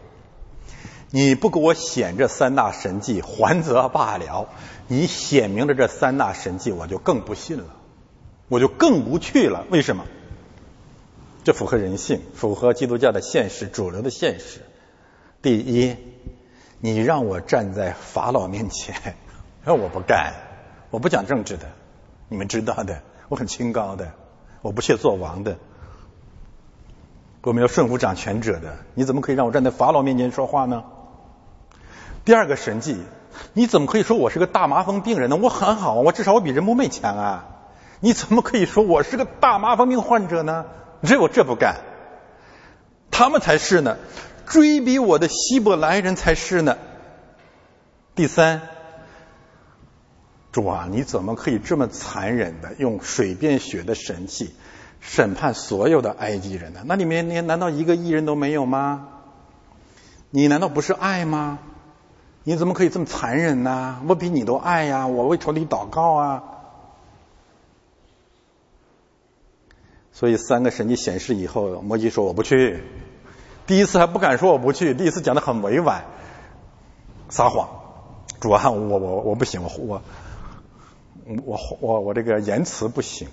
[1.13, 4.47] 你不给我显这三大神迹，还则罢了；
[4.87, 7.65] 你显明了这三大神迹，我就更不信了，
[8.49, 9.67] 我就更不去了。
[9.71, 10.05] 为什么？
[11.43, 14.61] 这符合人性，符合基督教的现实，主流的现实。
[15.43, 15.97] 第一，
[16.79, 19.17] 你让我站在法老面前，
[19.65, 20.35] 那我不干，
[20.91, 21.71] 我不讲政治的，
[22.29, 24.13] 你们知道的，我很清高的，
[24.63, 25.57] 我不屑做王的，
[27.43, 30.85] 我们要顺服掌权者的，你怎么可以让我站在法老面前说话呢？
[32.25, 32.99] 第二个神迹，
[33.53, 35.37] 你怎么可以说我是个大麻风病人呢？
[35.37, 37.47] 我很好，我至少我比人不昧强啊！
[38.01, 40.67] 你怎么可以说我是个大麻风病患者呢？
[41.03, 41.77] 这我这不干，
[43.11, 43.97] 他们才是呢。
[44.47, 46.77] 追逼我的希伯来人才是呢。
[48.17, 48.63] 第三，
[50.51, 54.53] 主啊，你怎么可以这么残忍的用水变血的神器
[55.01, 56.81] 审判所有的埃及人呢？
[56.85, 59.09] 那里面连难道一个艺人都没有吗？
[60.31, 61.61] 你难道不是爱吗？
[62.43, 64.03] 你怎么可以这么残忍呢？
[64.09, 65.07] 我比你都爱呀！
[65.07, 66.43] 我为仇敌祷告啊！
[70.13, 72.83] 所以三个神迹显示以后，摩西说我不去。
[73.67, 76.05] 第一次还不敢说我不去，第一次讲的很委婉，
[77.29, 77.69] 撒谎。
[78.41, 80.03] 主啊，我我我不行，我我
[81.45, 83.29] 我我我这个言辞不行。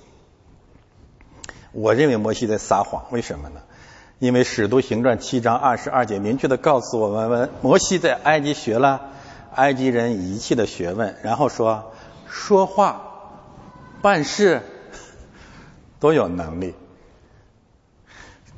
[1.71, 3.61] 我认为摩西在撒谎，为什么呢？
[4.19, 9.11] 因为使徒行传七章二十二节明确的告诉我们，摩西在埃及学了
[9.53, 11.91] 埃及人一切的学问，然后说
[12.27, 13.01] 说话、
[14.01, 14.63] 办事
[15.99, 16.73] 都有能力。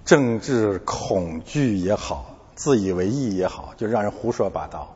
[0.05, 4.95] 政治恐惧也好，自以为意也好，就让人胡说八道。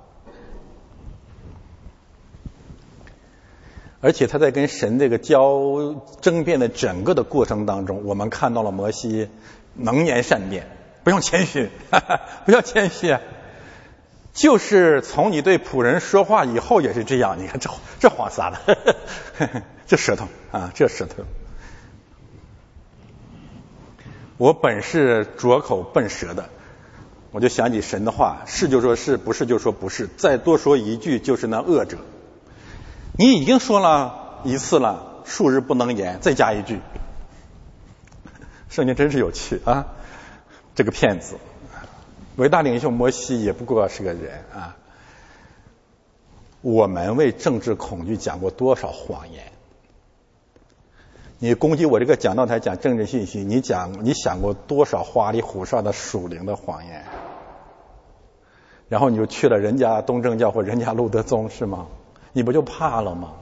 [3.99, 9.29] 而且他在跟神这个交争辩的整个的过程当中，我们看到了摩西
[9.75, 10.67] 能言善辩，
[11.03, 13.17] 不用谦虚，哈 哈不要谦虚，
[14.33, 17.37] 就是从你对仆人说话以后也是这样。
[17.39, 17.69] 你看这
[17.99, 21.23] 这黄撒的， 这舌头啊，这舌头。
[24.37, 26.49] 我本是拙口笨舌的，
[27.31, 31.97] 我就想起神的话，是就说是不是就说不是，再多说一句就是那恶者。
[33.17, 36.79] 你已经说了一次了，数日不能言，再加一句。
[38.73, 39.85] 圣经真是有趣啊！
[40.73, 41.35] 这个骗子，
[42.37, 44.75] 伟大领袖摩西也不过是个人啊。
[46.61, 49.51] 我们为政治恐惧讲过多少谎言？
[51.37, 57.05] 你攻击我这个讲道台讲政治信息，你讲你想过多少花里胡哨的属灵的谎言？
[58.89, 61.85] 然后你就去了人家东正教或人家路德宗是吗？
[62.31, 63.33] 你不就怕了吗？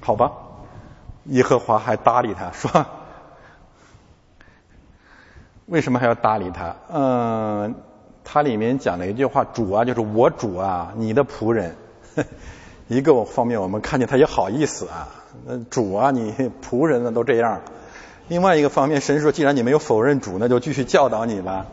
[0.00, 0.32] 好吧，
[1.24, 2.86] 耶和华还搭理他 说
[5.66, 6.76] ：“为什么还要搭理他？
[6.92, 7.74] 嗯，
[8.24, 11.76] 他里面讲了一句话，主啊，就是我主啊，你的仆人。
[12.88, 15.08] ”一个方面，我们看见他也好意思啊，
[15.46, 16.34] 那主啊，你
[16.68, 17.62] 仆人呢都这样。
[18.28, 21.66] 另外一个方面，神说，既然你没有否认主，那就继续教导你吧。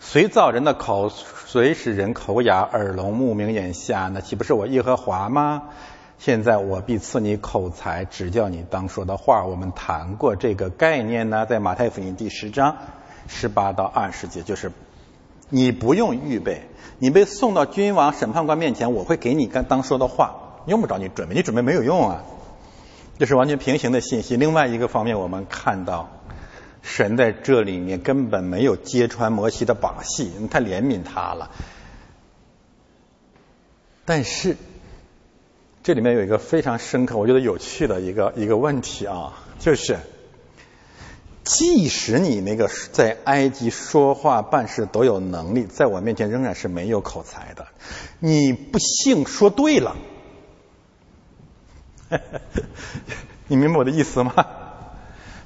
[0.00, 1.10] 谁造人的口，
[1.46, 4.08] 谁使人口哑、耳聋、目明、眼瞎？
[4.12, 5.62] 那岂不是我耶和华吗？
[6.18, 9.44] 现在我必赐你口才，指教你当说的话。
[9.44, 12.76] 我们谈过这个概念呢，在马太福音第十章
[13.28, 14.72] 十八到二十节，就是
[15.50, 16.62] 你不用预备。
[16.98, 22.24] 你被送到君王、审判官面前，我会给你刚当说的话，用不着你准备，你准备没有用啊。
[23.18, 24.36] 这是完全平行的信息。
[24.36, 26.08] 另外一个方面，我们看到
[26.80, 31.50] 神在这里面根本没有揭穿摩西的把戏，太怜悯他了。
[34.06, 34.56] 但是
[35.86, 39.98] 这里面有一个非常深刻、我觉得有趣的一个一个问题啊，就是。
[41.44, 47.68] 即使你那个在埃及说话办事都有能力，在我面前仍然是没有口才的。
[48.18, 49.94] 你不幸说对了，
[53.46, 54.34] 你明白我的意思吗？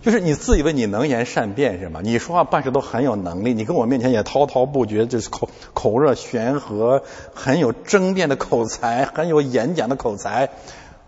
[0.02, 2.00] 就是你自以为你能言善辩是吗？
[2.02, 7.02] 你说话办事都很有能力，你跟我面前也滔滔不绝，就是口口若悬河，
[7.34, 10.48] 很有争辩的口才，很有演讲的口才。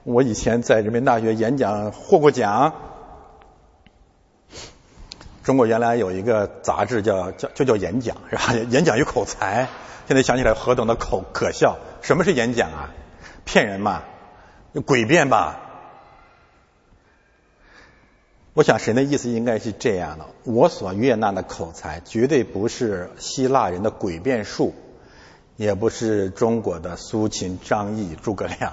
[0.05, 2.75] 我以前在人民大学演讲获过奖。
[5.43, 8.53] 中国原来有一个杂志叫叫就叫演讲是吧？
[8.69, 9.69] 演讲与口才，
[10.07, 11.79] 现在想起来何等的口可笑！
[12.03, 12.91] 什么是演讲啊？
[13.45, 14.03] 骗人嘛？
[14.75, 15.61] 诡辩吧？
[18.55, 24.75] 我想神的意思应该是这样的：我所悦纳的口才，绝对不是希腊人的诡辩术，
[25.57, 28.73] 也不是中国的苏秦、张仪、诸葛亮。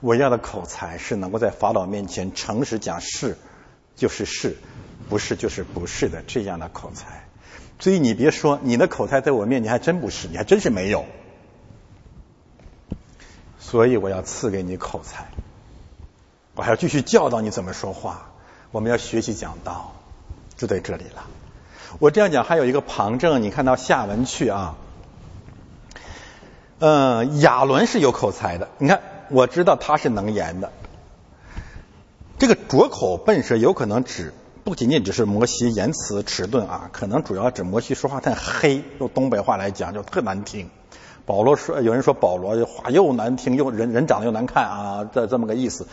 [0.00, 3.36] 我要的口才是能够在法老面前诚实讲是
[3.96, 4.56] 就是是。
[5.08, 7.24] 不是就是不是的这样的口才，
[7.80, 11.04] 所以你别说你的口才在我面前还真不是，你还真是没有。
[13.58, 15.26] 所以我要赐给你口才，
[16.54, 18.31] 我还要继续教导你怎么说话。
[18.72, 19.92] 我们要学习讲道，
[20.56, 21.24] 就在这里了。
[21.98, 24.74] 我这样讲还有一个旁证，你看到下文去啊。
[26.78, 28.68] 嗯，亚伦是有口才的。
[28.78, 30.72] 你看，我知道他是能言的。
[32.38, 34.34] 这个拙口笨舌有可能指
[34.64, 40.70] 不仅仅只是摩西言辞迟钝啊，可能主要指摩西说话太黑，用东北话来讲就特难听。
[41.24, 45.86] 保罗说，有人说保罗话又难听又人人长得又难看啊，这这么个意思。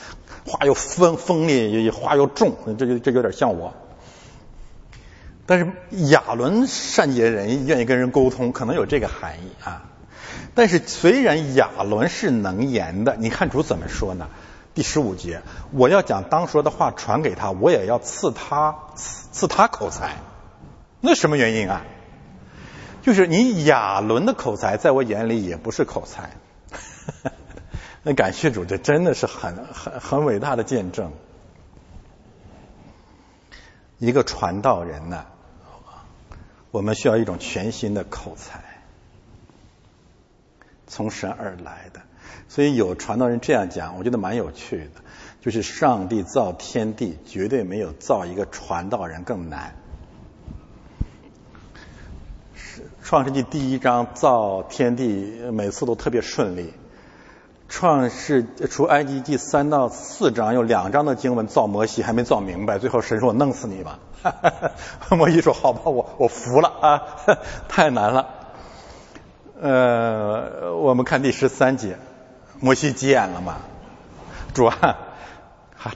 [0.46, 3.74] 话又锋锋利，话又重，这就这有点像我。
[5.46, 5.72] 但是
[6.10, 9.86] 亚伦善解人意，愿意跟人沟通，可能有这个含义啊。
[10.56, 14.28] 但是虽然亚伦是能言的，你看主怎么说呢？
[14.74, 15.42] 第十五节，
[15.72, 20.18] 我要将当说的话传给他，我也要赐他赐赐他口才。
[21.02, 21.82] 那什么原因啊？
[23.10, 26.30] 就是你亚伦的口才，在我眼里也不是口才。
[28.06, 31.12] 那感谢主，这真的是很很很伟大的见证。
[33.98, 35.26] 一个传道人呢，
[36.70, 38.64] 我们需要一种全新的口才。
[40.86, 42.02] 从神而来的，
[42.48, 45.02] 所以有传道人这样讲，我觉得蛮有趣的。
[45.42, 49.74] 就是上帝造天地，绝对没有造一个传道人更难。
[53.10, 55.04] 创世纪第一章造天地，
[55.52, 56.76] 每次都特别顺利。
[57.68, 63.98] 创世除埃及记三到四章有两章的经文造摩西还没造明白，最后神说我弄死你吧。
[65.10, 67.02] 摩西说好吧，我我服了啊，
[67.68, 68.28] 太难了。
[69.60, 71.98] 呃，我们看第十三节，
[72.60, 73.58] 摩西急眼了嘛？
[74.54, 74.98] 主啊，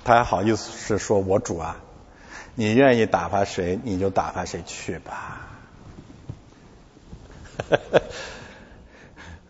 [0.03, 1.75] 他还好意思是说我主啊，
[2.55, 5.52] 你愿意打发谁你就打发谁去吧。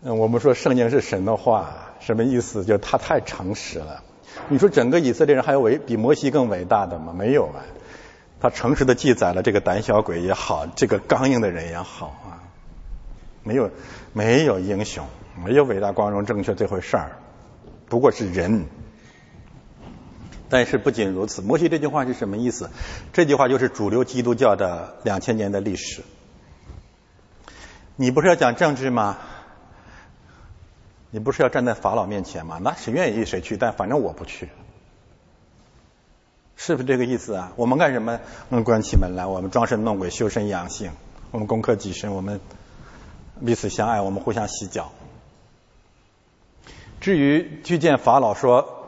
[0.02, 2.64] 我们说圣经是神的话，什么意思？
[2.64, 4.02] 就是他太诚实了。
[4.48, 7.14] 你说整个以色列人还有伟比摩西更伟大的吗？
[7.16, 7.64] 没有啊。
[8.40, 12.44] 他诚实的记载了这个胆小鬼也好，这个刚硬的人也好啊，
[13.42, 13.70] 没有。
[14.12, 15.04] 没有英雄，
[15.44, 17.18] 没有伟大、光荣、正确这回事儿，
[17.88, 18.66] 不过是人。
[20.48, 22.70] 但是不仅如此，摩西这句话是什么意思？
[23.12, 26.02] 这句话就是主流基督教的两千年的历史。
[27.96, 29.18] 你不是要讲政治吗？
[31.10, 32.58] 你不是要站在法老面前吗？
[32.60, 34.48] 那谁愿意谁去，但反正我不去，
[36.56, 37.52] 是不是这个意思啊？
[37.56, 38.18] 我们干什么？
[38.48, 40.90] 我们关起门来，我们装神弄鬼，修身养性，
[41.30, 42.40] 我们攻克己身，我们。
[43.44, 44.92] 彼此相爱，我们互相洗脚。
[47.00, 48.84] 至于去见法老说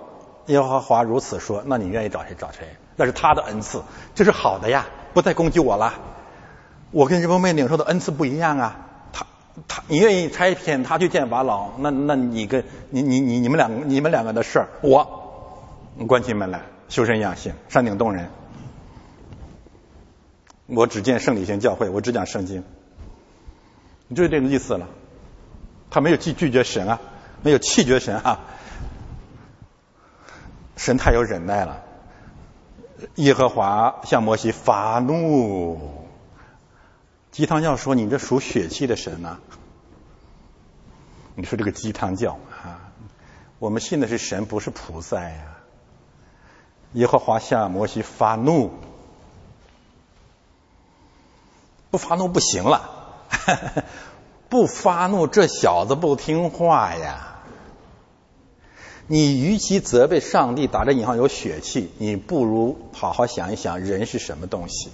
[0.46, 2.76] 耶和华如此说，那你愿意找谁找谁？
[2.94, 3.82] 那是他的恩赐，
[4.14, 5.94] 这是好的呀，不再攻击我了。
[6.92, 8.85] 我跟日本妹领受的恩赐不一样啊，
[9.68, 18.28] 他你愿意差遣他去见法老，那那你跟你你你你们两个你们两个的事儿，我关起门来修身养性，山顶洞人。
[20.66, 22.64] 我只见圣理性教会，我只讲圣经。
[24.08, 24.88] 你就是这个意思了，
[25.90, 27.00] 他没有拒拒绝神啊，
[27.42, 28.40] 没有气绝神啊，
[30.76, 31.82] 神太有忍耐了。
[33.16, 36.05] 耶和华向摩西发怒，
[37.36, 39.36] 鸡汤教说你这属血气的神呐，
[41.34, 42.80] 你说这个鸡汤教啊，
[43.58, 45.58] 我们信的是神，不是菩萨呀。
[46.94, 48.70] 耶和华向摩西发怒，
[51.90, 53.28] 不发怒不行了。
[54.48, 57.36] 不发怒，这小子不听话呀！
[59.08, 64.90] 你与其责备上帝打着引号有血气，你不如好好想一想人是什么东西。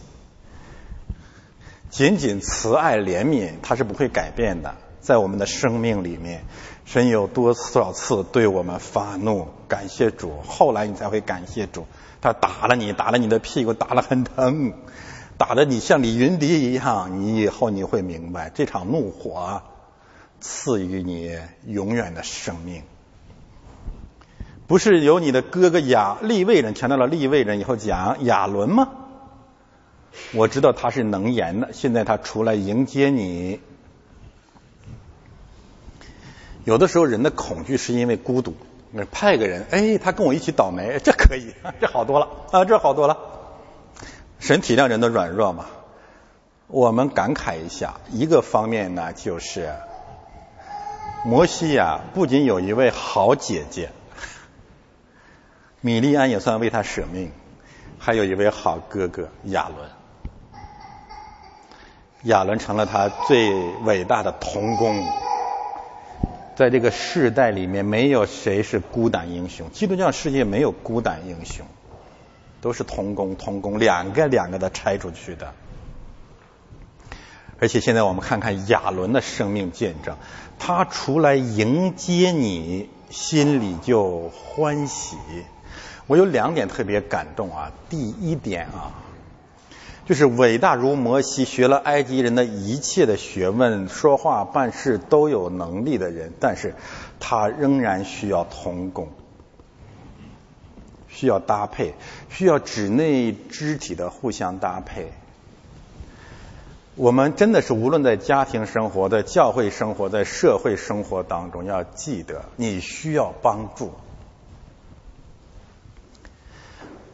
[1.93, 4.77] 仅仅慈爱怜悯，它是不会改变的。
[5.01, 6.45] 在我们的生命里面，
[6.87, 9.49] 神有多少次对我们发怒？
[9.69, 11.87] 感谢主，后来你才会感谢主。
[12.23, 14.73] 他打了你，打了你的屁股，打了很疼。
[15.37, 19.61] 打得你像李云迪一样，你以后你会明白，这场怒火
[20.41, 22.85] 赐予你永远的生命。
[24.67, 28.89] 不是由你的哥哥亚利位人强调了利位人以后讲亚伦吗？
[30.33, 33.61] 我知道他是能言的，现在他出来迎接你。
[36.65, 38.55] 有的时候人的恐惧是因为孤独，
[39.11, 43.19] 派个人，哎，他跟我一起倒霉，这可以， 这好多了啊，这好多了。
[44.39, 45.67] 神体谅人的软弱嘛，
[46.69, 48.01] 我们感慨一下。
[48.11, 49.75] 一个方面呢，就是
[51.25, 53.91] 摩西呀，不仅有一位好姐姐，
[55.81, 57.33] 米利安也算为他舍命，
[57.99, 59.91] 还有一位好哥哥亚伦。
[62.25, 63.53] 亚伦成了他最
[63.85, 65.05] 伟大的同工，
[66.57, 69.71] 在这个世代里面，没有谁是孤胆英雄。
[69.73, 71.67] 基督教世界没有孤胆英雄。
[72.61, 75.53] 都是同工同工，两个两个的拆出去的。
[77.59, 80.17] 而且现在我们看看亚伦的生命见证，
[80.61, 85.17] 他出来迎接你，心里就欢喜。
[86.07, 88.95] 我有两点特别感动啊，第一点啊，
[90.05, 96.75] 就是伟大如摩西，学了埃及人的一切的学问，说话办事都有能力的人，但是
[97.21, 99.09] 他仍然需要同工，
[101.09, 101.95] 需要搭配，
[102.29, 105.13] 需要指内肢体的互相搭配。
[106.97, 113.93] 我们真的是无论在家庭生活、在教会生活、在社会生活当中，要记得你需要帮助，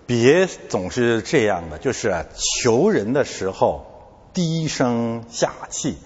[0.08, 3.84] 别总是这样的，就是求人的时候
[4.32, 5.98] 低声下气，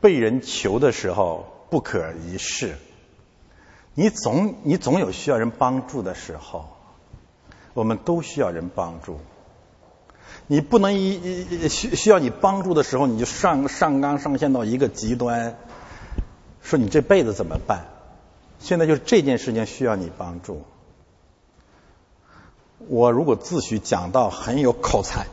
[0.00, 2.74] 被人求的时候不可一世。
[3.92, 6.70] 你总你总有需要人帮助的时候，
[7.74, 9.20] 我们都需要人帮助。
[10.46, 15.58] 你不能一一需需要你帮助的时候，你就上上纲上线到一个极端，
[16.62, 17.88] 说你这辈子怎么办？
[18.58, 20.62] 现在就是这件事情需要你帮助。
[22.88, 25.26] 我如果自诩讲道很有口才，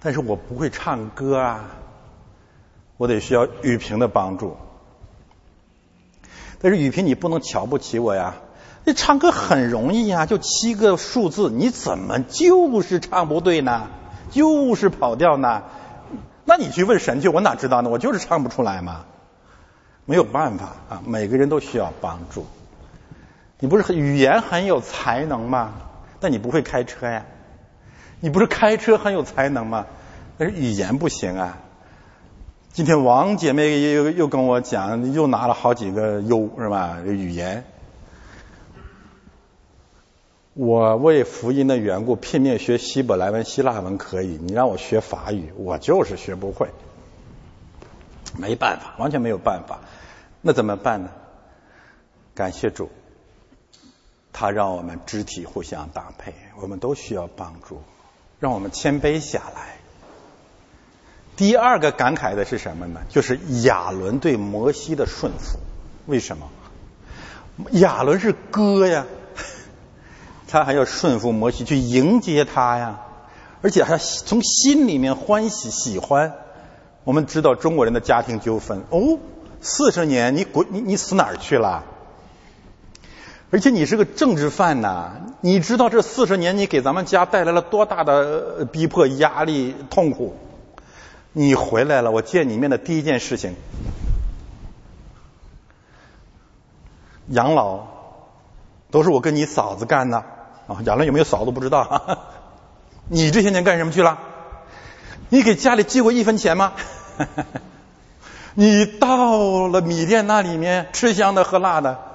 [0.00, 1.64] 但是我不会唱歌啊，
[2.96, 4.56] 我得需要雨萍的帮助。
[6.60, 8.34] 但是雨萍，你不能瞧不起我呀！
[8.84, 13.88] 你唱歌很容易呀，就七个数字，你怎么就是唱不对呢？
[14.30, 15.62] 就是跑调呢，
[16.44, 17.90] 那你去问神去，我哪知道呢？
[17.90, 19.04] 我就是唱不出来嘛，
[20.04, 22.46] 没有办法啊，每个人都需要帮助。
[23.60, 25.72] 你不是语言很有才能吗？
[26.20, 27.24] 但你不会开车呀。
[28.20, 29.86] 你不是开车很有才能吗？
[30.38, 31.58] 但是语言不行啊。
[32.72, 36.98] 今天王姐妹又又跟我讲，又拿了好几个优是吧？
[37.04, 37.64] 语言。
[40.54, 46.68] 我为福音的缘故拼命学希伯来文、希腊文可以，你让我学法语，我就是学不会，
[48.36, 49.78] 没办法，完全没有办法。
[50.40, 51.10] 那怎么办呢？
[52.34, 52.90] 感谢主，
[54.40, 56.32] 他让我们肢体互相搭配，
[56.62, 57.82] 我们都需要帮助，
[58.38, 59.78] 让我们谦卑下来。
[61.34, 63.00] 第二个感慨的是什么呢？
[63.08, 65.58] 就是亚伦对摩西的顺服。
[66.06, 66.48] 为什么？
[67.72, 69.06] 亚伦是哥呀。
[70.46, 73.00] 他还要顺服摩西去迎接他呀，
[73.60, 76.32] 而且还要从心里面欢喜喜欢。
[77.02, 79.18] 我们知道中国人的家庭纠纷哦，
[79.60, 81.82] 四十年你滚你你死哪儿去了？
[83.50, 90.36] 而且你是个政治犯呐，你知道这四十年你给咱们家带来了多大的逼迫、压力、痛苦？
[91.32, 93.54] 你回来了，我见你面的第一件事情，
[97.28, 97.86] 养老
[98.90, 100.18] 都是我跟你嫂子干的。
[100.66, 102.18] 啊，亚伦有没有嫂子不知道？
[103.08, 104.18] 你这些年干什么去了？
[105.30, 106.74] 你给家里寄过一分钱吗？
[108.52, 112.07] 你到了米店那里面吃香的喝辣的。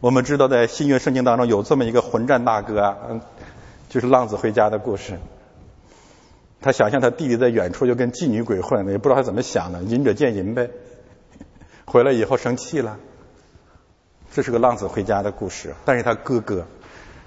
[0.00, 3.20] 我们知道在新约圣经当中有这么一个混战大哥，嗯，
[3.88, 5.18] 就是浪子回家的故事。
[6.60, 10.70] 他想象他弟弟在远处就跟妓女鬼混，也不知道他怎么想的，淫者见淫呗。
[11.86, 12.98] 回来以后生气了。
[14.32, 16.66] 这是个浪子回家的故事，但是他哥哥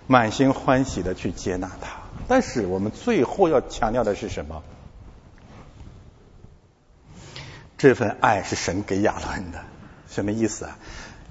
[0.06, 2.02] 满心欢喜的去接纳他。
[2.28, 4.62] 但是我们最后要强调的是什么？
[7.80, 9.60] 这份爱是神给亚伦的，
[10.08, 10.78] 什么意思啊？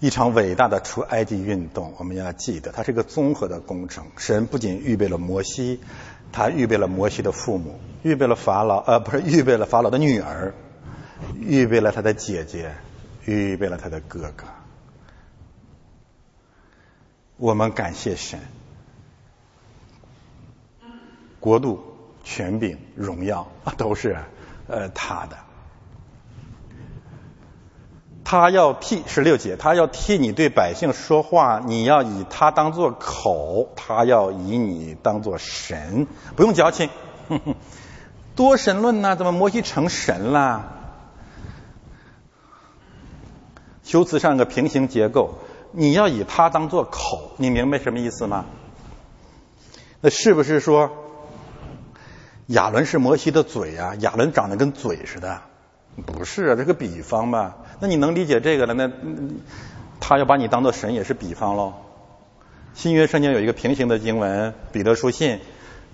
[0.01, 4.07] 一场伟大的出埃及运动，我们要记得，它是一个综合的工程。
[4.16, 5.81] 神不仅预备了摩西，
[6.31, 10.55] 他预备了摩西的父母，预备了法老，呃，不是预备了法老的女儿，
[11.41, 12.75] 预备了他的姐姐，
[13.25, 14.45] 预备了他的哥哥。
[17.37, 18.39] 我们感谢神，
[21.41, 21.83] 国度、
[22.23, 24.16] 权柄、荣耀，都是
[24.69, 25.37] 呃他的。
[28.30, 36.06] 他要替十六节，他要替你对百姓说话，你要以他当做口，他要以你当做神，
[36.36, 36.90] 不用矫情。
[38.36, 39.16] 多神论呢？
[39.16, 40.74] 怎么摩西成神了？
[43.82, 45.38] 修辞上个平行结构。
[45.72, 48.44] 你要以他当做口，你明白什么意思吗？
[50.02, 50.90] 那是不是说
[52.48, 53.94] 亚伦是摩西的嘴啊？
[54.00, 55.40] 亚伦长得跟嘴似的？
[56.05, 57.56] 不是啊，这个比方吧？
[57.80, 58.74] 那你能理解这个了？
[58.74, 58.90] 那
[60.00, 61.74] 他要把你当做神也是比方喽。
[62.74, 65.40] 新约圣经有一个平行的经文，彼得书信，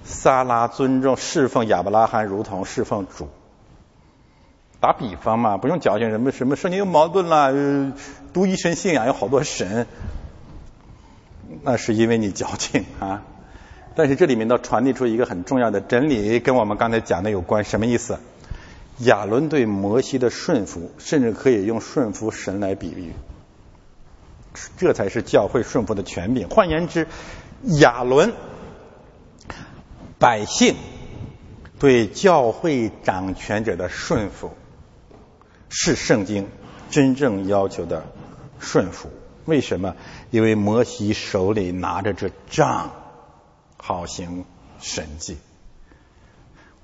[0.05, 3.29] 撒拉尊重侍奉亚伯拉罕，如同侍奉主。
[4.81, 7.93] 打比方嘛，不用矫情，什么什么圣经又矛盾了，
[8.35, 9.87] 独一神信仰有好多神，
[11.63, 13.23] 那是因为你矫情啊。
[13.95, 18.19] 但是这里面倒传递出一个很重要的真理，跟我们刚才讲的有关，什么意思？
[18.99, 23.13] 亚伦对摩西的顺服，甚至可以用顺服神来比喻，
[24.77, 26.49] 这才是教会顺服的权柄。
[26.49, 27.09] 换言之，
[27.81, 28.33] 亚伦
[30.19, 30.77] 百姓
[31.79, 34.53] 对教会掌权者的顺服，
[35.69, 36.47] 是圣经
[36.89, 38.07] 真正要求的
[38.61, 39.11] 顺服。
[39.45, 39.97] 为什么？
[40.31, 42.93] 因为摩西手里拿着这杖，
[43.77, 44.45] 好行
[44.79, 45.37] 神迹。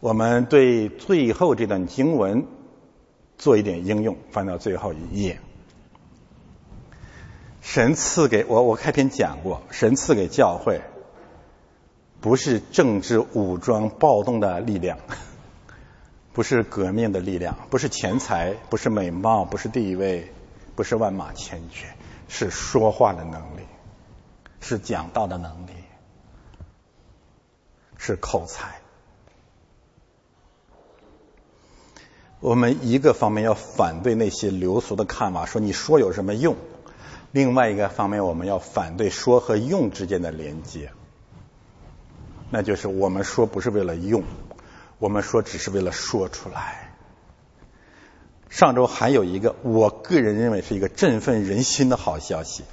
[0.01, 2.47] 我们对最后这段经文
[3.37, 5.39] 做一点应用，翻到最后一页。
[7.61, 10.81] 神赐给我，我开篇讲过，神赐给教会
[12.23, 14.99] 不是政治武装暴动的力量，
[16.33, 20.33] 不是革命的力量，不是钱财，不是美貌，不是地位，
[20.75, 21.87] 不是万马千军，
[22.27, 23.67] 是说话的能力，
[24.61, 25.73] 是讲道的能力，
[27.99, 28.80] 是口才。
[32.41, 36.55] 我们一个方面要反对那些流俗的看法，说你说有什么用；
[37.33, 40.91] 另外一个方面，我们要反对说和用之间的连接，
[42.49, 44.25] 那就是我们说不是为了用，
[44.99, 46.95] 我们说只是为了说出来。
[48.49, 52.65] 上周还有一个，我个人认为是一个振奋人心的好消息，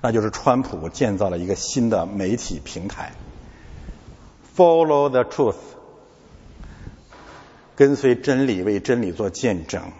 [0.00, 3.12] 那就是川普建造了一个新的媒体平台
[4.56, 5.56] ，Follow the Truth。
[7.78, 9.92] 跟随真理，为真理做见证。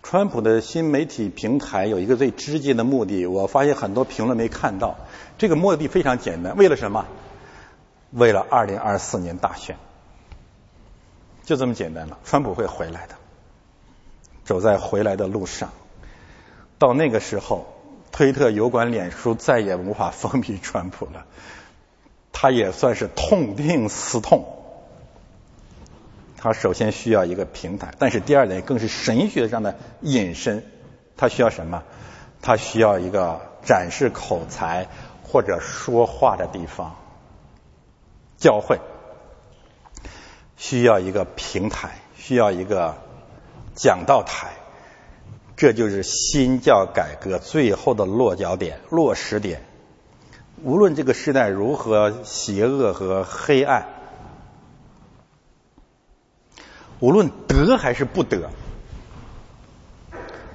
[0.00, 4.96] 川普的新媒体平台有一个最直接的目的，我发现很多评论没看到。
[5.36, 7.04] 这个目的非常简单，为了什么？
[8.12, 9.76] 为了二零二四年大选，
[11.42, 12.16] 就这么简单了。
[12.24, 13.16] 川普会回来的，
[14.44, 15.72] 走在回来的路上。
[16.78, 17.66] 到那个时候，
[18.12, 21.26] 推特、油管、脸书再也无法 封闭川普了。
[22.30, 24.54] 他也算是痛定思痛。
[26.40, 30.64] 他首先需要一个平台，但是第二点更是神学上的引申。
[31.16, 31.82] 他需要什么？
[32.40, 34.86] 他需要一个展示口才
[35.24, 36.94] 或者说话的地方。
[38.36, 38.78] 教会
[40.56, 42.94] 需要一个平台，需要一个
[43.74, 44.52] 讲道台。
[45.56, 49.64] 这就是新教改革最后的落脚点、落实点。
[50.62, 53.88] 无论这个时代如何邪恶和黑暗。
[57.00, 58.50] 无论得还是不得，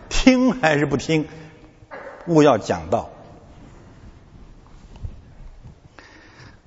[0.10, 1.28] 听还是不听，
[2.28, 3.10] 勿要讲道。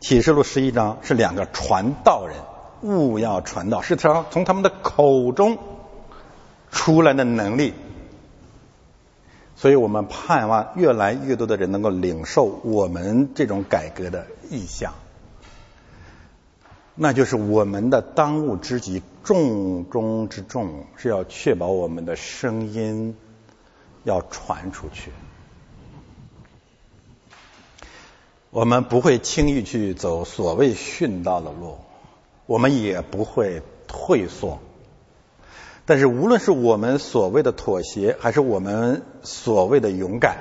[0.01, 2.36] 启示录十一章是两个传道人，
[2.82, 5.59] 勿要传道，是从从他们的口中
[6.70, 7.74] 出来的能力。
[9.57, 14.93] 所以我们盼望越来越多的人能够领受我们这种改革的意向。
[16.94, 23.16] 那就是我们的当务之急，重中之重是要确保我们的声音
[24.05, 25.11] 要传出去。
[28.51, 31.78] 我们不会轻易去走所谓殉道的路，
[32.47, 34.61] 我们也不会退缩。
[35.86, 40.36] 但是，无论是我们所谓的妥协，还是我们所谓的勇敢，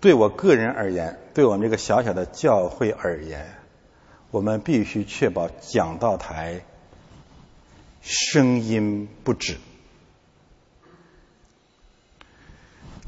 [0.00, 3.65] 对我个人而言，对我们这个小小的教会而言。
[4.30, 6.62] 我们必须确保讲道台
[8.02, 9.56] 声音不止。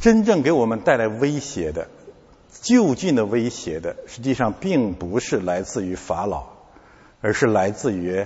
[0.00, 1.88] 真正给我们带来威胁的、
[2.62, 6.46] 就近的威胁的，实际上并不是来自于法老，
[7.20, 8.24] 而是来自于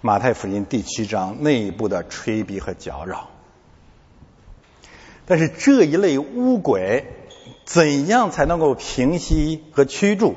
[0.00, 3.28] 马太福音第七章内部的吹逼和搅扰。
[5.26, 7.04] 但是这一类污鬼，
[7.64, 10.34] 怎样才能够平息和驱逐？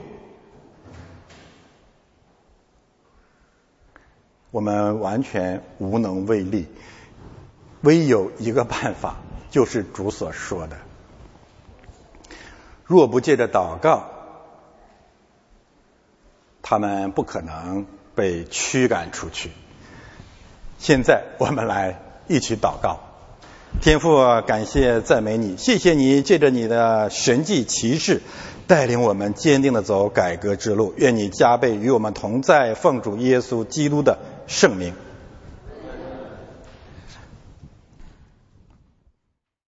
[4.56, 6.68] 我们完全无能为力，
[7.82, 9.18] 唯有一个办法，
[9.52, 10.77] 就是主所说的：
[12.86, 14.06] 若不借着祷告，
[16.61, 19.52] 他们不可能被驱赶出去。
[20.80, 21.99] 现在我们来
[22.30, 23.02] 一起祷告，
[23.82, 28.22] 天父，感谢赞美你，谢谢你借着你的神迹奇事。
[28.68, 34.93] 带领我们坚定的走改革之路，愿你加倍与我们同在，奉主耶稣基督的圣名。